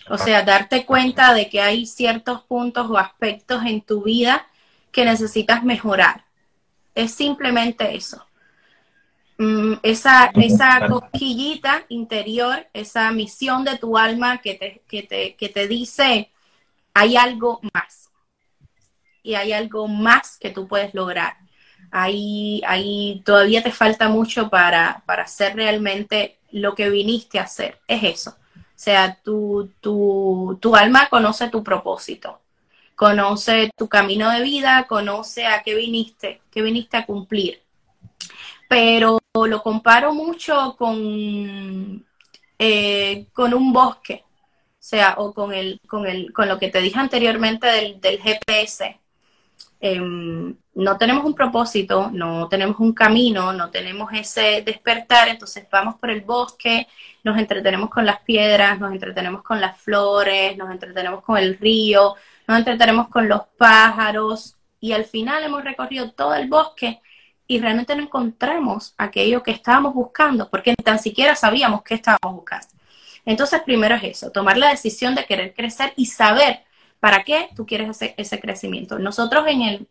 O 0.09 0.16
sea, 0.16 0.43
darte 0.43 0.87
cuenta 0.87 1.35
de 1.35 1.51
que 1.51 1.61
hay 1.61 1.85
ciertos 1.85 2.43
puntos 2.45 2.89
o 2.89 2.97
aspectos 2.97 3.62
en 3.66 3.83
tu 3.83 4.05
vida 4.05 4.47
que 4.93 5.05
necesitas 5.05 5.62
mejorar. 5.64 6.24
Es 6.95 7.14
simplemente 7.14 7.95
eso. 7.97 8.24
mm, 9.38 9.74
esa, 9.82 10.32
esa 10.36 10.84
cosquillita 10.86 11.84
interior, 11.88 12.68
esa 12.72 13.11
misión 13.12 13.64
de 13.64 13.78
tu 13.78 13.97
alma 13.99 14.38
que 14.41 14.55
te, 14.55 14.82
que 14.88 15.03
te, 15.03 15.36
que 15.36 15.49
te 15.49 15.68
dice, 15.68 16.30
hay 16.95 17.16
algo 17.16 17.61
más. 17.74 18.11
Y 19.22 19.34
hay 19.34 19.53
algo 19.53 19.86
más 19.88 20.38
que 20.38 20.51
tú 20.51 20.66
puedes 20.68 20.95
lograr. 20.95 21.36
Ahí, 21.91 22.62
ahí 22.66 23.22
todavía 23.24 23.62
te 23.62 23.72
falta 23.72 24.09
mucho 24.09 24.49
para, 24.51 25.03
para 25.07 25.24
hacer 25.24 25.57
realmente 25.57 26.38
lo 26.51 26.74
que 26.74 26.91
viniste 26.91 27.38
a 27.38 27.43
hacer. 27.45 27.80
Es 27.86 28.03
eso. 28.05 28.30
O 28.30 28.82
sea, 28.82 29.16
tu, 29.22 29.74
tu, 29.80 30.59
tu 30.61 30.74
alma 30.76 31.09
conoce 31.11 31.49
tu 31.51 31.62
propósito, 31.62 32.41
conoce 33.01 33.70
tu 33.78 33.88
camino 33.88 34.30
de 34.30 34.42
vida, 34.42 34.86
conoce 34.86 35.46
a 35.46 35.62
qué 35.62 35.74
viniste, 35.74 36.42
qué 36.51 36.61
viniste 36.61 36.98
a 36.98 37.07
cumplir. 37.07 37.62
Pero 38.68 39.18
lo 39.32 39.62
comparo 39.62 40.12
mucho 40.12 40.76
con, 40.76 42.05
eh, 42.59 43.26
con 43.32 43.55
un 43.55 43.72
bosque, 43.72 44.22
o 44.26 44.76
sea, 44.78 45.14
o 45.16 45.32
con, 45.32 45.55
el, 45.55 45.80
con, 45.88 46.07
el, 46.07 46.30
con 46.34 46.46
lo 46.46 46.59
que 46.59 46.68
te 46.68 46.82
dije 46.82 46.98
anteriormente 46.98 47.68
del, 47.68 48.03
del 48.03 48.20
GPS. 48.20 49.01
Em, 49.80 50.55
no 50.74 50.98
tenemos 50.98 51.24
un 51.24 51.34
propósito, 51.34 52.11
no 52.12 52.48
tenemos 52.48 52.78
un 52.80 52.92
camino, 52.92 53.55
no 53.55 53.70
tenemos 53.70 54.12
ese 54.12 54.61
despertar, 54.61 55.28
entonces 55.28 55.66
vamos 55.72 55.94
por 55.94 56.11
el 56.11 56.20
bosque, 56.20 56.86
nos 57.24 57.38
entretenemos 57.38 57.88
con 57.88 58.05
las 58.05 58.20
piedras, 58.20 58.78
nos 58.78 58.92
entretenemos 58.92 59.42
con 59.42 59.59
las 59.59 59.78
flores, 59.78 60.55
nos 60.59 60.70
entretenemos 60.70 61.24
con 61.24 61.38
el 61.38 61.57
río, 61.57 62.14
nos 62.51 62.59
entretenemos 62.59 63.09
con 63.09 63.28
los 63.28 63.42
pájaros 63.57 64.57
y 64.80 64.92
al 64.92 65.05
final 65.05 65.42
hemos 65.42 65.64
recorrido 65.64 66.12
todo 66.12 66.34
el 66.34 66.48
bosque 66.48 67.01
y 67.46 67.61
realmente 67.61 67.94
no 67.96 68.03
encontramos 68.03 68.94
aquello 68.98 69.42
que 69.42 69.51
estábamos 69.51 69.94
buscando 69.94 70.48
porque 70.51 70.70
ni 70.70 70.84
tan 70.84 70.98
siquiera 70.98 71.34
sabíamos 71.34 71.82
qué 71.82 71.94
estábamos 71.94 72.34
buscando. 72.34 72.68
Entonces, 73.24 73.61
primero 73.62 73.94
es 73.96 74.05
eso, 74.05 74.30
tomar 74.30 74.57
la 74.57 74.70
decisión 74.70 75.14
de 75.14 75.26
querer 75.26 75.55
crecer 75.55 75.92
y 75.96 76.07
saber 76.07 76.64
¿Para 77.01 77.24
qué 77.24 77.48
tú 77.57 77.66
quieres 77.66 77.88
ese, 77.88 78.14
ese 78.18 78.38
crecimiento? 78.38 78.98
Nosotros 78.98 79.46
en 79.48 79.62
el, 79.62 79.88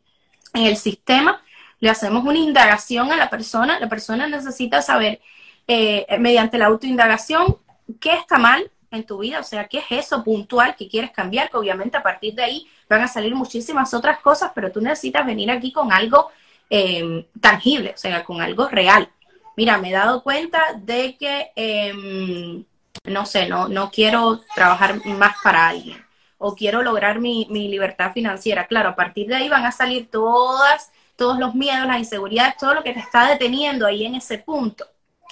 en 0.53 0.63
el 0.65 0.77
sistema 0.77 1.41
le 1.79 1.89
hacemos 1.89 2.23
una 2.23 2.37
indagación 2.37 3.11
a 3.11 3.17
la 3.17 3.31
persona. 3.31 3.79
La 3.79 3.89
persona 3.89 4.27
necesita 4.27 4.83
saber, 4.83 5.19
eh, 5.67 6.05
mediante 6.19 6.59
la 6.59 6.67
autoindagación, 6.67 7.57
qué 7.99 8.13
está 8.13 8.37
mal 8.37 8.71
en 8.91 9.05
tu 9.05 9.19
vida, 9.19 9.39
o 9.39 9.43
sea, 9.43 9.67
qué 9.67 9.79
es 9.79 9.85
eso 9.89 10.23
puntual 10.23 10.75
que 10.75 10.87
quieres 10.87 11.11
cambiar, 11.11 11.49
que 11.49 11.57
obviamente 11.57 11.97
a 11.97 12.03
partir 12.03 12.33
de 12.33 12.43
ahí 12.43 12.67
van 12.89 13.01
a 13.01 13.07
salir 13.07 13.35
muchísimas 13.35 13.93
otras 13.93 14.19
cosas, 14.19 14.51
pero 14.55 14.71
tú 14.71 14.81
necesitas 14.81 15.25
venir 15.25 15.51
aquí 15.51 15.71
con 15.71 15.91
algo 15.91 16.29
eh, 16.69 17.27
tangible, 17.39 17.91
o 17.95 17.97
sea, 17.97 18.23
con 18.23 18.41
algo 18.41 18.67
real. 18.67 19.09
Mira, 19.55 19.77
me 19.77 19.89
he 19.89 19.93
dado 19.93 20.23
cuenta 20.23 20.73
de 20.77 21.17
que, 21.17 21.51
em, 21.55 22.63
no 23.03 23.25
sé, 23.25 23.47
no, 23.47 23.67
no 23.67 23.91
quiero 23.91 24.41
trabajar 24.55 25.05
más 25.05 25.35
para 25.43 25.67
alguien 25.67 26.03
o 26.39 26.55
quiero 26.55 26.81
lograr 26.81 27.19
mi, 27.19 27.45
libertad 27.49 28.13
financiera. 28.13 28.65
Claro, 28.65 28.89
a 28.89 28.95
partir 28.95 29.27
de 29.27 29.35
ahí 29.35 29.49
van 29.49 29.65
a 29.65 29.71
salir 29.71 30.09
todas, 30.09 30.91
todos 31.15 31.37
los 31.37 31.53
miedos, 31.53 31.85
las 31.85 31.99
inseguridades, 31.99 32.57
todo 32.57 32.73
lo 32.73 32.83
que 32.83 32.93
te 32.93 32.99
está 32.99 33.27
deteniendo 33.27 33.85
ahí 33.85 34.05
en 34.05 34.15
ese 34.15 34.37
punto, 34.39 34.85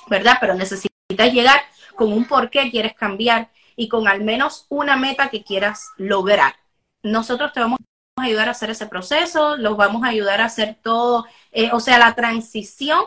¿verdad? 0.08 0.38
Pero 0.40 0.54
necesitas 0.54 0.92
llegar 1.34 1.62
con 1.98 2.14
un 2.14 2.26
por 2.26 2.50
qué 2.50 2.70
quieres 2.72 2.94
cambiar 2.94 3.52
y 3.76 3.90
con 3.90 4.08
al 4.08 4.24
menos 4.24 4.66
una 4.70 4.96
meta 4.96 5.30
que 5.30 5.44
quieras 5.44 5.90
lograr. 5.98 6.56
Nosotros 7.04 7.52
te 7.54 7.60
vamos 7.60 7.80
a 8.18 8.24
ayudar 8.24 8.48
a 8.48 8.52
hacer 8.52 8.70
ese 8.70 8.88
proceso, 8.88 9.58
los 9.58 9.78
vamos 9.78 10.04
a 10.04 10.08
ayudar 10.08 10.42
a 10.42 10.46
hacer 10.46 10.78
todo, 10.82 11.26
eh, 11.52 11.70
o 11.74 11.80
sea, 11.80 12.00
la 12.00 12.16
transición, 12.16 13.04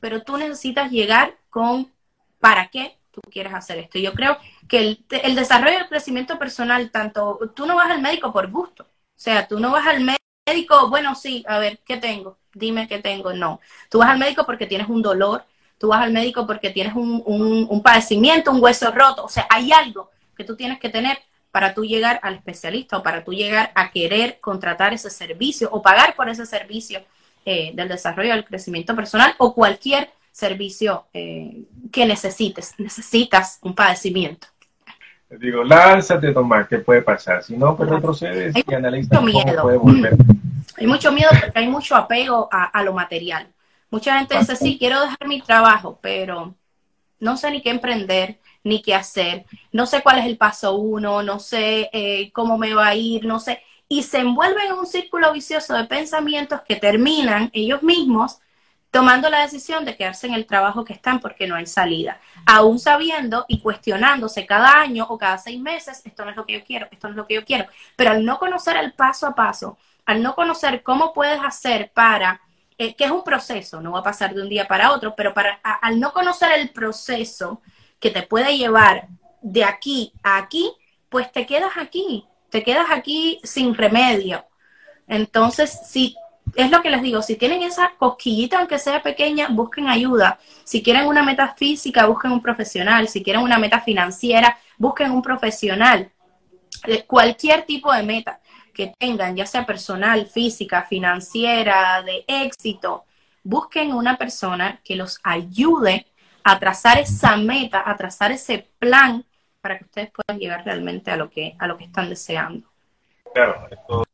pero 0.00 0.22
tú 0.22 0.36
necesitas 0.36 0.90
llegar 0.90 1.36
con 1.50 1.92
para 2.38 2.68
qué 2.68 2.98
tú 3.10 3.20
quieres 3.30 3.54
hacer 3.54 3.78
esto. 3.78 3.98
Yo 3.98 4.12
creo 4.14 4.36
que 4.68 4.78
el, 4.78 5.04
el 5.10 5.34
desarrollo 5.34 5.78
del 5.78 5.88
crecimiento 5.88 6.38
personal, 6.38 6.90
tanto 6.90 7.38
tú 7.54 7.66
no 7.66 7.74
vas 7.76 7.90
al 7.90 8.02
médico 8.02 8.32
por 8.32 8.50
gusto, 8.50 8.84
o 8.84 9.18
sea, 9.18 9.48
tú 9.48 9.58
no 9.58 9.70
vas 9.70 9.86
al 9.86 10.04
médico, 10.46 10.88
bueno, 10.90 11.14
sí, 11.14 11.44
a 11.48 11.58
ver, 11.58 11.80
¿qué 11.84 11.96
tengo? 11.96 12.38
Dime 12.54 12.86
qué 12.88 12.98
tengo. 12.98 13.32
No, 13.32 13.60
tú 13.90 13.98
vas 13.98 14.10
al 14.10 14.18
médico 14.18 14.44
porque 14.46 14.66
tienes 14.66 14.88
un 14.88 15.02
dolor, 15.02 15.44
tú 15.78 15.88
vas 15.88 16.02
al 16.02 16.12
médico 16.12 16.46
porque 16.46 16.70
tienes 16.70 16.94
un, 16.94 17.22
un, 17.26 17.66
un 17.68 17.82
padecimiento, 17.82 18.50
un 18.50 18.62
hueso 18.62 18.90
roto, 18.92 19.24
o 19.24 19.28
sea, 19.28 19.46
hay 19.50 19.72
algo 19.72 20.10
que 20.36 20.44
tú 20.44 20.56
tienes 20.56 20.78
que 20.78 20.88
tener 20.88 21.18
para 21.50 21.72
tú 21.72 21.84
llegar 21.84 22.20
al 22.22 22.34
especialista 22.34 22.98
o 22.98 23.02
para 23.02 23.24
tú 23.24 23.32
llegar 23.32 23.72
a 23.74 23.90
querer 23.90 24.38
contratar 24.40 24.92
ese 24.92 25.08
servicio 25.08 25.70
o 25.72 25.80
pagar 25.80 26.14
por 26.14 26.28
ese 26.28 26.44
servicio 26.44 27.00
eh, 27.46 27.70
del 27.74 27.88
desarrollo 27.88 28.32
del 28.32 28.44
crecimiento 28.44 28.94
personal 28.94 29.34
o 29.38 29.54
cualquier 29.54 30.10
servicio 30.32 31.06
eh, 31.14 31.62
que 31.90 32.04
necesites. 32.04 32.74
Necesitas 32.76 33.58
un 33.62 33.74
padecimiento. 33.74 34.48
digo, 35.30 35.64
lánzate, 35.64 36.32
Tomás, 36.32 36.68
¿qué 36.68 36.78
puede 36.78 37.00
pasar? 37.02 37.42
Si 37.42 37.56
no, 37.56 37.74
pues 37.74 37.88
retrocedes 37.88 38.54
y 38.54 38.74
analizas 38.74 39.18
cómo 39.18 39.42
puede 39.62 39.78
volver. 39.78 40.16
Hay 40.76 40.86
mucho 40.86 41.10
miedo 41.10 41.30
porque 41.40 41.58
hay 41.58 41.68
mucho 41.68 41.96
apego 41.96 42.50
a, 42.52 42.82
lo 42.82 42.92
material. 42.92 43.48
Mucha 43.90 44.18
gente 44.18 44.38
dice, 44.38 44.56
sí, 44.56 44.78
quiero 44.78 45.00
dejar 45.00 45.26
mi 45.26 45.40
trabajo, 45.40 45.98
pero 46.02 46.54
no 47.18 47.36
sé 47.36 47.50
ni 47.50 47.62
qué 47.62 47.70
emprender, 47.70 48.40
ni 48.64 48.82
qué 48.82 48.94
hacer, 48.94 49.46
no 49.72 49.86
sé 49.86 50.02
cuál 50.02 50.18
es 50.18 50.26
el 50.26 50.36
paso 50.36 50.74
uno, 50.74 51.22
no 51.22 51.38
sé 51.38 51.88
eh, 51.92 52.30
cómo 52.32 52.58
me 52.58 52.74
va 52.74 52.88
a 52.88 52.94
ir, 52.94 53.24
no 53.24 53.38
sé. 53.38 53.62
Y 53.88 54.02
se 54.02 54.18
envuelven 54.18 54.66
en 54.66 54.72
un 54.72 54.86
círculo 54.86 55.32
vicioso 55.32 55.74
de 55.74 55.84
pensamientos 55.84 56.60
que 56.62 56.76
terminan 56.76 57.50
ellos 57.52 57.82
mismos 57.82 58.40
tomando 58.90 59.28
la 59.28 59.42
decisión 59.42 59.84
de 59.84 59.96
quedarse 59.96 60.26
en 60.26 60.34
el 60.34 60.46
trabajo 60.46 60.84
que 60.84 60.94
están 60.94 61.20
porque 61.20 61.46
no 61.46 61.54
hay 61.54 61.66
salida, 61.66 62.18
aún 62.46 62.78
sabiendo 62.78 63.44
y 63.46 63.60
cuestionándose 63.60 64.46
cada 64.46 64.80
año 64.80 65.06
o 65.08 65.18
cada 65.18 65.36
seis 65.38 65.60
meses, 65.60 66.00
esto 66.04 66.24
no 66.24 66.30
es 66.30 66.36
lo 66.36 66.46
que 66.46 66.54
yo 66.54 66.64
quiero, 66.64 66.88
esto 66.90 67.08
no 67.08 67.12
es 67.12 67.16
lo 67.16 67.26
que 67.26 67.34
yo 67.34 67.44
quiero, 67.44 67.66
pero 67.94 68.12
al 68.12 68.24
no 68.24 68.38
conocer 68.38 68.76
el 68.78 68.94
paso 68.94 69.26
a 69.26 69.34
paso, 69.34 69.76
al 70.06 70.22
no 70.22 70.34
conocer 70.34 70.82
cómo 70.82 71.12
puedes 71.12 71.40
hacer 71.44 71.90
para, 71.92 72.40
eh, 72.78 72.94
que 72.94 73.04
es 73.04 73.10
un 73.10 73.24
proceso, 73.24 73.80
no 73.80 73.92
va 73.92 74.00
a 74.00 74.04
pasar 74.04 74.34
de 74.34 74.42
un 74.42 74.48
día 74.48 74.68
para 74.68 74.92
otro, 74.92 75.14
pero 75.16 75.32
para, 75.32 75.54
al 75.62 75.98
no 75.98 76.12
conocer 76.12 76.52
el 76.52 76.70
proceso 76.70 77.62
que 77.98 78.10
te 78.10 78.22
puede 78.22 78.58
llevar 78.58 79.08
de 79.40 79.64
aquí 79.64 80.12
a 80.22 80.36
aquí, 80.36 80.72
pues 81.08 81.32
te 81.32 81.46
quedas 81.46 81.72
aquí, 81.78 82.26
te 82.50 82.62
quedas 82.62 82.86
aquí 82.90 83.40
sin 83.42 83.74
remedio. 83.74 84.44
Entonces, 85.08 85.80
si 85.86 86.16
es 86.54 86.70
lo 86.70 86.82
que 86.82 86.90
les 86.90 87.00
digo, 87.00 87.22
si 87.22 87.36
tienen 87.36 87.62
esa 87.62 87.92
cosquillita, 87.96 88.58
aunque 88.58 88.78
sea 88.78 89.02
pequeña, 89.02 89.48
busquen 89.48 89.88
ayuda. 89.88 90.38
Si 90.64 90.82
quieren 90.82 91.06
una 91.06 91.22
meta 91.22 91.54
física, 91.54 92.06
busquen 92.06 92.32
un 92.32 92.42
profesional. 92.42 93.08
Si 93.08 93.22
quieren 93.22 93.42
una 93.42 93.58
meta 93.58 93.80
financiera, 93.80 94.58
busquen 94.78 95.10
un 95.12 95.22
profesional. 95.22 96.10
Cualquier 97.06 97.62
tipo 97.62 97.92
de 97.92 98.02
meta 98.02 98.40
que 98.76 98.92
tengan, 98.98 99.34
ya 99.34 99.46
sea 99.46 99.64
personal, 99.64 100.26
física, 100.26 100.82
financiera, 100.82 102.02
de 102.02 102.24
éxito, 102.28 103.04
busquen 103.42 103.92
una 103.94 104.18
persona 104.18 104.80
que 104.84 104.96
los 104.96 105.18
ayude 105.24 106.06
a 106.44 106.58
trazar 106.58 106.98
esa 106.98 107.38
meta, 107.38 107.82
a 107.84 107.96
trazar 107.96 108.32
ese 108.32 108.68
plan 108.78 109.24
para 109.62 109.78
que 109.78 109.84
ustedes 109.84 110.10
puedan 110.10 110.38
llegar 110.38 110.62
realmente 110.64 111.10
a 111.10 111.16
lo 111.16 111.30
que, 111.30 111.56
a 111.58 111.66
lo 111.66 111.78
que 111.78 111.84
están 111.84 112.10
deseando. 112.10 112.68
Claro, 113.32 113.66
esto 113.70 114.04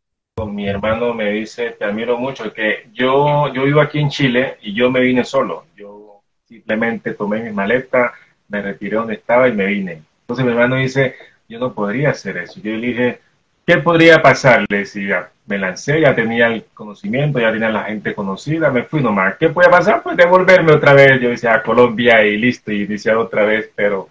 mi 0.46 0.66
hermano 0.66 1.12
me 1.12 1.30
dice, 1.30 1.70
te 1.72 1.84
admiro 1.84 2.16
mucho, 2.18 2.52
que 2.52 2.88
yo, 2.92 3.52
yo 3.52 3.64
vivo 3.64 3.80
aquí 3.80 3.98
en 3.98 4.10
Chile 4.10 4.58
y 4.62 4.74
yo 4.74 4.90
me 4.90 5.00
vine 5.00 5.24
solo. 5.24 5.66
Yo 5.76 6.22
simplemente 6.46 7.14
tomé 7.14 7.42
mi 7.42 7.50
maleta, 7.50 8.14
me 8.48 8.62
retiré 8.62 8.96
donde 8.96 9.14
estaba 9.14 9.48
y 9.48 9.52
me 9.52 9.66
vine. 9.66 10.02
Entonces 10.22 10.44
mi 10.44 10.52
hermano 10.52 10.76
dice, 10.76 11.16
yo 11.48 11.58
no 11.58 11.74
podría 11.74 12.10
hacer 12.10 12.36
eso. 12.38 12.60
Yo 12.60 12.72
le 12.72 12.86
dije, 12.86 13.20
¿qué 13.66 13.78
podría 13.78 14.22
pasarle 14.22 14.84
si 14.86 15.06
ya 15.06 15.30
me 15.46 15.58
lancé, 15.58 16.00
ya 16.00 16.14
tenía 16.14 16.46
el 16.46 16.64
conocimiento, 16.72 17.40
ya 17.40 17.52
tenía 17.52 17.70
la 17.70 17.84
gente 17.84 18.14
conocida, 18.14 18.70
me 18.70 18.84
fui 18.84 19.02
nomás. 19.02 19.36
¿Qué 19.36 19.48
puede 19.48 19.68
pasar? 19.68 20.02
Pues 20.02 20.16
devolverme 20.16 20.72
otra 20.72 20.94
vez, 20.94 21.20
yo 21.20 21.30
decía, 21.30 21.54
a 21.54 21.62
Colombia 21.62 22.22
y 22.24 22.36
listo, 22.38 22.70
y 22.70 22.82
iniciar 22.82 23.16
otra 23.16 23.44
vez, 23.44 23.70
pero 23.74 24.08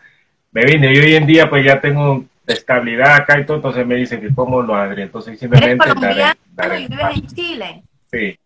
me 0.52 0.66
vine 0.66 0.94
y 0.94 0.98
hoy 0.98 1.16
en 1.16 1.26
día 1.26 1.50
pues 1.50 1.66
ya 1.66 1.80
tengo 1.80 2.26
estabilidad 2.46 3.16
acá 3.16 3.40
y 3.40 3.46
todo, 3.46 3.58
entonces 3.58 3.86
me 3.86 3.96
dicen 3.96 4.20
que 4.20 4.34
cómo 4.34 4.62
lo 4.62 4.76
haré. 4.76 5.04
Entonces 5.04 5.40
simplemente 5.40 5.86
¿Eres 5.90 6.36
daré, 6.54 6.82
y 6.82 6.88
vives 6.88 7.16
en 7.16 7.28
Chile? 7.28 7.84
Sí, 8.12 8.38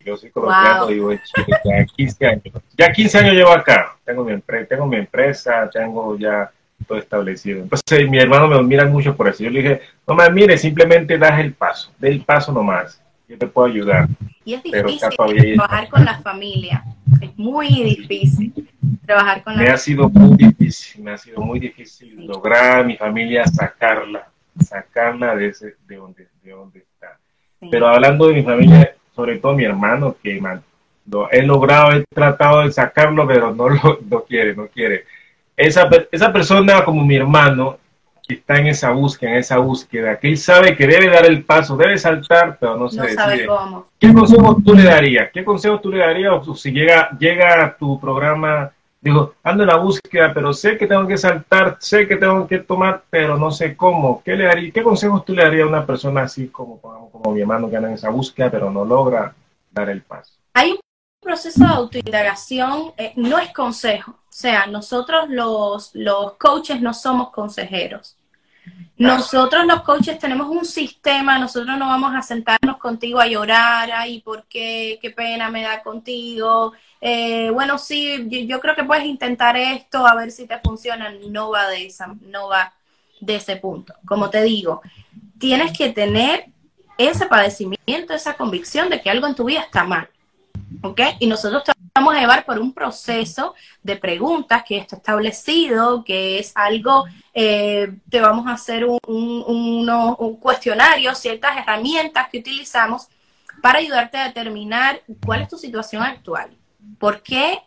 yo 0.00 0.16
soy 0.16 0.30
colombiano, 0.30 0.90
y 0.90 0.94
vivo 0.94 1.12
en 1.12 1.20
Chile 1.22 1.58
ya 1.64 1.84
15 1.84 2.26
años. 2.26 2.44
Ya 2.76 2.92
15 2.92 3.18
años 3.18 3.34
llevo 3.34 3.52
acá, 3.52 3.96
tengo 4.04 4.24
mi, 4.24 4.40
tengo 4.68 4.86
mi 4.86 4.96
empresa, 4.96 5.68
tengo 5.70 6.16
ya 6.16 6.50
todo 6.86 6.98
establecido. 6.98 7.62
Entonces 7.62 8.08
mi 8.08 8.18
hermano 8.18 8.48
me 8.48 8.62
mira 8.62 8.86
mucho 8.86 9.16
por 9.16 9.28
eso. 9.28 9.42
Yo 9.44 9.50
le 9.50 9.62
dije, 9.62 9.80
no 10.06 10.14
me 10.14 10.28
mire, 10.30 10.58
simplemente 10.58 11.18
das 11.18 11.40
el 11.40 11.52
paso, 11.52 11.92
dé 11.98 12.08
el 12.08 12.22
paso 12.22 12.52
nomás, 12.52 13.00
yo 13.28 13.38
te 13.38 13.46
puedo 13.46 13.68
ayudar. 13.68 14.08
Y 14.44 14.54
es 14.54 14.62
difícil 14.62 15.54
trabajar 15.54 15.88
con 15.88 16.04
la 16.04 16.18
familia, 16.20 16.84
es 17.20 17.36
muy 17.38 17.68
difícil 17.68 18.52
trabajar 19.06 19.42
con 19.42 19.56
Me 19.56 19.68
ha 19.68 19.76
sido 19.76 20.08
muy 20.08 20.36
difícil, 20.36 21.02
me 21.02 21.12
ha 21.12 21.18
sido 21.18 21.40
muy 21.40 21.60
difícil 21.60 22.26
lograr 22.26 22.80
a 22.80 22.82
mi 22.82 22.96
familia 22.96 23.46
sacarla, 23.46 24.28
sacarla 24.60 25.36
de, 25.36 25.48
ese, 25.48 25.76
de, 25.86 25.96
donde, 25.96 26.28
de 26.42 26.50
donde 26.50 26.80
está. 26.80 27.18
Pero 27.70 27.86
hablando 27.86 28.26
de 28.26 28.34
mi 28.34 28.42
familia, 28.42 28.96
sobre 29.14 29.38
todo 29.38 29.54
mi 29.54 29.64
hermano, 29.64 30.16
que 30.20 30.40
lo 31.06 31.30
he 31.30 31.42
logrado, 31.42 31.92
he 31.92 32.04
tratado 32.12 32.62
de 32.62 32.72
sacarlo, 32.72 33.26
pero 33.26 33.54
no 33.54 33.68
lo 33.68 33.98
no 34.08 34.22
quiere, 34.24 34.54
no 34.54 34.66
quiere. 34.68 35.04
Esa, 35.56 35.88
esa 36.10 36.32
persona 36.32 36.84
como 36.84 37.04
mi 37.04 37.16
hermano, 37.16 37.78
que 38.26 38.34
está 38.34 38.56
en 38.56 38.68
esa 38.68 38.90
búsqueda, 38.90 39.30
en 39.32 39.36
esa 39.38 39.58
búsqueda, 39.58 40.18
que 40.18 40.28
él 40.28 40.38
sabe 40.38 40.76
que 40.76 40.86
debe 40.86 41.08
dar 41.08 41.26
el 41.26 41.44
paso, 41.44 41.76
debe 41.76 41.98
saltar, 41.98 42.56
pero 42.58 42.76
no 42.76 42.88
se 42.88 42.98
no 42.98 43.08
sabe 43.08 43.46
cómo. 43.46 43.86
¿Qué 43.98 44.12
consejo 44.12 44.56
tú 44.64 44.74
le 44.74 44.84
darías? 44.84 45.30
¿Qué 45.32 45.44
consejo 45.44 45.80
tú 45.80 45.90
le 45.90 45.98
darías 45.98 46.42
si 46.56 46.70
llega, 46.70 47.10
llega 47.18 47.64
a 47.64 47.76
tu 47.76 48.00
programa, 48.00 48.72
digo, 49.00 49.34
ando 49.42 49.64
en 49.64 49.68
la 49.68 49.76
búsqueda, 49.76 50.32
pero 50.32 50.52
sé 50.52 50.78
que 50.78 50.86
tengo 50.86 51.06
que 51.06 51.18
saltar, 51.18 51.76
sé 51.80 52.06
que 52.06 52.16
tengo 52.16 52.46
que 52.46 52.60
tomar, 52.60 53.02
pero 53.10 53.36
no 53.36 53.50
sé 53.50 53.76
cómo. 53.76 54.22
¿Qué 54.24 54.36
le 54.36 54.44
daría, 54.44 54.70
qué 54.70 54.82
consejos 54.82 55.24
tú 55.24 55.34
le 55.34 55.42
darías 55.42 55.66
a 55.66 55.68
una 55.68 55.86
persona 55.86 56.22
así 56.22 56.48
como, 56.48 56.80
como 56.80 57.32
mi 57.34 57.40
hermano 57.40 57.68
que 57.68 57.76
anda 57.76 57.88
en 57.88 57.94
esa 57.94 58.10
búsqueda, 58.10 58.50
pero 58.50 58.70
no 58.70 58.84
logra 58.84 59.34
dar 59.72 59.90
el 59.90 60.02
paso? 60.02 60.34
Hay 60.54 60.72
un 60.72 60.80
proceso 61.20 61.64
de 61.64 61.70
autoindagación, 61.70 62.92
eh, 62.96 63.12
no 63.16 63.38
es 63.38 63.52
consejo. 63.52 64.14
O 64.32 64.34
sea, 64.34 64.66
nosotros 64.66 65.28
los, 65.28 65.90
los 65.92 66.38
coaches 66.38 66.80
no 66.80 66.94
somos 66.94 67.28
consejeros. 67.28 68.16
Nosotros 68.96 69.66
los 69.66 69.82
coaches 69.82 70.18
tenemos 70.18 70.48
un 70.48 70.64
sistema, 70.64 71.38
nosotros 71.38 71.76
no 71.76 71.86
vamos 71.86 72.14
a 72.14 72.22
sentarnos 72.22 72.78
contigo 72.78 73.20
a 73.20 73.26
llorar, 73.26 73.90
ay, 73.92 74.22
¿por 74.22 74.46
qué? 74.46 74.98
¿Qué 75.02 75.10
pena 75.10 75.50
me 75.50 75.62
da 75.62 75.82
contigo? 75.82 76.72
Eh, 76.98 77.50
bueno, 77.50 77.76
sí, 77.76 78.26
yo, 78.46 78.58
creo 78.58 78.74
que 78.74 78.84
puedes 78.84 79.04
intentar 79.04 79.54
esto, 79.58 80.06
a 80.06 80.14
ver 80.14 80.30
si 80.30 80.46
te 80.46 80.58
funciona. 80.60 81.12
No 81.28 81.50
va 81.50 81.68
de 81.68 81.84
esa, 81.84 82.14
no 82.22 82.48
va 82.48 82.72
de 83.20 83.36
ese 83.36 83.56
punto. 83.56 83.92
Como 84.06 84.30
te 84.30 84.42
digo, 84.42 84.80
tienes 85.38 85.76
que 85.76 85.90
tener 85.90 86.46
ese 86.96 87.26
padecimiento, 87.26 88.14
esa 88.14 88.34
convicción 88.38 88.88
de 88.88 89.02
que 89.02 89.10
algo 89.10 89.26
en 89.26 89.34
tu 89.34 89.44
vida 89.44 89.60
está 89.60 89.84
mal. 89.84 90.08
¿Ok? 90.80 91.02
Y 91.18 91.26
nosotros 91.26 91.64
te 91.64 91.72
vamos 91.94 92.14
a 92.14 92.20
llevar 92.20 92.44
por 92.44 92.58
un 92.58 92.72
proceso 92.72 93.54
de 93.82 93.96
preguntas 93.96 94.64
que 94.66 94.78
está 94.78 94.96
establecido, 94.96 96.04
que 96.04 96.38
es 96.38 96.52
algo, 96.54 97.04
eh, 97.34 97.98
te 98.08 98.20
vamos 98.20 98.46
a 98.46 98.54
hacer 98.54 98.84
un, 98.86 100.38
cuestionario, 100.40 101.14
ciertas 101.14 101.56
herramientas 101.56 102.28
que 102.30 102.38
utilizamos 102.38 103.08
para 103.60 103.78
ayudarte 103.78 104.16
a 104.16 104.24
determinar 104.24 105.02
cuál 105.24 105.42
es 105.42 105.48
tu 105.48 105.58
situación 105.58 106.02
actual, 106.02 106.56
por 106.98 107.22
qué 107.22 107.62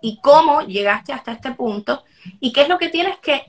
y 0.00 0.20
cómo 0.20 0.62
llegaste 0.62 1.12
hasta 1.12 1.32
este 1.32 1.52
punto 1.52 2.04
y 2.40 2.52
qué 2.52 2.62
es 2.62 2.68
lo 2.68 2.78
que 2.78 2.88
tienes 2.88 3.18
que 3.18 3.44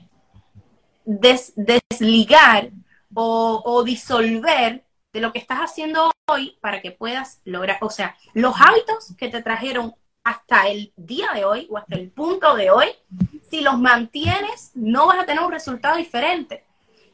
des, 1.04 1.52
desligar 1.54 2.70
o 3.14 3.82
disolver 3.84 4.84
de 5.12 5.20
lo 5.20 5.32
que 5.32 5.38
estás 5.38 5.58
haciendo 5.58 6.10
hoy 6.28 6.56
para 6.60 6.80
que 6.80 6.92
puedas 6.92 7.40
lograr, 7.44 7.78
o 7.80 7.90
sea, 7.90 8.16
los 8.34 8.54
hábitos 8.60 9.14
que 9.16 9.28
te 9.28 9.42
trajeron 9.42 9.94
hasta 10.24 10.68
el 10.68 10.92
día 10.96 11.28
de 11.34 11.44
hoy 11.44 11.66
o 11.70 11.78
hasta 11.78 11.96
el 11.96 12.10
punto 12.10 12.54
de 12.54 12.70
hoy, 12.70 12.88
si 13.48 13.60
los 13.60 13.78
mantienes, 13.78 14.72
no 14.74 15.06
vas 15.06 15.18
a 15.18 15.26
tener 15.26 15.42
un 15.42 15.52
resultado 15.52 15.96
diferente. 15.96 16.64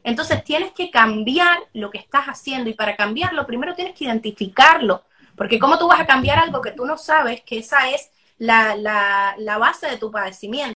Entonces 0.03 0.43
tienes 0.43 0.71
que 0.71 0.89
cambiar 0.89 1.57
lo 1.73 1.89
que 1.89 1.97
estás 1.97 2.25
haciendo 2.25 2.69
y 2.69 2.73
para 2.73 2.95
cambiarlo 2.95 3.45
primero 3.45 3.75
tienes 3.75 3.95
que 3.95 4.05
identificarlo, 4.05 5.03
porque 5.35 5.59
¿cómo 5.59 5.77
tú 5.77 5.87
vas 5.87 5.99
a 5.99 6.07
cambiar 6.07 6.39
algo 6.39 6.61
que 6.61 6.71
tú 6.71 6.85
no 6.85 6.97
sabes 6.97 7.41
que 7.41 7.59
esa 7.59 7.89
es 7.89 8.11
la, 8.37 8.75
la, 8.75 9.35
la 9.37 9.57
base 9.57 9.87
de 9.87 9.97
tu 9.97 10.11
padecimiento? 10.11 10.73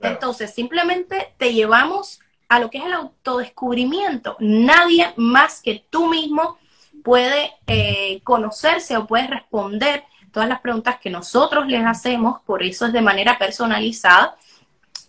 Entonces 0.00 0.52
simplemente 0.54 1.34
te 1.38 1.52
llevamos 1.52 2.20
a 2.48 2.58
lo 2.58 2.68
que 2.68 2.78
es 2.78 2.84
el 2.84 2.92
autodescubrimiento. 2.92 4.36
Nadie 4.40 5.12
más 5.16 5.62
que 5.62 5.84
tú 5.88 6.08
mismo 6.08 6.58
puede 7.04 7.52
eh, 7.66 8.20
conocerse 8.24 8.96
o 8.96 9.06
puede 9.06 9.28
responder 9.28 10.04
todas 10.32 10.48
las 10.48 10.60
preguntas 10.60 10.98
que 10.98 11.10
nosotros 11.10 11.66
les 11.66 11.84
hacemos, 11.84 12.40
por 12.42 12.62
eso 12.62 12.86
es 12.86 12.92
de 12.92 13.02
manera 13.02 13.38
personalizada, 13.38 14.36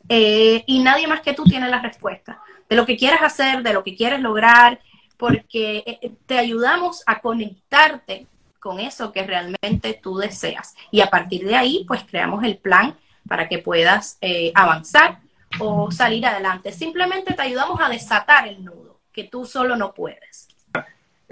eh, 0.10 0.64
y 0.68 0.82
nadie 0.84 1.08
más 1.08 1.22
que 1.22 1.34
tú 1.34 1.44
tiene 1.44 1.70
la 1.70 1.80
respuesta 1.80 2.42
de 2.70 2.76
lo 2.76 2.86
que 2.86 2.98
quieres 2.98 3.22
hacer, 3.22 3.64
de 3.64 3.74
lo 3.74 3.84
que 3.84 3.96
quieres 3.96 4.20
lograr, 4.20 4.80
porque 5.18 5.84
eh, 5.86 6.12
te 6.26 6.38
ayudamos 6.38 7.04
a 7.06 7.20
conectarte 7.20 8.28
con 8.60 8.80
eso 8.80 9.12
que 9.12 9.24
realmente 9.24 10.00
tú 10.02 10.18
deseas. 10.18 10.76
Y 10.92 11.02
a 11.02 11.10
partir 11.10 11.46
de 11.46 11.56
ahí, 11.56 11.84
pues 11.88 12.04
creamos 12.04 12.44
el 12.44 12.58
plan 12.58 12.98
para 13.28 13.48
que 13.48 13.60
puedas 13.60 14.20
avanzar 14.54 15.20
o 15.60 15.92
salir 15.92 16.26
adelante. 16.26 16.72
Simplemente 16.72 17.34
te 17.34 17.42
ayudamos 17.42 17.80
a 17.82 17.90
desatar 17.90 18.48
el 18.48 18.64
nudo, 18.64 19.00
que 19.12 19.24
tú 19.24 19.46
solo 19.46 19.76
no 19.76 19.94
puedes. 19.94 20.51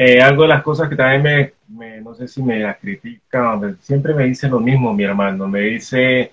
Eh, 0.02 0.22
algo 0.22 0.44
de 0.44 0.48
las 0.48 0.64
cosas 0.64 0.88
que 0.88 0.96
también 0.96 1.52
me, 1.68 2.00
no 2.00 2.16
sé 2.16 2.26
si 2.30 2.42
me 2.42 2.58
la 2.60 2.74
critican, 2.76 3.78
siempre 3.82 4.14
me 4.14 4.24
dice 4.24 4.48
lo 4.48 4.62
mismo 4.62 4.94
mi 4.94 5.04
hermano, 5.04 5.46
me 5.46 5.60
dice, 5.60 6.32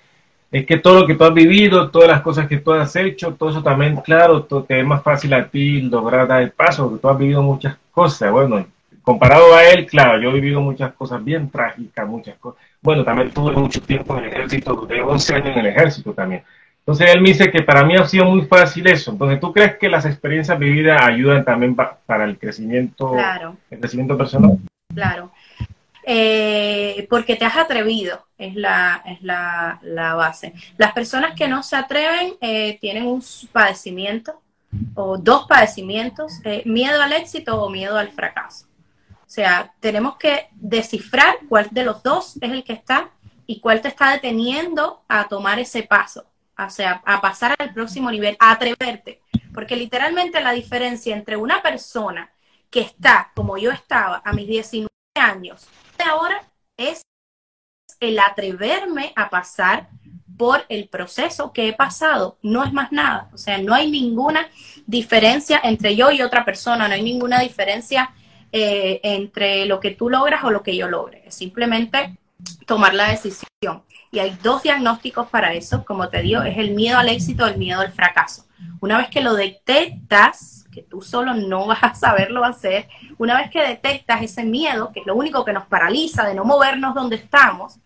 es 0.49 0.65
que 0.65 0.77
todo 0.77 1.01
lo 1.01 1.05
que 1.05 1.15
tú 1.15 1.25
has 1.25 1.33
vivido, 1.33 1.91
todas 1.91 2.07
las 2.07 2.21
cosas 2.21 2.47
que 2.47 2.59
tú 2.59 2.71
has 2.71 2.95
hecho, 2.95 3.33
todo 3.33 3.49
eso 3.49 3.61
también, 3.61 3.97
claro, 3.97 4.45
te 4.45 4.79
es 4.79 4.85
más 4.85 5.03
fácil 5.03 5.33
a 5.33 5.49
ti 5.49 5.81
lograr 5.81 6.29
dar 6.29 6.43
el 6.43 6.51
paso, 6.51 6.85
porque 6.85 7.01
tú 7.01 7.09
has 7.09 7.17
vivido 7.17 7.43
muchas 7.43 7.75
cosas, 7.91 8.31
bueno, 8.31 8.65
comparado 9.01 9.53
a 9.53 9.65
él, 9.65 9.85
claro, 9.85 10.17
yo 10.21 10.29
he 10.29 10.33
vivido 10.35 10.61
muchas 10.61 10.93
cosas 10.93 11.21
bien 11.21 11.49
trágicas, 11.49 12.07
muchas 12.07 12.37
cosas, 12.37 12.61
bueno, 12.81 13.03
también 13.03 13.31
tuve 13.31 13.51
mucho 13.51 13.81
tiempo 13.81 14.17
en 14.17 14.23
el 14.23 14.31
ejército, 14.31 14.75
duré 14.75 15.01
11 15.01 15.35
años 15.35 15.57
en 15.57 15.59
el 15.59 15.65
ejército 15.65 16.13
también, 16.13 16.41
entonces 16.87 17.13
él 17.13 17.21
me 17.21 17.31
dice 17.31 17.51
que 17.51 17.63
para 17.63 17.83
mí 17.83 17.97
ha 17.97 18.07
sido 18.07 18.23
muy 18.23 18.45
fácil 18.45 18.87
eso. 18.87 19.11
Entonces, 19.11 19.41
¿tú 19.41 19.51
crees 19.51 19.77
que 19.77 19.89
las 19.89 20.05
experiencias 20.05 20.57
vividas 20.57 21.01
ayudan 21.01 21.43
también 21.43 21.75
para 21.75 22.23
el 22.23 22.39
crecimiento, 22.39 23.13
el 23.69 23.79
crecimiento 23.79 24.17
personal? 24.17 24.57
Claro. 24.95 25.29
Eh, 26.05 27.05
porque 27.09 27.35
te 27.35 27.43
has 27.43 27.57
atrevido, 27.57 28.25
es 28.37 28.55
la, 28.55 29.03
es 29.05 29.21
la, 29.21 29.79
la, 29.81 30.13
base. 30.13 30.53
Las 30.77 30.93
personas 30.93 31.35
que 31.35 31.49
no 31.49 31.61
se 31.61 31.75
atreven 31.75 32.35
eh, 32.39 32.77
tienen 32.79 33.05
un 33.05 33.21
padecimiento 33.51 34.39
o 34.95 35.17
dos 35.17 35.45
padecimientos, 35.45 36.39
eh, 36.45 36.61
miedo 36.63 37.01
al 37.01 37.11
éxito 37.11 37.61
o 37.61 37.69
miedo 37.69 37.97
al 37.97 38.11
fracaso. 38.11 38.65
O 39.11 39.29
sea, 39.29 39.73
tenemos 39.81 40.15
que 40.15 40.47
descifrar 40.53 41.35
cuál 41.49 41.67
de 41.69 41.83
los 41.83 42.01
dos 42.01 42.37
es 42.39 42.49
el 42.49 42.63
que 42.63 42.71
está 42.71 43.09
y 43.45 43.59
cuál 43.59 43.81
te 43.81 43.89
está 43.89 44.13
deteniendo 44.13 45.01
a 45.09 45.27
tomar 45.27 45.59
ese 45.59 45.83
paso 45.83 46.23
o 46.57 46.69
sea, 46.69 47.01
a 47.05 47.21
pasar 47.21 47.55
al 47.57 47.73
próximo 47.73 48.09
nivel, 48.11 48.35
a 48.39 48.51
atreverte. 48.51 49.21
Porque 49.53 49.75
literalmente 49.75 50.41
la 50.41 50.51
diferencia 50.51 51.15
entre 51.15 51.37
una 51.37 51.61
persona 51.61 52.31
que 52.69 52.81
está 52.81 53.31
como 53.35 53.57
yo 53.57 53.71
estaba 53.71 54.21
a 54.23 54.33
mis 54.33 54.47
19 54.47 54.89
años 55.15 55.67
de 55.97 56.03
ahora 56.03 56.43
es 56.77 57.01
el 57.99 58.19
atreverme 58.19 59.13
a 59.15 59.29
pasar 59.29 59.89
por 60.37 60.63
el 60.69 60.87
proceso 60.87 61.51
que 61.51 61.69
he 61.69 61.73
pasado. 61.73 62.37
No 62.43 62.63
es 62.63 62.71
más 62.71 62.91
nada. 62.91 63.29
O 63.33 63.37
sea, 63.37 63.57
no 63.57 63.73
hay 63.73 63.89
ninguna 63.89 64.47
diferencia 64.85 65.59
entre 65.63 65.95
yo 65.95 66.11
y 66.11 66.21
otra 66.21 66.45
persona, 66.45 66.87
no 66.87 66.93
hay 66.93 67.01
ninguna 67.01 67.39
diferencia 67.39 68.13
eh, 68.51 68.99
entre 69.03 69.65
lo 69.65 69.79
que 69.79 69.91
tú 69.91 70.09
logras 70.09 70.43
o 70.43 70.51
lo 70.51 70.61
que 70.61 70.77
yo 70.77 70.87
logre. 70.87 71.23
Simplemente 71.31 72.17
tomar 72.65 72.93
la 72.93 73.09
decisión. 73.09 73.83
Y 74.11 74.19
hay 74.19 74.37
dos 74.41 74.63
diagnósticos 74.63 75.27
para 75.27 75.53
eso, 75.53 75.83
como 75.83 76.09
te 76.09 76.21
digo, 76.21 76.41
es 76.43 76.57
el 76.57 76.71
miedo 76.71 76.97
al 76.97 77.09
éxito 77.09 77.45
el 77.45 77.57
miedo 77.57 77.81
al 77.81 77.91
fracaso. 77.91 78.45
Una 78.79 78.97
vez 78.97 79.09
que 79.09 79.21
lo 79.21 79.33
detectas, 79.33 80.65
que 80.71 80.81
tú 80.81 81.01
solo 81.01 81.33
no 81.33 81.65
vas 81.67 81.83
a 81.83 81.93
saberlo 81.95 82.43
hacer, 82.43 82.87
una 83.17 83.35
vez 83.37 83.49
que 83.49 83.61
detectas 83.61 84.21
ese 84.21 84.43
miedo, 84.43 84.91
que 84.91 85.01
es 85.01 85.05
lo 85.05 85.15
único 85.15 85.43
que 85.43 85.53
nos 85.53 85.65
paraliza 85.67 86.25
de 86.25 86.35
no 86.35 86.45
movernos 86.45 86.95
donde 86.95 87.17
estamos, 87.17 87.79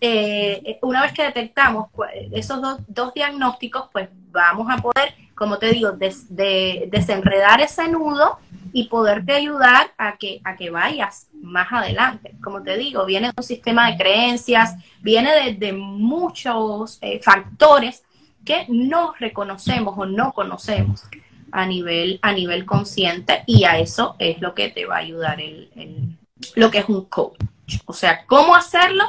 eh, 0.00 0.78
una 0.82 1.02
vez 1.02 1.12
que 1.12 1.24
detectamos 1.24 1.88
esos 2.32 2.60
dos, 2.60 2.80
dos, 2.88 3.12
diagnósticos, 3.14 3.88
pues 3.92 4.08
vamos 4.30 4.68
a 4.70 4.78
poder, 4.78 5.14
como 5.34 5.58
te 5.58 5.70
digo, 5.70 5.92
de, 5.92 6.88
desenredar 6.90 7.60
ese 7.60 7.88
nudo 7.88 8.38
y 8.72 8.84
poderte 8.84 9.32
ayudar 9.32 9.92
a 9.98 10.16
que, 10.16 10.40
a 10.44 10.56
que 10.56 10.70
vayas 10.70 11.28
más 11.34 11.72
adelante. 11.72 12.34
Como 12.42 12.62
te 12.62 12.76
digo, 12.78 13.04
viene 13.04 13.28
de 13.28 13.34
un 13.36 13.44
sistema 13.44 13.90
de 13.90 13.98
creencias, 13.98 14.76
viene 15.00 15.54
de, 15.54 15.72
muchos 15.72 16.98
eh, 17.02 17.20
factores 17.22 18.02
que 18.44 18.66
no 18.68 19.14
reconocemos 19.18 19.94
o 19.96 20.06
no 20.06 20.32
conocemos 20.32 21.04
a 21.52 21.66
nivel, 21.66 22.18
a 22.22 22.32
nivel 22.32 22.64
consciente 22.64 23.44
y 23.46 23.64
a 23.64 23.78
eso 23.78 24.16
es 24.18 24.40
lo 24.40 24.54
que 24.54 24.70
te 24.70 24.86
va 24.86 24.96
a 24.96 25.00
ayudar 25.00 25.40
el, 25.40 25.70
el, 25.76 26.16
lo 26.54 26.70
que 26.70 26.78
es 26.78 26.88
un 26.88 27.04
coach. 27.04 27.38
O 27.86 27.92
sea, 27.92 28.26
¿cómo 28.26 28.54
hacerlo? 28.54 29.04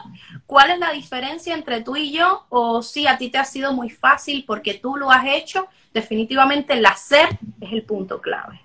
¿Cuál 0.45 0.71
es 0.71 0.79
la 0.79 0.91
diferencia 0.91 1.53
entre 1.53 1.81
tú 1.81 1.95
y 1.95 2.11
yo? 2.11 2.45
O 2.49 2.83
si 2.83 3.07
a 3.07 3.17
ti 3.17 3.29
te 3.29 3.37
ha 3.37 3.45
sido 3.45 3.73
muy 3.73 3.89
fácil 3.89 4.43
porque 4.45 4.75
tú 4.75 4.97
lo 4.97 5.09
has 5.09 5.25
hecho, 5.25 5.67
definitivamente 5.93 6.73
el 6.73 6.85
hacer 6.85 7.29
es 7.59 7.71
el 7.71 7.83
punto 7.83 8.21
clave 8.21 8.62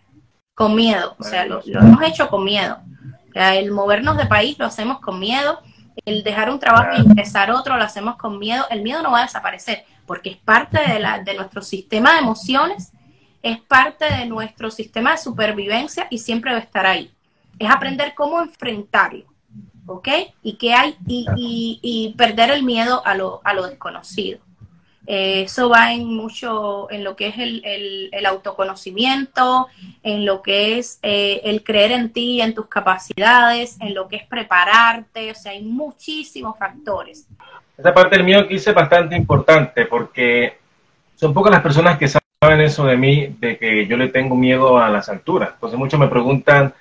con 0.59 0.75
miedo, 0.75 1.15
o 1.21 1.23
sea, 1.23 1.47
lo, 1.47 1.63
hemos 1.65 2.03
hecho 2.03 2.29
con 2.29 2.43
miedo. 2.43 2.79
el 3.33 3.71
movernos 3.71 4.17
de 4.17 4.27
país 4.27 4.59
lo 4.59 4.67
hacemos 4.67 4.99
con 4.99 5.21
miedo, 5.21 5.61
el 6.05 6.25
dejar 6.25 6.51
un 6.51 6.59
trabajo 6.59 6.97
y 6.97 7.07
empezar 7.07 7.53
otro 7.53 7.77
lo 7.77 7.85
hacemos 7.85 8.17
con 8.17 8.41
miedo. 8.41 8.65
El 8.69 8.83
miedo 8.83 9.01
no 9.01 9.13
va 9.13 9.21
a 9.21 9.23
desaparecer 9.23 9.85
porque 10.05 10.31
es 10.31 10.37
parte 10.37 10.81
de, 10.81 10.99
la, 10.99 11.21
de 11.21 11.35
nuestro 11.35 11.63
sistema 11.63 12.15
de 12.15 12.19
emociones, 12.19 12.91
es 13.41 13.61
parte 13.61 14.13
de 14.13 14.27
nuestro 14.27 14.73
sistema 14.73 15.13
de 15.13 15.19
supervivencia 15.19 16.09
y 16.11 16.19
siempre 16.19 16.51
va 16.51 16.59
a 16.59 16.63
estar 16.63 16.87
ahí. 16.87 17.13
Es 17.61 17.71
aprender 17.71 18.15
cómo 18.17 18.41
enfrentarlo. 18.41 19.27
¿ok? 19.87 20.09
Y 20.43 20.55
qué 20.55 20.75
hay, 20.75 20.97
y, 21.07 22.15
perder 22.19 22.51
el 22.51 22.65
miedo 22.65 23.07
a 23.07 23.15
lo, 23.15 23.41
a 23.45 23.55
lo 23.55 23.69
desconocido. 23.69 24.41
Eh, 25.11 25.45
eso 25.45 25.71
va 25.71 25.95
en 25.95 26.05
mucho 26.05 26.91
en 26.91 27.03
lo 27.03 27.17
que 27.17 27.29
es 27.29 27.35
el, 27.39 28.27
autoconocimiento, 28.27 29.69
en 30.03 30.27
lo 30.27 30.43
que 30.43 30.79
es 30.79 30.99
eh, 31.03 31.41
el 31.45 31.65
creer 31.65 31.93
en 31.93 32.13
ti, 32.13 32.43
en 32.43 32.55
tus 32.55 32.67
capacidades, 32.67 33.79
en 33.81 33.95
lo 33.95 34.07
que 34.07 34.17
es 34.17 34.27
prepararte, 34.27 35.31
o 35.31 35.35
sea, 35.35 35.53
hay 35.53 35.63
muchísimos 35.63 36.59
factores. 36.59 37.27
Esa 37.79 37.95
parte 37.95 38.17
del 38.17 38.27
miedo 38.27 38.47
que 38.47 38.57
hice 38.57 38.69
es 38.69 38.77
bastante 38.77 39.17
importante 39.17 39.87
porque 39.87 40.59
son 41.15 41.33
pocas 41.33 41.53
las 41.53 41.63
personas 41.63 41.97
que 41.97 42.09
saben 42.09 42.61
eso 42.61 42.85
de 42.85 42.99
mí, 42.99 43.35
de 43.41 43.57
que 43.57 43.87
yo 43.87 43.97
le 43.97 44.09
tengo 44.09 44.37
miedo 44.37 44.77
a 44.77 44.91
las 44.91 45.09
alturas. 45.09 45.53
Entonces 45.55 45.79
muchos 45.79 45.99
me 45.99 46.09
preguntan, 46.09 46.75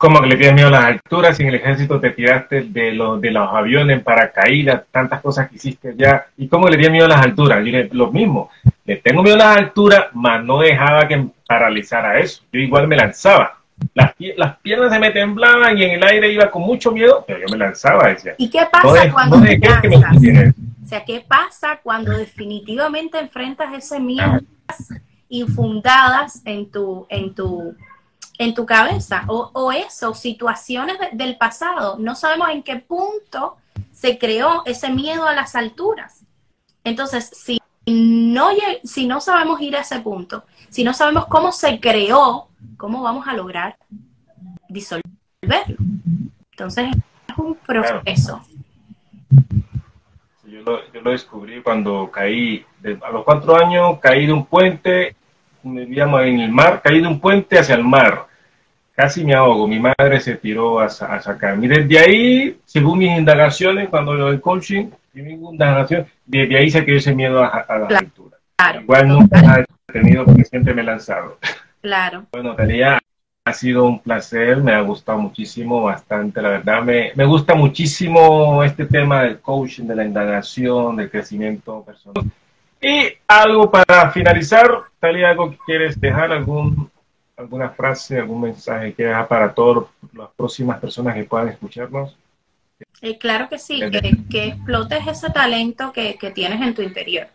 ¿Cómo 0.00 0.20
que 0.20 0.28
le 0.28 0.36
tienes 0.36 0.54
miedo 0.54 0.68
a 0.68 0.70
las 0.70 0.84
alturas? 0.84 1.36
Si 1.36 1.42
en 1.42 1.48
el 1.48 1.56
ejército 1.56 1.98
te 1.98 2.10
tiraste 2.10 2.62
de, 2.62 2.92
los 2.92 3.20
de 3.20 3.32
los 3.32 3.52
aviones 3.52 4.00
paracaídas, 4.00 4.84
tantas 4.92 5.20
cosas 5.20 5.48
que 5.48 5.56
hiciste 5.56 5.94
ya. 5.96 6.24
¿Y 6.36 6.46
cómo 6.46 6.68
le 6.68 6.76
tienes 6.76 6.92
miedo 6.92 7.06
a 7.06 7.08
las 7.08 7.22
alturas? 7.22 7.58
Yo 7.64 7.72
le, 7.72 7.88
lo 7.90 8.12
mismo. 8.12 8.48
Le 8.84 8.98
tengo 8.98 9.24
miedo 9.24 9.34
a 9.34 9.38
las 9.38 9.56
alturas, 9.56 10.06
mas 10.12 10.44
no 10.44 10.60
dejaba 10.60 11.08
que 11.08 11.26
paralizara 11.48 12.20
eso. 12.20 12.44
Yo 12.52 12.60
igual 12.60 12.86
me 12.86 12.94
lanzaba. 12.94 13.58
Las, 13.92 14.14
las 14.36 14.56
piernas 14.58 14.92
se 14.92 15.00
me 15.00 15.10
temblaban 15.10 15.76
y 15.76 15.82
en 15.82 15.90
el 15.90 16.04
aire 16.04 16.32
iba 16.32 16.48
con 16.48 16.62
mucho 16.62 16.92
miedo, 16.92 17.24
pero 17.26 17.40
yo 17.40 17.46
me 17.50 17.58
lanzaba. 17.58 18.06
Decía. 18.06 18.36
¿Y 18.38 18.48
qué 18.50 18.68
pasa 18.70 19.10
cuando 19.10 19.40
te 19.40 19.58
lanzas? 19.58 20.54
o 20.84 20.86
sea, 20.86 21.04
¿qué 21.04 21.24
pasa 21.26 21.80
cuando 21.82 22.16
definitivamente 22.16 23.18
enfrentas 23.18 23.74
ese 23.74 23.98
miedo 23.98 24.38
infundadas 25.28 26.40
en 26.44 26.70
tu, 26.70 27.04
en 27.10 27.34
tu 27.34 27.74
en 28.38 28.54
tu 28.54 28.64
cabeza 28.64 29.24
o, 29.26 29.50
o 29.52 29.72
eso, 29.72 30.14
situaciones 30.14 30.96
del 31.12 31.36
pasado. 31.36 31.96
No 31.98 32.14
sabemos 32.14 32.48
en 32.50 32.62
qué 32.62 32.76
punto 32.76 33.56
se 33.90 34.16
creó 34.16 34.62
ese 34.64 34.90
miedo 34.90 35.26
a 35.26 35.34
las 35.34 35.56
alturas. 35.56 36.24
Entonces, 36.84 37.28
si 37.32 37.60
no, 37.86 38.50
si 38.84 39.06
no 39.06 39.20
sabemos 39.20 39.60
ir 39.60 39.76
a 39.76 39.80
ese 39.80 39.98
punto, 40.00 40.44
si 40.70 40.84
no 40.84 40.94
sabemos 40.94 41.26
cómo 41.26 41.50
se 41.50 41.80
creó, 41.80 42.48
¿cómo 42.76 43.02
vamos 43.02 43.26
a 43.26 43.34
lograr 43.34 43.76
disolverlo? 44.68 45.76
Entonces, 46.52 46.90
es 47.28 47.38
un 47.38 47.56
proceso. 47.56 48.40
Yo 50.44 50.62
lo, 50.62 50.92
yo 50.92 51.00
lo 51.02 51.10
descubrí 51.10 51.60
cuando 51.60 52.08
caí, 52.10 52.64
a 53.02 53.10
los 53.10 53.24
cuatro 53.24 53.56
años 53.56 53.98
caí 54.00 54.26
de 54.26 54.32
un 54.32 54.46
puente, 54.46 55.16
vivíamos 55.62 56.22
en 56.22 56.40
el 56.40 56.52
mar, 56.52 56.80
caí 56.82 57.00
de 57.00 57.08
un 57.08 57.20
puente 57.20 57.58
hacia 57.58 57.74
el 57.74 57.84
mar 57.84 58.27
casi 58.98 59.24
me 59.24 59.32
ahogo. 59.32 59.68
Mi 59.68 59.78
madre 59.78 60.18
se 60.18 60.34
tiró 60.34 60.80
a, 60.80 60.86
a 60.86 61.20
sacarme. 61.20 61.66
Y 61.66 61.68
desde 61.68 61.98
ahí, 62.00 62.58
según 62.64 62.98
mis 62.98 63.16
indagaciones, 63.16 63.88
cuando 63.88 64.12
lo 64.12 64.32
del 64.32 64.40
coaching, 64.40 64.90
desde 66.26 66.58
ahí 66.58 66.68
se 66.68 66.84
quedó 66.84 66.96
ese 66.96 67.14
miedo 67.14 67.44
a, 67.44 67.64
la 67.68 68.00
lectura. 68.00 68.36
Igual 68.82 69.08
nunca 69.08 69.60
he 69.60 69.92
tenido 69.92 70.24
porque 70.24 70.44
siempre 70.44 70.74
me 70.74 70.82
he 70.82 70.84
lanzado. 70.84 71.38
Claro. 71.80 72.26
Bueno, 72.32 72.56
Talía, 72.56 72.98
ha 73.44 73.52
sido 73.52 73.84
un 73.84 74.00
placer, 74.00 74.56
me 74.56 74.72
ha 74.72 74.80
gustado 74.80 75.18
muchísimo, 75.18 75.84
bastante, 75.84 76.42
la 76.42 76.48
verdad. 76.48 76.82
Me, 76.82 77.12
me 77.14 77.24
gusta 77.24 77.54
muchísimo 77.54 78.64
este 78.64 78.84
tema 78.84 79.22
del 79.22 79.38
coaching, 79.38 79.84
de 79.84 79.94
la 79.94 80.04
indagación, 80.04 80.96
del 80.96 81.08
crecimiento 81.08 81.84
personal. 81.84 82.24
Y 82.80 83.12
algo 83.28 83.70
para 83.70 84.10
finalizar, 84.10 84.68
Talía, 84.98 85.30
¿algo 85.30 85.52
que 85.52 85.58
quieres 85.64 86.00
dejar? 86.00 86.32
¿Algún 86.32 86.90
alguna 87.38 87.70
frase, 87.70 88.18
algún 88.18 88.40
mensaje 88.40 88.92
que 88.92 89.04
dejar 89.04 89.28
para 89.28 89.54
todas 89.54 89.86
las 90.12 90.28
próximas 90.36 90.80
personas 90.80 91.14
que 91.14 91.24
puedan 91.24 91.48
escucharnos? 91.48 92.16
Eh, 93.00 93.16
claro 93.16 93.48
que 93.48 93.58
sí, 93.58 93.80
que, 94.28 94.48
explotes 94.48 95.06
ese 95.06 95.30
talento 95.30 95.92
que, 95.92 96.18
tienes 96.34 96.60
en 96.60 96.74
tu 96.74 96.82
interior. 96.82 97.28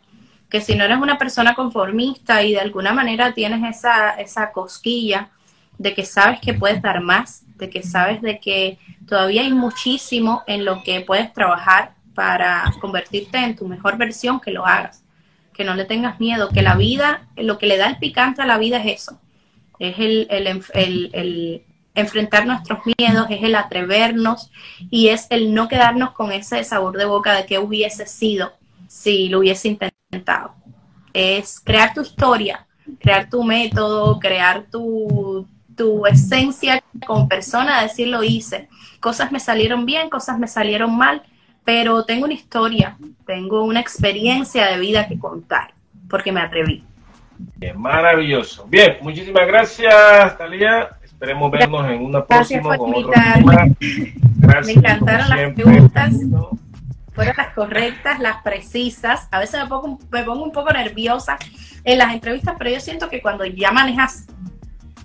Que 0.49 0.61
si 0.61 0.75
no 0.75 0.83
eres 0.83 0.97
una 0.97 1.17
persona 1.17 1.55
conformista 1.55 2.43
y 2.43 2.51
de 2.51 2.59
alguna 2.59 2.93
manera 2.93 3.33
tienes 3.33 3.77
esa, 3.77 4.11
esa 4.11 4.51
cosquilla 4.51 5.29
de 5.77 5.93
que 5.95 6.05
sabes 6.05 6.39
que 6.41 6.53
puedes 6.53 6.81
dar 6.81 7.01
más, 7.01 7.43
de 7.55 7.69
que 7.69 7.81
sabes 7.81 8.21
de 8.21 8.39
que 8.39 8.77
todavía 9.07 9.41
hay 9.41 9.53
muchísimo 9.53 10.43
en 10.47 10.65
lo 10.65 10.83
que 10.83 11.01
puedes 11.01 11.31
trabajar 11.33 11.95
para 12.13 12.71
convertirte 12.79 13.37
en 13.37 13.55
tu 13.55 13.67
mejor 13.67 13.97
versión, 13.97 14.39
que 14.39 14.51
lo 14.51 14.65
hagas. 14.65 15.03
Que 15.53 15.63
no 15.63 15.75
le 15.75 15.85
tengas 15.85 16.19
miedo, 16.19 16.49
que 16.49 16.61
la 16.61 16.75
vida, 16.75 17.27
lo 17.37 17.57
que 17.57 17.67
le 17.67 17.77
da 17.77 17.87
el 17.87 17.97
picante 17.97 18.41
a 18.41 18.45
la 18.45 18.57
vida 18.57 18.77
es 18.77 19.01
eso, 19.01 19.19
es 19.89 19.95
el, 19.99 21.63
enfrentar 21.95 22.45
nuestros 22.45 22.79
miedos, 22.97 23.27
es 23.29 23.43
el 23.43 23.55
atrevernos 23.55 24.51
y 24.89 25.09
es 25.09 25.27
el 25.29 25.53
no 25.53 25.67
quedarnos 25.67 26.11
con 26.11 26.31
ese 26.31 26.63
sabor 26.63 26.97
de 26.97 27.05
boca 27.05 27.35
de 27.35 27.45
que 27.45 27.59
hubiese 27.59 28.07
sido 28.07 28.53
si 28.87 29.29
lo 29.29 29.39
hubiese 29.39 29.67
intentado. 29.67 30.55
Es 31.13 31.59
crear 31.59 31.93
tu 31.93 32.01
historia, 32.01 32.65
crear 32.99 33.29
tu 33.29 33.43
método, 33.43 34.19
crear 34.19 34.65
tu, 34.71 35.47
tu 35.75 36.05
esencia 36.07 36.83
con 37.05 37.27
persona, 37.27 37.83
decir 37.83 38.07
lo 38.07 38.23
hice. 38.23 38.69
Cosas 38.99 39.31
me 39.31 39.39
salieron 39.39 39.85
bien, 39.85 40.09
cosas 40.09 40.39
me 40.39 40.47
salieron 40.47 40.95
mal, 40.95 41.21
pero 41.63 42.05
tengo 42.05 42.25
una 42.25 42.33
historia, 42.33 42.97
tengo 43.25 43.63
una 43.63 43.79
experiencia 43.79 44.67
de 44.67 44.79
vida 44.79 45.07
que 45.07 45.19
contar, 45.19 45.73
porque 46.09 46.31
me 46.31 46.41
atreví 46.41 46.83
maravilloso. 47.75 48.65
Bien, 48.67 48.97
muchísimas 49.01 49.47
gracias, 49.47 50.37
Talía. 50.37 50.89
Esperemos 51.03 51.51
vernos 51.51 51.89
en 51.89 52.03
una 52.03 52.25
próxima. 52.25 52.75
Gracias, 54.37 54.65
me 54.65 54.73
encantaron 54.73 55.29
las 55.29 55.53
preguntas. 55.53 56.13
Fueron 57.13 57.35
las 57.37 57.53
correctas, 57.53 58.19
las 58.19 58.41
precisas. 58.41 59.27
A 59.31 59.39
veces 59.39 59.61
me 59.61 59.69
pongo, 59.69 59.99
me 60.11 60.23
pongo 60.23 60.43
un 60.43 60.51
poco 60.51 60.73
nerviosa 60.73 61.37
en 61.83 61.99
las 61.99 62.13
entrevistas, 62.13 62.55
pero 62.57 62.71
yo 62.71 62.79
siento 62.79 63.09
que 63.09 63.21
cuando 63.21 63.45
ya 63.45 63.71
manejas 63.71 64.25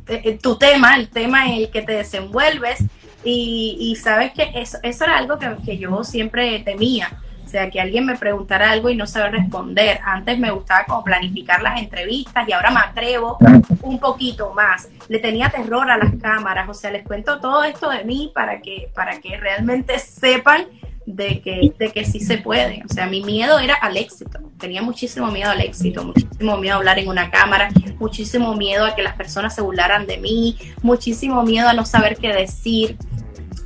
eh, 0.09 0.23
eh, 0.25 0.39
tu 0.43 0.57
tema, 0.57 0.97
el 0.97 1.11
tema 1.11 1.47
en 1.47 1.55
el 1.55 1.71
que 1.71 1.83
te 1.83 1.93
desenvuelves, 1.93 2.83
y, 3.25 3.95
sabes 4.03 4.33
que 4.33 4.51
eso, 4.55 4.79
eso 4.83 5.05
era 5.05 5.19
algo 5.19 5.39
que, 5.39 5.55
que 5.67 5.77
yo 5.77 6.03
siempre 6.03 6.61
temía 6.61 7.11
o 7.49 7.51
sea, 7.51 7.71
que 7.71 7.81
alguien 7.81 8.05
me 8.05 8.15
preguntara 8.15 8.71
algo 8.71 8.91
y 8.91 8.95
no 8.95 9.07
saber 9.07 9.33
responder. 9.33 10.01
Antes 10.05 10.39
me 10.39 10.51
gustaba 10.51 10.85
como 10.85 11.03
planificar 11.03 11.63
las 11.63 11.81
entrevistas 11.81 12.47
y 12.47 12.53
ahora 12.53 12.71
me 12.71 12.81
atrevo 12.81 13.39
un 13.81 13.99
poquito 13.99 14.53
más. 14.53 14.87
Le 15.09 15.19
tenía 15.19 15.49
terror 15.49 15.91
a 15.91 15.97
las 15.97 16.15
cámaras, 16.21 16.69
o 16.69 16.75
sea, 16.75 16.91
les 16.91 17.07
cuento 17.07 17.41
todo 17.41 17.65
esto 17.65 17.89
de 17.89 18.05
mí 18.05 18.31
para 18.35 18.61
que, 18.61 18.91
para 18.95 19.19
que 19.19 19.39
realmente 19.39 19.99
sepan 19.99 20.67
de 21.07 21.41
que, 21.41 21.73
de 21.79 21.91
que 21.91 22.05
sí 22.05 22.21
se 22.21 22.37
puede. 22.37 22.83
O 22.85 22.93
sea, 22.93 23.07
mi 23.07 23.23
miedo 23.23 23.59
era 23.59 23.77
al 23.77 23.97
éxito. 23.97 24.41
Tenía 24.59 24.83
muchísimo 24.83 25.29
miedo 25.29 25.51
al 25.51 25.63
éxito, 25.63 26.05
muchísimo 26.05 26.59
miedo 26.59 26.75
a 26.75 26.77
hablar 26.77 26.99
en 26.99 27.09
una 27.09 27.31
cámara, 27.31 27.71
muchísimo 27.99 28.55
miedo 28.57 28.85
a 28.85 28.95
que 28.95 29.03
las 29.03 29.15
personas 29.15 29.55
se 29.55 29.63
burlaran 29.63 30.07
de 30.07 30.19
mí, 30.19 30.59
muchísimo 30.83 31.43
miedo 31.45 31.67
a 31.67 31.73
no 31.73 31.87
saber 31.87 32.19
qué 32.19 32.29
decir. 32.35 32.99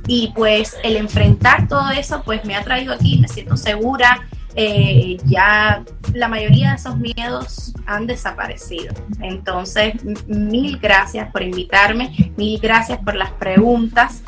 Y 0.07 0.31
pues 0.35 0.75
el 0.83 0.97
enfrentar 0.97 1.67
todo 1.67 1.89
eso, 1.91 2.21
pues 2.23 2.43
me 2.45 2.55
ha 2.55 2.63
traído 2.63 2.93
aquí, 2.93 3.19
me 3.19 3.27
siento 3.27 3.55
segura. 3.57 4.27
Eh, 4.55 5.17
ya 5.25 5.83
la 6.13 6.27
mayoría 6.27 6.69
de 6.71 6.75
esos 6.75 6.97
miedos 6.97 7.73
han 7.85 8.05
desaparecido. 8.05 8.93
Entonces, 9.21 9.95
mil 10.27 10.77
gracias 10.77 11.31
por 11.31 11.41
invitarme, 11.41 12.33
mil 12.37 12.59
gracias 12.59 12.99
por 12.99 13.15
las 13.15 13.31
preguntas. 13.31 14.21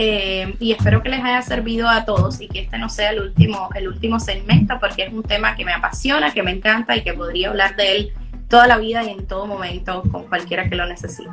Eh, 0.00 0.54
y 0.60 0.70
espero 0.70 1.02
que 1.02 1.08
les 1.08 1.24
haya 1.24 1.42
servido 1.42 1.88
a 1.88 2.04
todos 2.04 2.40
y 2.40 2.46
que 2.46 2.60
este 2.60 2.78
no 2.78 2.88
sea 2.88 3.10
el 3.10 3.20
último, 3.20 3.68
el 3.74 3.88
último 3.88 4.20
segmento 4.20 4.78
porque 4.78 5.02
es 5.02 5.12
un 5.12 5.24
tema 5.24 5.56
que 5.56 5.64
me 5.64 5.72
apasiona, 5.72 6.32
que 6.32 6.44
me 6.44 6.52
encanta 6.52 6.96
y 6.96 7.02
que 7.02 7.14
podría 7.14 7.48
hablar 7.48 7.74
de 7.74 7.96
él 7.96 8.12
toda 8.48 8.68
la 8.68 8.78
vida 8.78 9.02
y 9.02 9.10
en 9.10 9.26
todo 9.26 9.46
momento 9.46 10.04
con 10.10 10.24
cualquiera 10.24 10.68
que 10.68 10.76
lo 10.76 10.86
necesite. 10.86 11.30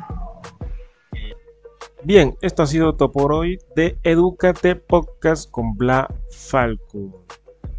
Bien, 2.06 2.36
esto 2.40 2.62
ha 2.62 2.68
sido 2.68 2.94
todo 2.94 3.10
por 3.10 3.32
hoy 3.32 3.58
de 3.74 3.98
Educate 4.04 4.76
Podcast 4.76 5.50
con 5.50 5.76
Bla 5.76 6.08
Falco. 6.30 7.26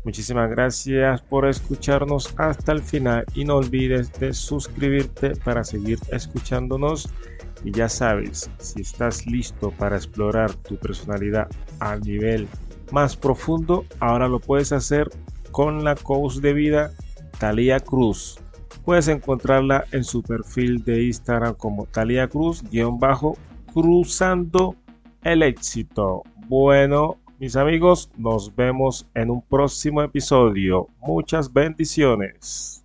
Muchísimas 0.04 0.50
gracias 0.50 1.22
por 1.22 1.48
escucharnos 1.48 2.34
hasta 2.36 2.74
el 2.74 2.82
final 2.84 3.24
y 3.36 3.46
no 3.46 3.56
olvides 3.56 4.12
de 4.20 4.34
suscribirte 4.34 5.34
para 5.46 5.64
seguir 5.64 5.98
escuchándonos. 6.12 7.10
Y 7.64 7.72
ya 7.72 7.88
sabes, 7.88 8.52
si 8.60 8.82
estás 8.82 9.26
listo 9.28 9.72
para 9.72 9.96
explorar 9.96 10.54
tu 10.56 10.76
personalidad 10.76 11.48
a 11.80 11.96
nivel 11.96 12.50
más 12.92 13.16
profundo, 13.16 13.86
ahora 14.02 14.28
lo 14.28 14.42
puedes 14.42 14.74
hacer 14.74 15.10
con 15.52 15.86
la 15.86 15.96
coach 15.96 16.40
de 16.40 16.52
vida 16.52 16.92
Talia 17.40 17.80
Cruz. 17.80 18.38
Puedes 18.84 19.08
encontrarla 19.08 19.86
en 19.94 20.04
su 20.04 20.22
perfil 20.22 20.84
de 20.84 21.04
Instagram 21.06 21.54
como 21.54 21.86
Talia 21.86 22.28
Cruz-bajo 22.28 23.38
cruzando 23.78 24.76
el 25.22 25.44
éxito. 25.44 26.24
Bueno, 26.48 27.18
mis 27.38 27.56
amigos, 27.56 28.10
nos 28.18 28.56
vemos 28.56 29.08
en 29.14 29.30
un 29.30 29.40
próximo 29.40 30.02
episodio. 30.02 30.88
Muchas 31.00 31.54
bendiciones. 31.54 32.77